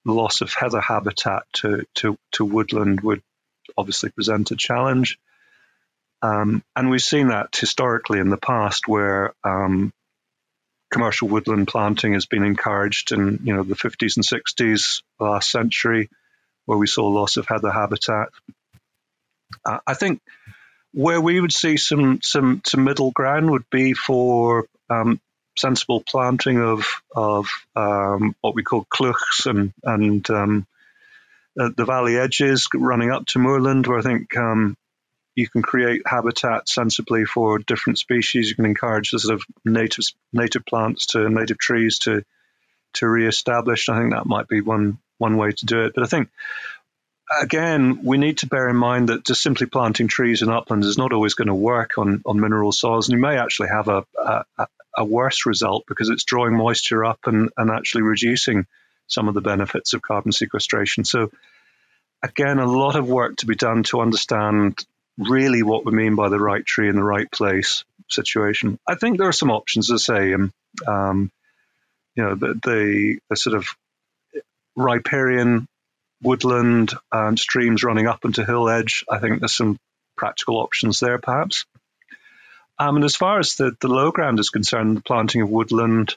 loss 0.06 0.42
of 0.42 0.54
heather 0.54 0.82
habitat 0.82 1.44
to, 1.54 1.86
to, 1.96 2.18
to 2.34 2.46
woodland 2.46 3.02
would 3.02 3.22
obviously 3.78 4.10
present 4.10 4.52
a 4.52 4.56
challenge. 4.56 5.18
Um, 6.22 6.64
and 6.76 6.90
we've 6.90 7.02
seen 7.02 7.30
that 7.30 7.56
historically 7.56 8.20
in 8.20 8.30
the 8.30 8.38
past 8.38 8.88
where 8.88 9.34
um, 9.44 9.92
commercial 10.92 11.28
woodland 11.28 11.68
planting 11.68 12.14
has 12.14 12.26
been 12.26 12.44
encouraged 12.44 13.12
in 13.12 13.40
you 13.44 13.54
know 13.54 13.64
the 13.64 13.76
50s 13.76 14.16
and 14.16 14.26
60s 14.26 15.02
last 15.20 15.52
century, 15.52 16.10
where 16.66 16.78
we 16.78 16.88
saw 16.88 17.08
loss 17.08 17.36
of 17.36 17.48
heather 17.48 17.72
habitat. 17.72 18.30
Uh, 19.66 19.80
I 19.86 19.96
think 19.96 20.22
where 20.94 21.20
we 21.20 21.42
would 21.42 21.54
see 21.54 21.78
some 21.78 22.22
some 22.22 22.62
some 22.66 22.84
middle 22.84 23.12
ground 23.12 23.50
would 23.52 23.70
be 23.70 23.94
for 23.94 24.66
um, 24.90 25.20
sensible 25.58 26.02
planting 26.02 26.60
of 26.60 26.88
of 27.16 27.48
um, 27.76 28.36
what 28.42 28.56
we 28.56 28.64
call 28.64 28.86
cleuchs 28.90 29.46
and 29.46 29.74
and 29.84 30.30
um, 30.30 30.68
the 31.56 31.86
valley 31.86 32.18
edges 32.18 32.68
running 32.74 33.12
up 33.12 33.26
to 33.28 33.40
moorland, 33.40 33.88
where 33.88 34.00
I 34.00 34.02
think 34.02 34.36
um, 34.38 34.76
you 35.36 35.48
can 35.48 35.62
create 35.62 36.02
habitat 36.06 36.70
sensibly 36.70 37.26
for 37.26 37.60
different 37.60 38.00
species. 38.00 38.50
You 38.50 38.56
can 38.56 38.66
encourage 38.66 39.12
the 39.12 39.20
sort 39.20 39.36
of 39.36 39.44
native 39.66 40.06
native 40.32 40.66
plants 40.66 41.08
to 41.08 41.30
native 41.30 41.58
trees 41.58 42.00
to 42.00 42.24
to 42.94 43.08
reestablish. 43.08 43.90
I 43.90 44.00
think 44.00 44.14
that 44.14 44.26
might 44.26 44.48
be 44.48 44.62
one 44.62 45.00
one 45.18 45.38
way 45.38 45.52
to 45.52 45.66
do 45.66 45.86
it. 45.86 45.94
But 45.96 46.04
I 46.04 46.08
think 46.08 46.30
again, 47.42 48.04
we 48.04 48.18
need 48.18 48.40
to 48.40 48.48
bear 48.48 48.70
in 48.70 48.76
mind 48.76 49.10
that 49.10 49.26
just 49.26 49.42
simply 49.42 49.68
planting 49.68 50.08
trees 50.08 50.42
in 50.42 50.50
uplands 50.50 50.88
is 50.88 50.98
not 50.98 51.14
always 51.14 51.34
going 51.34 51.48
to 51.48 51.56
work 51.56 51.98
on, 51.98 52.22
on 52.26 52.40
mineral 52.40 52.72
soils, 52.72 53.08
and 53.08 53.18
you 53.18 53.22
may 53.22 53.38
actually 53.38 53.70
have 53.70 53.88
a, 53.88 54.06
a, 54.18 54.68
a 54.98 55.06
worse 55.06 55.46
result 55.46 55.86
because 55.88 56.10
it's 56.10 56.24
drawing 56.24 56.56
moisture 56.56 57.06
up 57.06 57.20
and, 57.26 57.50
and 57.58 57.70
actually 57.72 58.04
reducing 58.04 58.66
some 59.08 59.28
of 59.28 59.34
the 59.34 59.42
benefits 59.42 59.94
of 59.94 60.02
carbon 60.02 60.32
sequestration. 60.32 61.06
So, 61.06 61.32
again, 62.22 62.60
a 62.60 62.66
lot 62.66 62.96
of 62.96 63.08
work 63.08 63.38
to 63.38 63.46
be 63.46 63.56
done 63.56 63.84
to 63.84 64.02
understand 64.02 64.86
really 65.18 65.64
what 65.64 65.86
we 65.86 65.92
mean 65.92 66.16
by 66.16 66.30
the 66.30 66.40
right 66.40 66.66
tree 66.66 66.90
in 66.90 66.96
the 66.96 67.04
right 67.04 67.30
place 67.32 67.84
situation. 68.10 68.80
I 68.88 68.96
think 68.96 69.18
there 69.18 69.28
are 69.28 69.34
some 69.34 69.52
options, 69.52 69.88
to 69.88 70.00
say, 70.00 70.34
um, 70.34 70.54
um, 70.88 71.32
you 72.16 72.24
know, 72.24 72.36
the, 72.36 72.60
the, 72.64 73.20
the 73.30 73.36
sort 73.36 73.56
of 73.56 73.68
riparian 74.76 75.68
woodland 76.24 76.94
and 77.12 77.38
streams 77.38 77.84
running 77.84 78.08
up 78.08 78.26
into 78.26 78.46
hill 78.46 78.70
edge. 78.70 79.04
I 79.10 79.20
think 79.20 79.40
there's 79.40 79.56
some 79.56 79.78
practical 80.16 80.58
options 80.58 81.00
there, 81.00 81.20
perhaps. 81.20 81.66
Um, 82.80 82.96
and 82.96 83.06
as 83.06 83.16
far 83.16 83.40
as 83.40 83.56
the, 83.56 83.76
the 83.80 83.88
low 83.88 84.12
ground 84.12 84.40
is 84.40 84.50
concerned, 84.50 84.98
the 84.98 85.02
planting 85.02 85.42
of 85.42 85.50
woodland, 85.50 86.16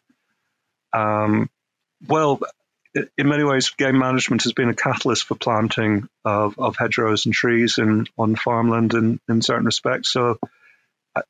um, 0.93 1.51
well, 2.09 2.41
in 3.19 3.29
many 3.29 3.45
ways, 3.45 3.71
game 3.71 3.99
management 3.99 4.45
has 4.45 4.53
been 4.53 4.71
a 4.71 4.75
catalyst 4.75 5.25
for 5.25 5.35
planting 5.35 6.09
of, 6.25 6.59
of 6.59 6.77
hedgerows 6.77 7.27
and 7.27 7.35
trees 7.35 7.79
in 7.79 8.07
on 8.17 8.37
farmland 8.37 8.95
in, 8.95 9.21
in 9.29 9.43
certain 9.43 9.67
respects. 9.67 10.11
So, 10.11 10.39
uh, 11.15 11.23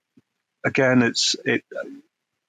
again, 0.64 1.02
it's 1.02 1.34
it 1.44 1.64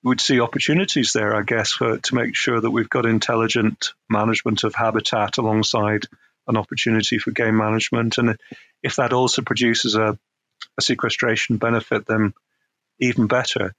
would 0.08 0.22
see 0.22 0.40
opportunities 0.40 1.14
there, 1.14 1.36
I 1.36 1.44
guess, 1.44 1.72
for 1.72 1.98
to 1.98 2.16
make 2.16 2.36
sure 2.36 2.60
that 2.60 2.72
we've 2.72 2.90
got 2.90 3.06
intelligent 3.06 3.94
management 4.10 4.64
of 4.64 4.76
habitat 4.76 5.38
alongside 5.38 6.06
an 6.48 6.58
opportunity 6.58 7.18
for 7.18 7.32
game 7.32 7.58
management. 7.58 8.18
And 8.18 8.38
if 8.82 8.96
that 8.96 9.14
also 9.14 9.42
produces 9.42 9.96
a, 9.96 10.18
a 10.78 10.82
sequestration 10.82 11.58
benefit, 11.58 12.06
then 12.06 12.34
even 13.00 13.28
better. 13.28 13.74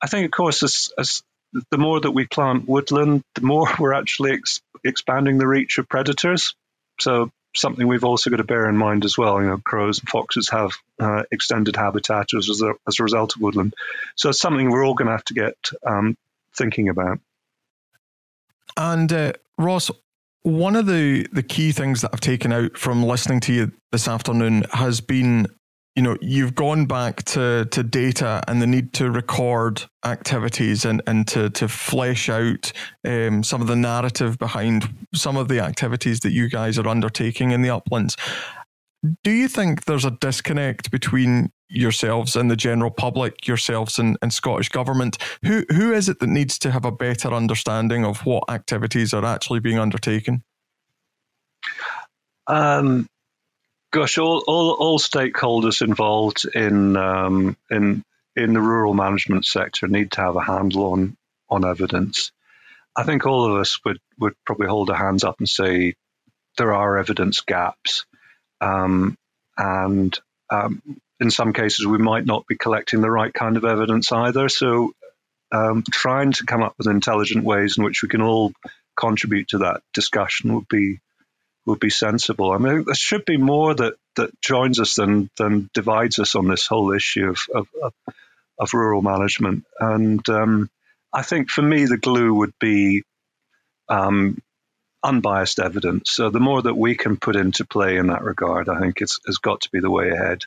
I 0.00 0.06
think, 0.06 0.26
of 0.26 0.30
course, 0.30 0.62
as, 0.62 0.92
as 0.98 1.22
the 1.70 1.78
more 1.78 2.00
that 2.00 2.10
we 2.10 2.26
plant 2.26 2.68
woodland, 2.68 3.24
the 3.34 3.42
more 3.42 3.68
we're 3.78 3.94
actually 3.94 4.32
ex- 4.32 4.60
expanding 4.84 5.38
the 5.38 5.46
reach 5.46 5.78
of 5.78 5.88
predators. 5.88 6.54
So 7.00 7.30
something 7.56 7.86
we've 7.86 8.04
also 8.04 8.30
got 8.30 8.36
to 8.38 8.44
bear 8.44 8.68
in 8.68 8.76
mind 8.76 9.04
as 9.04 9.16
well. 9.16 9.40
You 9.40 9.48
know, 9.48 9.58
crows 9.58 10.00
and 10.00 10.08
foxes 10.08 10.48
have 10.50 10.72
uh, 11.00 11.22
extended 11.30 11.76
habitat 11.76 12.34
as 12.34 12.62
a, 12.62 12.74
as 12.86 12.98
a 12.98 13.02
result 13.02 13.36
of 13.36 13.42
woodland. 13.42 13.74
So 14.16 14.30
it's 14.30 14.40
something 14.40 14.70
we're 14.70 14.86
all 14.86 14.94
going 14.94 15.06
to 15.06 15.12
have 15.12 15.24
to 15.26 15.34
get 15.34 15.56
um, 15.86 16.16
thinking 16.56 16.88
about. 16.88 17.20
And 18.76 19.12
uh, 19.12 19.32
Ross, 19.58 19.90
one 20.42 20.76
of 20.76 20.86
the 20.86 21.26
the 21.32 21.42
key 21.42 21.72
things 21.72 22.02
that 22.02 22.10
I've 22.12 22.20
taken 22.20 22.52
out 22.52 22.76
from 22.76 23.02
listening 23.02 23.40
to 23.40 23.52
you 23.52 23.72
this 23.92 24.08
afternoon 24.08 24.64
has 24.72 25.00
been 25.00 25.46
you 25.94 26.02
know 26.02 26.16
you've 26.20 26.54
gone 26.54 26.86
back 26.86 27.22
to 27.24 27.66
to 27.66 27.82
data 27.82 28.42
and 28.48 28.60
the 28.60 28.66
need 28.66 28.92
to 28.94 29.10
record 29.10 29.84
activities 30.04 30.84
and 30.84 31.00
and 31.06 31.26
to 31.28 31.50
to 31.50 31.68
flesh 31.68 32.28
out 32.28 32.72
um, 33.04 33.44
some 33.44 33.60
of 33.60 33.68
the 33.68 33.76
narrative 33.76 34.38
behind 34.38 34.88
some 35.14 35.36
of 35.36 35.48
the 35.48 35.60
activities 35.60 36.20
that 36.20 36.32
you 36.32 36.48
guys 36.48 36.78
are 36.78 36.88
undertaking 36.88 37.52
in 37.52 37.62
the 37.62 37.70
uplands. 37.70 38.16
Do 39.22 39.30
you 39.30 39.48
think 39.48 39.84
there's 39.84 40.06
a 40.06 40.12
disconnect 40.12 40.90
between 40.90 41.52
yourselves 41.68 42.36
and 42.36 42.50
the 42.50 42.56
general 42.56 42.90
public 42.90 43.46
yourselves 43.46 43.98
and, 43.98 44.16
and 44.22 44.32
scottish 44.32 44.70
government? 44.70 45.18
Who 45.44 45.64
who 45.70 45.92
is 45.92 46.08
it 46.08 46.18
that 46.18 46.28
needs 46.28 46.58
to 46.60 46.72
have 46.72 46.84
a 46.84 46.92
better 46.92 47.32
understanding 47.32 48.04
of 48.04 48.26
what 48.26 48.50
activities 48.50 49.14
are 49.14 49.24
actually 49.24 49.60
being 49.60 49.78
undertaken? 49.78 50.42
Um 52.48 53.06
Gosh, 53.94 54.18
all, 54.18 54.42
all, 54.48 54.72
all 54.72 54.98
stakeholders 54.98 55.80
involved 55.80 56.46
in 56.52 56.96
um, 56.96 57.56
in 57.70 58.02
in 58.34 58.52
the 58.52 58.60
rural 58.60 58.92
management 58.92 59.44
sector 59.44 59.86
need 59.86 60.10
to 60.12 60.20
have 60.20 60.34
a 60.34 60.42
handle 60.42 60.90
on 60.90 61.16
on 61.48 61.64
evidence. 61.64 62.32
I 62.96 63.04
think 63.04 63.24
all 63.24 63.46
of 63.48 63.60
us 63.60 63.78
would 63.84 64.00
would 64.18 64.34
probably 64.44 64.66
hold 64.66 64.90
our 64.90 64.96
hands 64.96 65.22
up 65.22 65.36
and 65.38 65.48
say 65.48 65.94
there 66.58 66.74
are 66.74 66.98
evidence 66.98 67.42
gaps, 67.42 68.04
um, 68.60 69.16
and 69.56 70.18
um, 70.50 70.82
in 71.20 71.30
some 71.30 71.52
cases 71.52 71.86
we 71.86 71.98
might 71.98 72.26
not 72.26 72.48
be 72.48 72.56
collecting 72.56 73.00
the 73.00 73.12
right 73.12 73.32
kind 73.32 73.56
of 73.56 73.64
evidence 73.64 74.10
either. 74.10 74.48
So, 74.48 74.92
um, 75.52 75.84
trying 75.88 76.32
to 76.32 76.46
come 76.46 76.64
up 76.64 76.74
with 76.78 76.88
intelligent 76.88 77.44
ways 77.44 77.78
in 77.78 77.84
which 77.84 78.02
we 78.02 78.08
can 78.08 78.22
all 78.22 78.54
contribute 78.96 79.50
to 79.50 79.58
that 79.58 79.82
discussion 79.92 80.52
would 80.52 80.66
be 80.66 80.98
would 81.66 81.80
be 81.80 81.90
sensible. 81.90 82.52
I 82.52 82.58
mean, 82.58 82.84
there 82.84 82.94
should 82.94 83.24
be 83.24 83.36
more 83.36 83.74
that, 83.74 83.94
that 84.16 84.40
joins 84.40 84.80
us 84.80 84.94
than 84.94 85.30
than 85.38 85.70
divides 85.72 86.18
us 86.18 86.34
on 86.34 86.48
this 86.48 86.66
whole 86.66 86.92
issue 86.92 87.30
of 87.30 87.38
of, 87.54 87.68
of, 87.82 87.92
of 88.58 88.74
rural 88.74 89.02
management. 89.02 89.64
And 89.80 90.26
um, 90.28 90.70
I 91.12 91.22
think 91.22 91.50
for 91.50 91.62
me, 91.62 91.86
the 91.86 91.96
glue 91.96 92.34
would 92.34 92.54
be 92.60 93.04
um, 93.88 94.38
unbiased 95.02 95.58
evidence. 95.58 96.10
So 96.10 96.30
the 96.30 96.40
more 96.40 96.62
that 96.62 96.76
we 96.76 96.96
can 96.96 97.16
put 97.16 97.36
into 97.36 97.64
play 97.64 97.96
in 97.96 98.08
that 98.08 98.22
regard, 98.22 98.68
I 98.68 98.80
think 98.80 99.00
it's 99.00 99.20
has 99.26 99.38
got 99.38 99.62
to 99.62 99.70
be 99.70 99.80
the 99.80 99.90
way 99.90 100.10
ahead. 100.10 100.42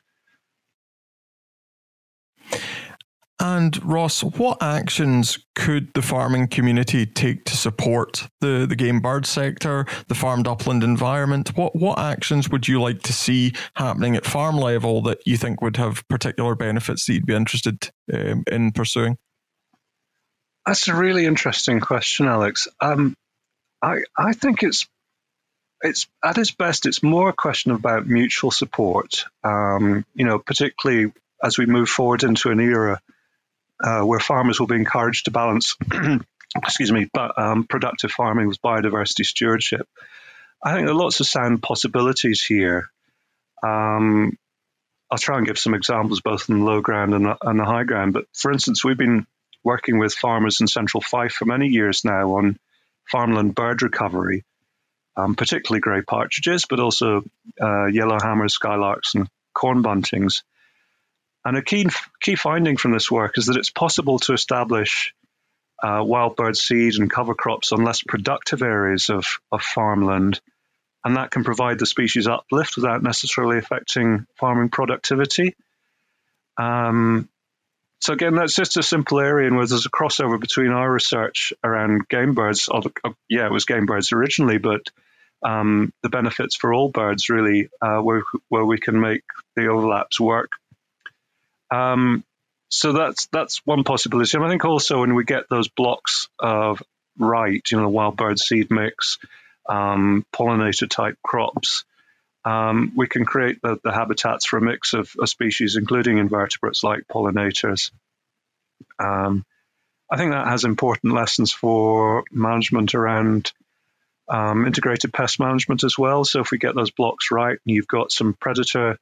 And 3.39 3.83
Ross, 3.85 4.23
what 4.23 4.63
actions 4.63 5.37
could 5.53 5.93
the 5.93 6.01
farming 6.01 6.47
community 6.47 7.05
take 7.05 7.45
to 7.45 7.55
support 7.55 8.27
the, 8.41 8.65
the 8.67 8.75
game 8.75 8.99
bird 8.99 9.27
sector, 9.27 9.85
the 10.07 10.15
farmed 10.15 10.47
upland 10.47 10.83
environment? 10.83 11.55
What 11.55 11.75
what 11.75 11.99
actions 11.99 12.49
would 12.49 12.67
you 12.67 12.81
like 12.81 13.03
to 13.03 13.13
see 13.13 13.53
happening 13.75 14.15
at 14.15 14.25
farm 14.25 14.57
level 14.57 15.03
that 15.03 15.19
you 15.27 15.37
think 15.37 15.61
would 15.61 15.77
have 15.77 16.07
particular 16.07 16.55
benefits 16.55 17.05
that 17.05 17.13
you'd 17.13 17.27
be 17.27 17.35
interested 17.35 17.91
um, 18.11 18.43
in 18.51 18.71
pursuing? 18.71 19.17
That's 20.65 20.87
a 20.87 20.95
really 20.95 21.25
interesting 21.25 21.79
question, 21.79 22.27
Alex. 22.27 22.67
Um, 22.81 23.15
I 23.83 23.99
I 24.17 24.33
think 24.33 24.63
it's 24.63 24.87
it's 25.81 26.07
at 26.25 26.39
its 26.39 26.51
best, 26.51 26.87
it's 26.87 27.03
more 27.03 27.29
a 27.29 27.33
question 27.33 27.71
about 27.71 28.07
mutual 28.07 28.49
support. 28.49 29.25
Um, 29.43 30.05
you 30.15 30.25
know, 30.25 30.39
particularly 30.39 31.13
as 31.43 31.59
we 31.59 31.67
move 31.67 31.87
forward 31.87 32.23
into 32.23 32.49
an 32.49 32.59
era 32.59 32.99
uh, 33.83 34.01
where 34.01 34.19
farmers 34.19 34.59
will 34.59 34.67
be 34.67 34.75
encouraged 34.75 35.25
to 35.25 35.31
balance, 35.31 35.75
excuse 36.57 36.91
me, 36.91 37.09
but, 37.13 37.37
um, 37.37 37.65
productive 37.65 38.11
farming 38.11 38.47
with 38.47 38.61
biodiversity 38.61 39.25
stewardship. 39.25 39.87
I 40.63 40.73
think 40.73 40.85
there 40.85 40.95
are 40.95 40.99
lots 40.99 41.19
of 41.19 41.27
sound 41.27 41.61
possibilities 41.61 42.43
here. 42.43 42.89
Um, 43.63 44.37
I'll 45.09 45.17
try 45.17 45.37
and 45.37 45.47
give 45.47 45.59
some 45.59 45.73
examples 45.73 46.21
both 46.21 46.49
in 46.49 46.59
the 46.59 46.65
low 46.65 46.81
ground 46.81 47.13
and 47.13 47.25
the, 47.25 47.37
and 47.41 47.59
the 47.59 47.65
high 47.65 47.83
ground. 47.83 48.13
But 48.13 48.25
for 48.33 48.51
instance, 48.51 48.83
we've 48.83 48.97
been 48.97 49.25
working 49.63 49.99
with 49.99 50.13
farmers 50.13 50.61
in 50.61 50.67
Central 50.67 51.01
Fife 51.01 51.33
for 51.33 51.45
many 51.45 51.67
years 51.67 52.03
now 52.03 52.35
on 52.37 52.57
farmland 53.09 53.55
bird 53.55 53.81
recovery, 53.81 54.43
um, 55.15 55.35
particularly 55.35 55.79
grey 55.79 56.01
partridges, 56.01 56.65
but 56.69 56.79
also 56.79 57.23
uh, 57.59 57.87
yellowhammers, 57.87 58.57
skylarks, 58.57 59.15
and 59.15 59.29
corn 59.53 59.81
buntings. 59.81 60.43
And 61.47 61.55
a 61.55 61.61
key, 61.61 61.87
key 62.19 62.35
finding 62.35 62.75
from 62.75 62.91
this 62.91 63.09
work 63.09 63.37
is 63.37 63.45
that 63.45 63.55
it's 63.55 63.69
possible 63.69 64.19
to 64.19 64.33
establish 64.33 65.13
uh, 65.81 66.03
wild 66.05 66.35
bird 66.35 66.57
seed 66.57 66.95
and 66.95 67.09
cover 67.09 67.35
crops 67.35 67.71
on 67.71 67.85
less 67.85 68.03
productive 68.03 68.61
areas 68.61 69.09
of, 69.09 69.25
of 69.49 69.61
farmland. 69.61 70.41
And 71.05 71.15
that 71.15 71.31
can 71.31 71.45
provide 71.45 71.79
the 71.79 71.85
species 71.85 72.27
uplift 72.27 72.75
without 72.75 73.01
necessarily 73.01 73.59
affecting 73.59 74.25
farming 74.37 74.71
productivity. 74.71 75.55
Um, 76.57 77.29
so 78.01 78.11
again, 78.11 78.35
that's 78.35 78.55
just 78.55 78.75
a 78.75 78.83
simple 78.83 79.21
area 79.21 79.47
in 79.47 79.55
where 79.55 79.67
there's 79.67 79.85
a 79.85 79.89
crossover 79.89 80.37
between 80.41 80.71
our 80.71 80.91
research 80.91 81.53
around 81.63 82.09
game 82.09 82.33
birds. 82.33 82.67
Uh, 82.69 82.81
yeah, 83.29 83.45
it 83.45 83.53
was 83.53 83.63
game 83.63 83.85
birds 83.85 84.11
originally, 84.11 84.57
but 84.57 84.81
um, 85.43 85.93
the 86.03 86.09
benefits 86.09 86.57
for 86.57 86.73
all 86.73 86.89
birds 86.89 87.29
really, 87.29 87.69
uh, 87.81 87.99
where 87.99 88.23
where 88.49 88.65
we 88.65 88.79
can 88.79 88.99
make 88.99 89.23
the 89.55 89.67
overlaps 89.67 90.19
work 90.19 90.51
um, 91.71 92.23
so 92.69 92.93
that's 92.93 93.27
that's 93.27 93.65
one 93.65 93.83
possibility. 93.83 94.37
And 94.37 94.45
I 94.45 94.49
think 94.49 94.65
also 94.65 95.01
when 95.01 95.15
we 95.15 95.23
get 95.23 95.49
those 95.49 95.67
blocks 95.67 96.27
of 96.39 96.81
right, 97.17 97.61
you 97.71 97.77
know, 97.77 97.83
the 97.83 97.89
wild 97.89 98.17
bird 98.17 98.39
seed 98.39 98.69
mix, 98.69 99.17
um, 99.67 100.25
pollinator 100.33 100.89
type 100.89 101.17
crops, 101.23 101.85
um, 102.45 102.93
we 102.95 103.07
can 103.07 103.25
create 103.25 103.61
the, 103.61 103.77
the, 103.83 103.91
habitats 103.91 104.45
for 104.45 104.57
a 104.57 104.61
mix 104.61 104.93
of, 104.93 105.11
of, 105.19 105.27
species, 105.27 105.75
including 105.75 106.17
invertebrates 106.17 106.83
like 106.83 107.07
pollinators. 107.11 107.91
Um, 108.99 109.45
I 110.09 110.17
think 110.17 110.31
that 110.31 110.47
has 110.47 110.63
important 110.63 111.13
lessons 111.13 111.51
for 111.51 112.23
management 112.31 112.95
around 112.95 113.51
um, 114.29 114.65
integrated 114.65 115.11
pest 115.11 115.39
management 115.39 115.83
as 115.83 115.97
well. 115.97 116.23
So 116.23 116.39
if 116.39 116.51
we 116.51 116.57
get 116.57 116.75
those 116.75 116.91
blocks 116.91 117.31
right, 117.31 117.57
and 117.65 117.75
you've 117.75 117.87
got 117.87 118.11
some 118.11 118.33
predator 118.33 118.97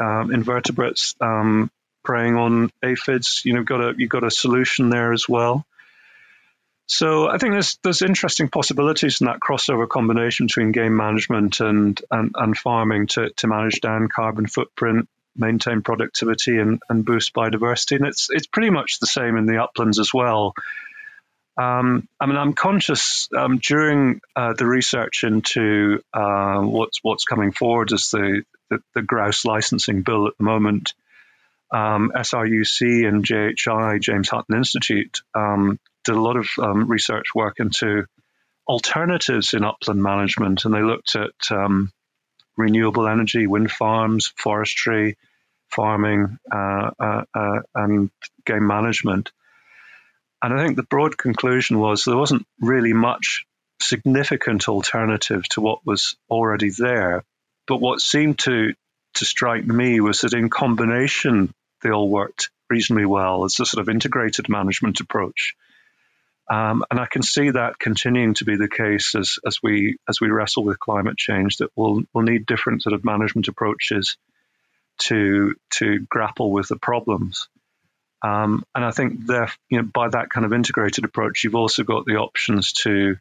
um, 0.00 0.32
invertebrates 0.32 1.14
um, 1.20 1.70
preying 2.08 2.36
on 2.36 2.70
aphids, 2.82 3.42
you 3.44 3.52
know, 3.52 3.62
got 3.62 3.82
a 3.82 3.94
you've 3.98 4.08
got 4.08 4.24
a 4.24 4.30
solution 4.30 4.88
there 4.88 5.12
as 5.12 5.28
well. 5.28 5.66
So 6.86 7.28
I 7.28 7.36
think 7.36 7.52
there's 7.52 7.78
there's 7.82 8.00
interesting 8.00 8.48
possibilities 8.48 9.20
in 9.20 9.26
that 9.26 9.40
crossover 9.40 9.86
combination 9.86 10.46
between 10.46 10.72
game 10.72 10.96
management 10.96 11.60
and 11.60 12.00
and, 12.10 12.30
and 12.34 12.56
farming 12.56 13.08
to, 13.08 13.28
to 13.36 13.46
manage 13.46 13.82
down 13.82 14.08
carbon 14.08 14.46
footprint, 14.46 15.06
maintain 15.36 15.82
productivity, 15.82 16.56
and, 16.58 16.80
and 16.88 17.04
boost 17.04 17.34
biodiversity. 17.34 17.96
And 17.96 18.06
it's 18.06 18.28
it's 18.30 18.46
pretty 18.46 18.70
much 18.70 19.00
the 19.00 19.06
same 19.06 19.36
in 19.36 19.44
the 19.44 19.62
uplands 19.62 19.98
as 19.98 20.14
well. 20.14 20.54
Um, 21.58 22.08
I 22.18 22.24
mean, 22.24 22.38
I'm 22.38 22.54
conscious 22.54 23.28
um, 23.36 23.58
during 23.58 24.22
uh, 24.34 24.54
the 24.54 24.64
research 24.64 25.24
into 25.24 26.00
uh, 26.14 26.60
what's 26.60 27.00
what's 27.02 27.24
coming 27.24 27.52
forward 27.52 27.92
as 27.92 28.08
the, 28.10 28.44
the, 28.70 28.78
the 28.94 29.02
grouse 29.02 29.44
licensing 29.44 30.00
bill 30.00 30.26
at 30.26 30.38
the 30.38 30.44
moment. 30.44 30.94
Um, 31.70 32.12
SRUC 32.14 33.06
and 33.06 33.24
JHI, 33.24 34.00
James 34.00 34.28
Hutton 34.28 34.56
Institute, 34.56 35.20
um, 35.34 35.78
did 36.04 36.14
a 36.14 36.20
lot 36.20 36.36
of 36.36 36.48
um, 36.58 36.88
research 36.88 37.34
work 37.34 37.56
into 37.60 38.06
alternatives 38.66 39.54
in 39.54 39.64
upland 39.64 40.02
management, 40.02 40.64
and 40.64 40.74
they 40.74 40.82
looked 40.82 41.16
at 41.16 41.50
um, 41.50 41.90
renewable 42.56 43.08
energy, 43.08 43.46
wind 43.46 43.70
farms, 43.70 44.32
forestry, 44.36 45.16
farming, 45.70 46.38
uh, 46.50 46.90
uh, 46.98 47.22
uh, 47.34 47.60
and 47.74 48.10
game 48.44 48.66
management. 48.66 49.30
And 50.42 50.54
I 50.54 50.64
think 50.64 50.76
the 50.76 50.84
broad 50.84 51.18
conclusion 51.18 51.78
was 51.78 52.04
there 52.04 52.16
wasn't 52.16 52.46
really 52.60 52.92
much 52.92 53.44
significant 53.80 54.68
alternative 54.68 55.48
to 55.50 55.60
what 55.60 55.84
was 55.84 56.16
already 56.30 56.70
there. 56.70 57.24
But 57.66 57.80
what 57.80 58.00
seemed 58.00 58.38
to 58.40 58.74
to 59.14 59.24
strike 59.24 59.64
me 59.64 60.00
was 60.00 60.20
that 60.20 60.34
in 60.34 60.50
combination, 60.50 61.52
they 61.82 61.90
all 61.90 62.08
worked 62.08 62.50
reasonably 62.70 63.06
well 63.06 63.44
as 63.44 63.58
a 63.60 63.66
sort 63.66 63.80
of 63.80 63.88
integrated 63.88 64.48
management 64.48 65.00
approach. 65.00 65.54
Um, 66.50 66.84
and 66.90 66.98
I 66.98 67.06
can 67.06 67.22
see 67.22 67.50
that 67.50 67.78
continuing 67.78 68.34
to 68.34 68.44
be 68.44 68.56
the 68.56 68.68
case 68.68 69.14
as, 69.14 69.38
as 69.46 69.58
we 69.62 69.98
as 70.08 70.20
we 70.20 70.30
wrestle 70.30 70.64
with 70.64 70.78
climate 70.78 71.18
change. 71.18 71.58
That 71.58 71.70
we'll 71.76 72.02
we'll 72.12 72.24
need 72.24 72.46
different 72.46 72.82
sort 72.82 72.94
of 72.94 73.04
management 73.04 73.48
approaches 73.48 74.16
to 74.98 75.54
to 75.72 75.98
grapple 76.08 76.50
with 76.50 76.68
the 76.68 76.76
problems. 76.76 77.48
Um, 78.22 78.64
and 78.74 78.84
I 78.84 78.90
think 78.90 79.26
there, 79.26 79.52
you 79.68 79.78
know, 79.78 79.88
by 79.92 80.08
that 80.08 80.30
kind 80.30 80.44
of 80.44 80.52
integrated 80.52 81.04
approach, 81.04 81.44
you've 81.44 81.54
also 81.54 81.84
got 81.84 82.04
the 82.04 82.16
options 82.16 82.72
to 82.84 83.16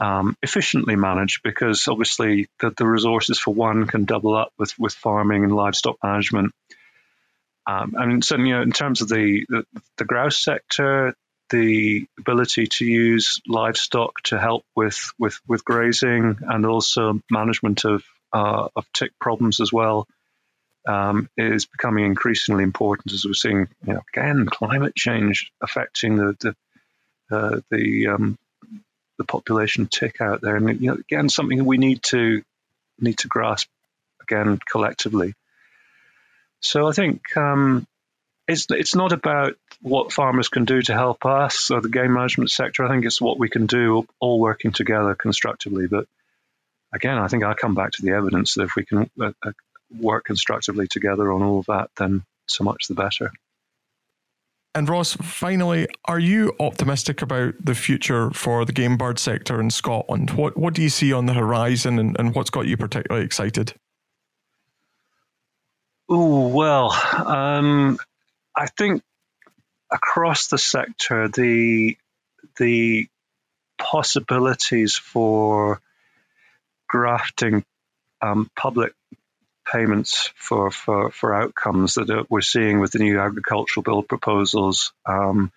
um, 0.00 0.36
efficiently 0.42 0.96
managed 0.96 1.42
because 1.42 1.88
obviously 1.88 2.48
the, 2.60 2.70
the, 2.76 2.86
resources 2.86 3.38
for 3.38 3.54
one 3.54 3.86
can 3.86 4.04
double 4.04 4.36
up 4.36 4.52
with 4.58 4.78
with 4.78 4.92
farming 4.92 5.44
and 5.44 5.54
livestock 5.54 5.96
management. 6.02 6.52
Um, 7.66 7.94
and 7.96 8.24
so, 8.24 8.36
you 8.36 8.54
know, 8.54 8.62
in 8.62 8.70
terms 8.70 9.00
of 9.00 9.08
the, 9.08 9.44
the, 9.48 9.64
the 9.96 10.04
grouse 10.04 10.38
sector, 10.38 11.14
the 11.50 12.06
ability 12.18 12.66
to 12.66 12.84
use 12.84 13.40
livestock 13.46 14.20
to 14.24 14.38
help 14.38 14.64
with 14.74 15.12
with, 15.18 15.40
with 15.48 15.64
grazing 15.64 16.38
and 16.42 16.66
also 16.66 17.20
management 17.30 17.84
of 17.84 18.04
uh, 18.32 18.68
of 18.76 18.84
tick 18.92 19.12
problems 19.20 19.60
as 19.60 19.72
well 19.72 20.06
um, 20.86 21.28
is 21.36 21.66
becoming 21.66 22.04
increasingly 22.04 22.64
important 22.64 23.12
as 23.12 23.24
we're 23.24 23.34
seeing 23.34 23.68
you 23.86 23.94
know, 23.94 24.02
again 24.12 24.46
climate 24.46 24.94
change 24.94 25.50
affecting 25.62 26.16
the 26.16 26.36
the 26.40 26.54
uh, 27.28 27.60
the, 27.70 28.06
um, 28.06 28.38
the 29.18 29.24
population 29.24 29.86
tick 29.86 30.20
out 30.20 30.40
there, 30.40 30.56
and 30.56 30.80
you 30.80 30.90
know 30.90 30.98
again 30.98 31.28
something 31.28 31.64
we 31.64 31.78
need 31.78 32.02
to 32.04 32.42
need 32.98 33.18
to 33.18 33.28
grasp 33.28 33.68
again 34.22 34.58
collectively. 34.70 35.34
So 36.60 36.88
I 36.88 36.92
think 36.92 37.36
um, 37.36 37.86
it's 38.48 38.66
it's 38.70 38.94
not 38.94 39.12
about 39.12 39.56
what 39.82 40.12
farmers 40.12 40.48
can 40.48 40.64
do 40.64 40.80
to 40.82 40.94
help 40.94 41.24
us 41.26 41.70
or 41.70 41.80
the 41.80 41.88
game 41.88 42.12
management 42.12 42.50
sector. 42.50 42.84
I 42.84 42.88
think 42.88 43.04
it's 43.04 43.20
what 43.20 43.38
we 43.38 43.48
can 43.48 43.66
do 43.66 44.06
all 44.20 44.40
working 44.40 44.72
together 44.72 45.14
constructively. 45.14 45.86
But 45.86 46.06
again, 46.94 47.18
I 47.18 47.28
think 47.28 47.44
I 47.44 47.54
come 47.54 47.74
back 47.74 47.92
to 47.92 48.02
the 48.02 48.12
evidence 48.12 48.54
that 48.54 48.64
if 48.64 48.76
we 48.76 48.84
can 48.84 49.10
uh, 49.20 49.32
uh, 49.42 49.52
work 49.90 50.24
constructively 50.24 50.86
together 50.88 51.30
on 51.32 51.42
all 51.42 51.60
of 51.60 51.66
that, 51.66 51.90
then 51.96 52.24
so 52.46 52.64
much 52.64 52.88
the 52.88 52.94
better. 52.94 53.32
And 54.76 54.90
Ross, 54.90 55.14
finally, 55.14 55.88
are 56.04 56.18
you 56.18 56.52
optimistic 56.60 57.22
about 57.22 57.54
the 57.58 57.74
future 57.74 58.30
for 58.32 58.66
the 58.66 58.74
game 58.74 58.98
bird 58.98 59.18
sector 59.18 59.58
in 59.58 59.70
Scotland? 59.70 60.32
What 60.32 60.54
what 60.54 60.74
do 60.74 60.82
you 60.82 60.90
see 60.90 61.14
on 61.14 61.24
the 61.24 61.32
horizon, 61.32 61.98
and, 61.98 62.14
and 62.18 62.34
what's 62.34 62.50
got 62.50 62.66
you 62.66 62.76
particularly 62.76 63.24
excited? 63.24 63.72
Oh 66.10 66.48
well, 66.48 66.90
um, 66.92 67.98
I 68.54 68.66
think 68.66 69.02
across 69.90 70.48
the 70.48 70.58
sector, 70.58 71.28
the 71.28 71.96
the 72.58 73.08
possibilities 73.78 74.94
for 74.94 75.80
grafting 76.86 77.64
um, 78.20 78.50
public 78.54 78.92
payments 79.66 80.30
for, 80.36 80.70
for, 80.70 81.10
for 81.10 81.34
outcomes 81.34 81.94
that 81.94 82.26
we're 82.30 82.40
seeing 82.40 82.80
with 82.80 82.92
the 82.92 82.98
new 82.98 83.20
agricultural 83.20 83.82
bill 83.82 84.02
proposals, 84.02 84.92
um, 85.04 85.52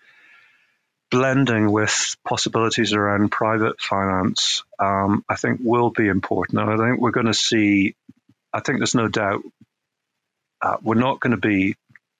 blending 1.10 1.70
with 1.70 2.16
possibilities 2.26 2.92
around 2.92 3.30
private 3.30 3.80
finance, 3.80 4.62
um, 4.78 5.24
I 5.28 5.36
think 5.36 5.60
will 5.62 5.90
be 5.90 6.08
important. 6.08 6.60
And 6.60 6.70
I 6.70 6.76
think 6.76 7.00
we're 7.00 7.10
going 7.10 7.26
to 7.26 7.34
see, 7.34 7.94
I 8.52 8.60
think 8.60 8.78
there's 8.78 8.94
no 8.94 9.08
doubt, 9.08 9.42
uh, 10.62 10.76
we're 10.82 10.94
not 10.94 11.20
going 11.20 11.32
to 11.32 11.36
be 11.48 11.76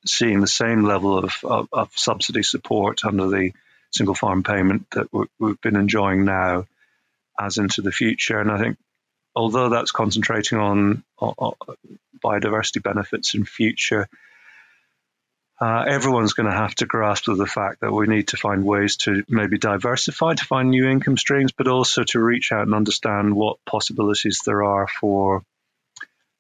seeing 0.07 0.41
the 0.41 0.47
same 0.47 0.85
level 0.85 1.19
of, 1.19 1.35
of, 1.45 1.69
of, 1.73 1.91
subsidy 1.95 2.43
support 2.43 3.05
under 3.05 3.29
the 3.29 3.53
single 3.91 4.15
farm 4.15 4.43
payment 4.43 4.87
that 4.93 5.09
we've 5.39 5.61
been 5.61 5.77
enjoying 5.77 6.25
now 6.25 6.67
as 7.39 7.59
into 7.59 7.83
the 7.83 7.93
future. 7.93 8.41
And 8.41 8.51
I 8.51 8.59
think 8.59 8.79
although 9.35 9.69
that's 9.69 9.93
concentrating 9.93 10.59
on, 10.59 11.05
on 11.19 11.55
biodiversity 12.23 12.83
benefits 12.83 13.35
in 13.35 13.45
future, 13.45 14.09
uh, 15.61 15.85
everyone's 15.87 16.33
going 16.33 16.49
to 16.49 16.57
have 16.57 16.75
to 16.75 16.87
grasp 16.87 17.27
the 17.27 17.47
fact 17.47 17.81
that 17.81 17.93
we 17.93 18.07
need 18.07 18.29
to 18.29 18.39
find 18.39 18.65
ways 18.65 18.97
to 18.97 19.23
maybe 19.29 19.59
diversify, 19.59 20.33
to 20.35 20.45
find 20.45 20.71
new 20.71 20.89
income 20.89 21.19
streams, 21.19 21.53
but 21.53 21.69
also 21.69 22.03
to 22.03 22.19
reach 22.19 22.51
out 22.51 22.63
and 22.63 22.75
understand 22.75 23.35
what 23.35 23.59
possibilities 23.67 24.41
there 24.47 24.63
are 24.63 24.89
for 24.89 25.43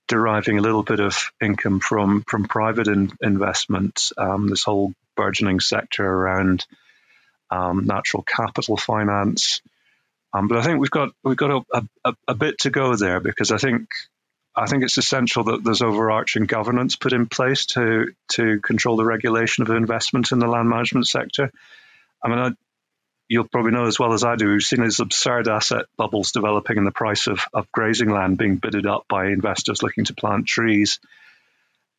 deriving 0.09 0.59
a 0.59 0.63
little 0.63 0.83
bit 0.83 1.01
of 1.01 1.31
income 1.41 1.81
from 1.81 2.23
from 2.23 2.45
private 2.45 2.89
in, 2.89 3.13
investments. 3.21 4.13
Um, 4.17 4.49
this 4.49 4.65
whole 4.65 4.95
burgeoning 5.17 5.61
sector 5.61 6.05
around 6.05 6.67
um, 7.51 7.85
natural 7.85 8.23
capital 8.23 8.79
finance, 8.79 9.61
um, 10.33 10.49
but 10.49 10.59
I 10.59 10.63
think 10.63 10.81
we've 10.81 10.91
got 10.91 11.11
we've 11.25 11.37
got 11.37 11.65
a, 11.73 11.83
a, 12.05 12.15
a, 12.29 12.35
bit 12.35 12.59
to 12.61 12.71
go 12.71 12.95
there 12.97 13.21
because 13.21 13.51
I 13.51 13.59
think 13.59 13.89
I 14.55 14.67
think 14.67 14.85
it's 14.85 14.99
essential 14.99 15.45
that 15.45 15.65
there's 15.65 15.83
overarching 15.83 16.45
governance 16.45 16.97
put 16.97 17.13
in 17.13 17.27
place 17.27 17.67
to 17.67 18.13
to 18.33 18.61
control 18.61 18.97
the 18.97 19.05
regulation 19.05 19.63
of 19.63 19.71
investment 19.71 20.33
in 20.33 20.39
the 20.39 20.47
land 20.47 20.69
management 20.69 21.09
sector. 21.09 21.51
I 22.23 22.29
mean, 22.29 22.39
I, 22.39 22.51
you'll 23.31 23.49
probably 23.49 23.71
know 23.71 23.87
as 23.87 23.99
well 23.99 24.13
as 24.13 24.25
I 24.25 24.35
do, 24.35 24.51
we've 24.51 24.63
seen 24.63 24.83
these 24.83 24.99
absurd 24.99 25.49
asset 25.49 25.87
bubbles 25.97 26.33
developing 26.33 26.77
in 26.79 26.85
the 26.85 26.91
price 26.91 27.29
of, 27.29 27.41
of 27.55 27.71
grazing 27.71 28.11
land 28.11 28.39
being 28.39 28.57
bidded 28.57 28.87
up 28.87 29.05
by 29.09 29.27
investors 29.27 29.85
looking 29.85 30.05
to 30.07 30.15
plant 30.15 30.47
trees. 30.47 30.99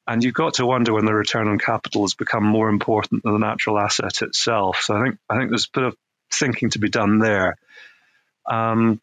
And 0.05 0.23
you've 0.23 0.33
got 0.33 0.55
to 0.55 0.65
wonder 0.65 0.93
when 0.93 1.05
the 1.05 1.13
return 1.13 1.47
on 1.47 1.57
capital 1.57 2.01
has 2.01 2.15
become 2.15 2.43
more 2.43 2.67
important 2.67 3.23
than 3.23 3.31
the 3.31 3.39
natural 3.39 3.79
asset 3.79 4.21
itself. 4.21 4.81
So 4.81 4.95
I 4.95 5.03
think 5.03 5.19
I 5.29 5.37
think 5.37 5.51
there's 5.51 5.69
a 5.73 5.79
bit 5.79 5.87
of 5.87 5.95
thinking 6.29 6.69
to 6.71 6.79
be 6.79 6.89
done 6.89 7.19
there. 7.19 7.55
Um, 8.49 8.99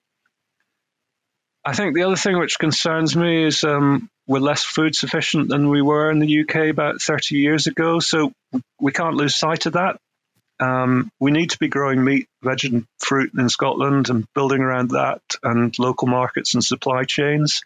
I 1.64 1.74
think 1.74 1.94
the 1.94 2.04
other 2.04 2.16
thing 2.16 2.38
which 2.38 2.58
concerns 2.58 3.14
me 3.14 3.44
is 3.44 3.62
um, 3.64 4.08
we're 4.26 4.38
less 4.38 4.64
food 4.64 4.94
sufficient 4.94 5.48
than 5.48 5.68
we 5.68 5.82
were 5.82 6.10
in 6.10 6.18
the 6.18 6.40
UK 6.40 6.70
about 6.70 7.02
30 7.02 7.36
years 7.36 7.66
ago. 7.66 7.98
So 7.98 8.32
we 8.80 8.92
can't 8.92 9.16
lose 9.16 9.36
sight 9.36 9.66
of 9.66 9.74
that. 9.74 9.98
Um, 10.60 11.10
we 11.20 11.30
need 11.30 11.50
to 11.50 11.58
be 11.58 11.68
growing 11.68 12.02
meat, 12.02 12.26
veg, 12.42 12.64
and 12.64 12.86
fruit 12.98 13.32
in 13.36 13.48
Scotland 13.48 14.08
and 14.08 14.26
building 14.34 14.60
around 14.60 14.90
that 14.90 15.22
and 15.42 15.76
local 15.78 16.08
markets 16.08 16.54
and 16.54 16.64
supply 16.64 17.04
chains. 17.04 17.62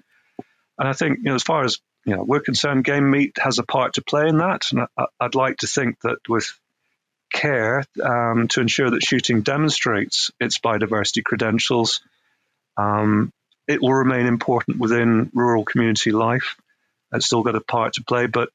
And 0.78 0.88
I 0.88 0.92
think, 0.92 1.18
you 1.18 1.24
know, 1.24 1.34
as 1.34 1.42
far 1.42 1.64
as 1.64 1.78
you 2.04 2.16
know, 2.16 2.24
we're 2.24 2.40
concerned 2.40 2.84
game 2.84 3.10
meat 3.10 3.36
has 3.38 3.58
a 3.58 3.62
part 3.62 3.94
to 3.94 4.02
play 4.02 4.28
in 4.28 4.38
that. 4.38 4.66
And 4.72 4.86
I, 4.98 5.06
would 5.20 5.34
like 5.34 5.58
to 5.58 5.66
think 5.66 6.00
that 6.00 6.18
with 6.28 6.52
care 7.32 7.84
um, 8.02 8.48
to 8.48 8.60
ensure 8.60 8.90
that 8.90 9.02
shooting 9.02 9.42
demonstrates 9.42 10.30
its 10.38 10.58
biodiversity 10.58 11.24
credentials, 11.24 12.00
um, 12.76 13.32
it 13.66 13.80
will 13.80 13.94
remain 13.94 14.26
important 14.26 14.78
within 14.78 15.30
rural 15.34 15.64
community 15.64 16.12
life. 16.12 16.56
It's 17.12 17.26
still 17.26 17.42
got 17.42 17.56
a 17.56 17.60
part 17.60 17.94
to 17.94 18.04
play, 18.04 18.26
but 18.26 18.48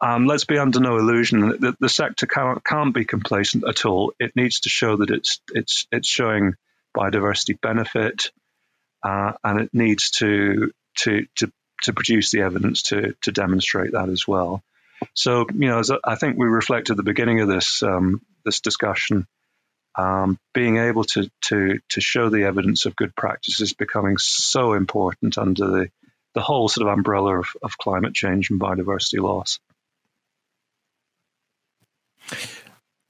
um, 0.00 0.26
let's 0.26 0.44
be 0.44 0.58
under 0.58 0.80
no 0.80 0.98
illusion 0.98 1.60
that 1.60 1.78
the 1.78 1.88
sector 1.88 2.26
can't, 2.26 2.64
can't 2.64 2.92
be 2.94 3.04
complacent 3.04 3.64
at 3.68 3.84
all. 3.84 4.12
It 4.18 4.34
needs 4.34 4.60
to 4.60 4.68
show 4.68 4.96
that 4.96 5.10
it's 5.10 5.40
it's 5.52 5.86
it's 5.92 6.08
showing 6.08 6.54
biodiversity 6.96 7.60
benefit, 7.60 8.32
uh, 9.04 9.32
and 9.44 9.60
it 9.60 9.70
needs 9.72 10.10
to 10.12 10.72
to 10.96 11.26
to 11.36 11.52
to 11.82 11.92
produce 11.92 12.32
the 12.32 12.40
evidence 12.40 12.82
to 12.84 13.14
to 13.22 13.30
demonstrate 13.30 13.92
that 13.92 14.08
as 14.08 14.26
well. 14.26 14.62
So 15.14 15.46
you 15.52 15.68
know, 15.68 15.78
as 15.78 15.90
I 16.04 16.14
think 16.14 16.36
we 16.38 16.46
reflect 16.46 16.90
at 16.90 16.96
the 16.96 17.02
beginning 17.02 17.40
of 17.40 17.48
this 17.48 17.82
um, 17.82 18.22
this 18.44 18.60
discussion, 18.60 19.26
um, 19.96 20.38
being 20.54 20.78
able 20.78 21.04
to 21.04 21.28
to 21.48 21.78
to 21.90 22.00
show 22.00 22.28
the 22.28 22.44
evidence 22.44 22.86
of 22.86 22.96
good 22.96 23.14
practice 23.14 23.60
is 23.60 23.72
becoming 23.72 24.18
so 24.18 24.72
important 24.72 25.38
under 25.38 25.66
the 25.66 25.90
the 26.34 26.40
whole 26.40 26.68
sort 26.68 26.86
of 26.86 26.92
umbrella 26.92 27.38
of, 27.40 27.46
of 27.62 27.76
climate 27.76 28.14
change 28.14 28.50
and 28.50 28.60
biodiversity 28.60 29.22
loss. 29.22 29.58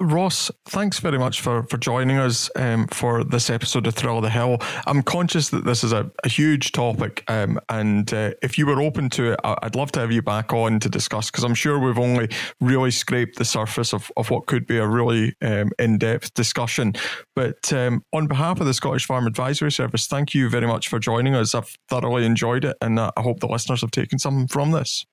Ross, 0.03 0.51
thanks 0.67 0.99
very 0.99 1.19
much 1.19 1.41
for, 1.41 1.63
for 1.65 1.77
joining 1.77 2.19
us 2.19 2.51
um, 2.57 2.89
for 2.89 3.23
this 3.23 3.49
episode 3.49 3.87
of 3.87 3.95
Thrill 3.95 4.19
of 4.19 4.25
the 4.25 4.31
Hill. 4.31 4.59
I'm 4.87 5.03
conscious 5.03 5.51
that 5.51 5.65
this 5.65 5.85
is 5.85 5.93
a, 5.93 6.11
a 6.25 6.29
huge 6.29 6.73
topic, 6.73 7.23
um, 7.29 7.61
and 7.69 8.13
uh, 8.13 8.33
if 8.43 8.59
you 8.59 8.67
were 8.67 8.83
open 8.83 9.11
to 9.11 9.33
it, 9.33 9.41
I'd 9.45 9.77
love 9.77 9.93
to 9.93 10.01
have 10.01 10.11
you 10.11 10.21
back 10.21 10.53
on 10.53 10.81
to 10.81 10.89
discuss 10.89 11.31
because 11.31 11.45
I'm 11.45 11.55
sure 11.55 11.79
we've 11.79 11.99
only 11.99 12.29
really 12.61 12.91
scraped 12.91 13.39
the 13.39 13.45
surface 13.45 13.95
of, 13.95 14.11
of 14.17 14.31
what 14.31 14.47
could 14.47 14.67
be 14.67 14.79
a 14.79 14.87
really 14.87 15.37
um, 15.41 15.71
in 15.79 15.99
depth 15.99 16.35
discussion. 16.35 16.95
But 17.37 17.73
um, 17.73 18.05
on 18.13 18.27
behalf 18.27 18.61
of 18.61 18.67
the 18.67 18.75
Scottish 18.75 19.07
Farm 19.07 19.27
Advisory 19.27 19.71
Service, 19.71 20.07
thank 20.09 20.35
you 20.35 20.49
very 20.49 20.67
much 20.67 20.89
for 20.89 20.99
joining 20.99 21.35
us. 21.35 21.55
I've 21.55 21.77
thoroughly 21.89 22.27
enjoyed 22.27 22.65
it, 22.65 22.77
and 22.81 22.99
I 22.99 23.13
hope 23.19 23.41
the 23.41 23.47
listeners 23.47 23.83
have 23.83 23.93
taken 23.93 24.19
something 24.19 24.49
from 24.49 24.73
this. 24.73 25.07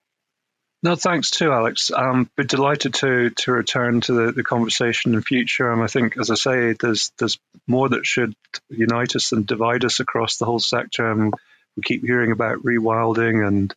No, 0.82 0.96
thanks 0.96 1.30
too, 1.30 1.52
Alex. 1.52 1.92
Um, 1.92 2.30
be 2.38 2.46
delighted 2.46 2.94
to 2.96 3.32
to 3.32 3.52
return 3.52 4.00
to 4.02 4.14
the, 4.14 4.32
the 4.32 4.44
conversation 4.44 5.14
in 5.14 5.22
future. 5.22 5.72
And 5.72 5.84
I 5.84 5.88
think, 5.88 6.18
as 6.18 6.32
I 6.32 6.36
say, 6.36 6.74
there's 6.74 7.12
there's 7.18 7.38
more 7.68 7.90
that 7.90 8.06
should 8.06 8.34
unite 8.70 9.16
us 9.16 9.30
than 9.30 9.44
divide 9.44 9.84
us 9.84 10.00
across 10.00 10.38
the 10.38 10.46
whole 10.46 10.60
sector. 10.60 11.12
And 11.12 11.34
we 11.76 11.84
keep 11.84 12.06
hearing 12.06 12.32
about 12.32 12.64
rewilding 12.64 13.46
and 13.46 13.76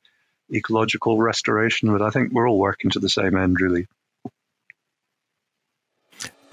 ecological 0.53 1.19
restoration, 1.19 1.91
but 1.91 2.03
I 2.03 2.11
think 2.11 2.33
we're 2.33 2.49
all 2.49 2.59
working 2.59 2.91
to 2.91 3.01
the 3.01 3.09
same 3.09 3.37
end, 3.37 3.61
really. 3.61 3.87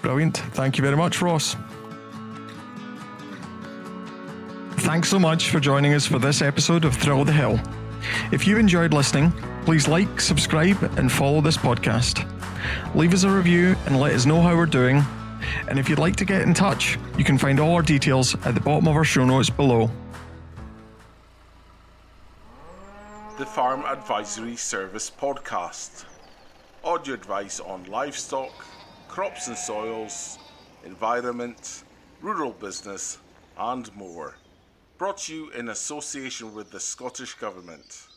Brilliant. 0.00 0.38
Thank 0.38 0.78
you 0.78 0.82
very 0.82 0.96
much, 0.96 1.20
Ross. 1.20 1.56
Thanks 4.78 5.10
so 5.10 5.18
much 5.18 5.50
for 5.50 5.60
joining 5.60 5.92
us 5.92 6.06
for 6.06 6.18
this 6.18 6.40
episode 6.40 6.84
of 6.84 6.96
Thrill 6.96 7.24
the 7.24 7.32
Hill. 7.32 7.60
If 8.32 8.46
you 8.46 8.58
enjoyed 8.58 8.92
listening, 8.92 9.32
please 9.64 9.88
like, 9.88 10.20
subscribe, 10.20 10.82
and 10.98 11.10
follow 11.10 11.40
this 11.40 11.56
podcast. 11.56 12.26
Leave 12.94 13.14
us 13.14 13.24
a 13.24 13.30
review 13.30 13.76
and 13.86 13.98
let 13.98 14.12
us 14.12 14.26
know 14.26 14.40
how 14.40 14.56
we're 14.56 14.66
doing. 14.66 15.04
And 15.68 15.78
if 15.78 15.88
you'd 15.88 15.98
like 15.98 16.16
to 16.16 16.24
get 16.24 16.42
in 16.42 16.54
touch, 16.54 16.98
you 17.16 17.24
can 17.24 17.38
find 17.38 17.60
all 17.60 17.74
our 17.74 17.82
details 17.82 18.34
at 18.46 18.54
the 18.54 18.60
bottom 18.60 18.88
of 18.88 18.96
our 18.96 19.04
show 19.04 19.24
notes 19.24 19.50
below. 19.50 19.90
The 23.38 23.46
Farm 23.46 23.84
Advisory 23.86 24.56
Service 24.56 25.10
Podcast. 25.10 26.04
Audio 26.84 27.14
advice 27.14 27.60
on 27.60 27.84
livestock, 27.84 28.52
crops 29.08 29.48
and 29.48 29.56
soils, 29.56 30.38
environment, 30.84 31.84
rural 32.22 32.52
business, 32.52 33.18
and 33.58 33.94
more 33.94 34.34
brought 35.00 35.16
to 35.16 35.34
you 35.34 35.48
in 35.52 35.70
association 35.70 36.54
with 36.54 36.70
the 36.70 36.78
Scottish 36.78 37.32
Government. 37.36 38.09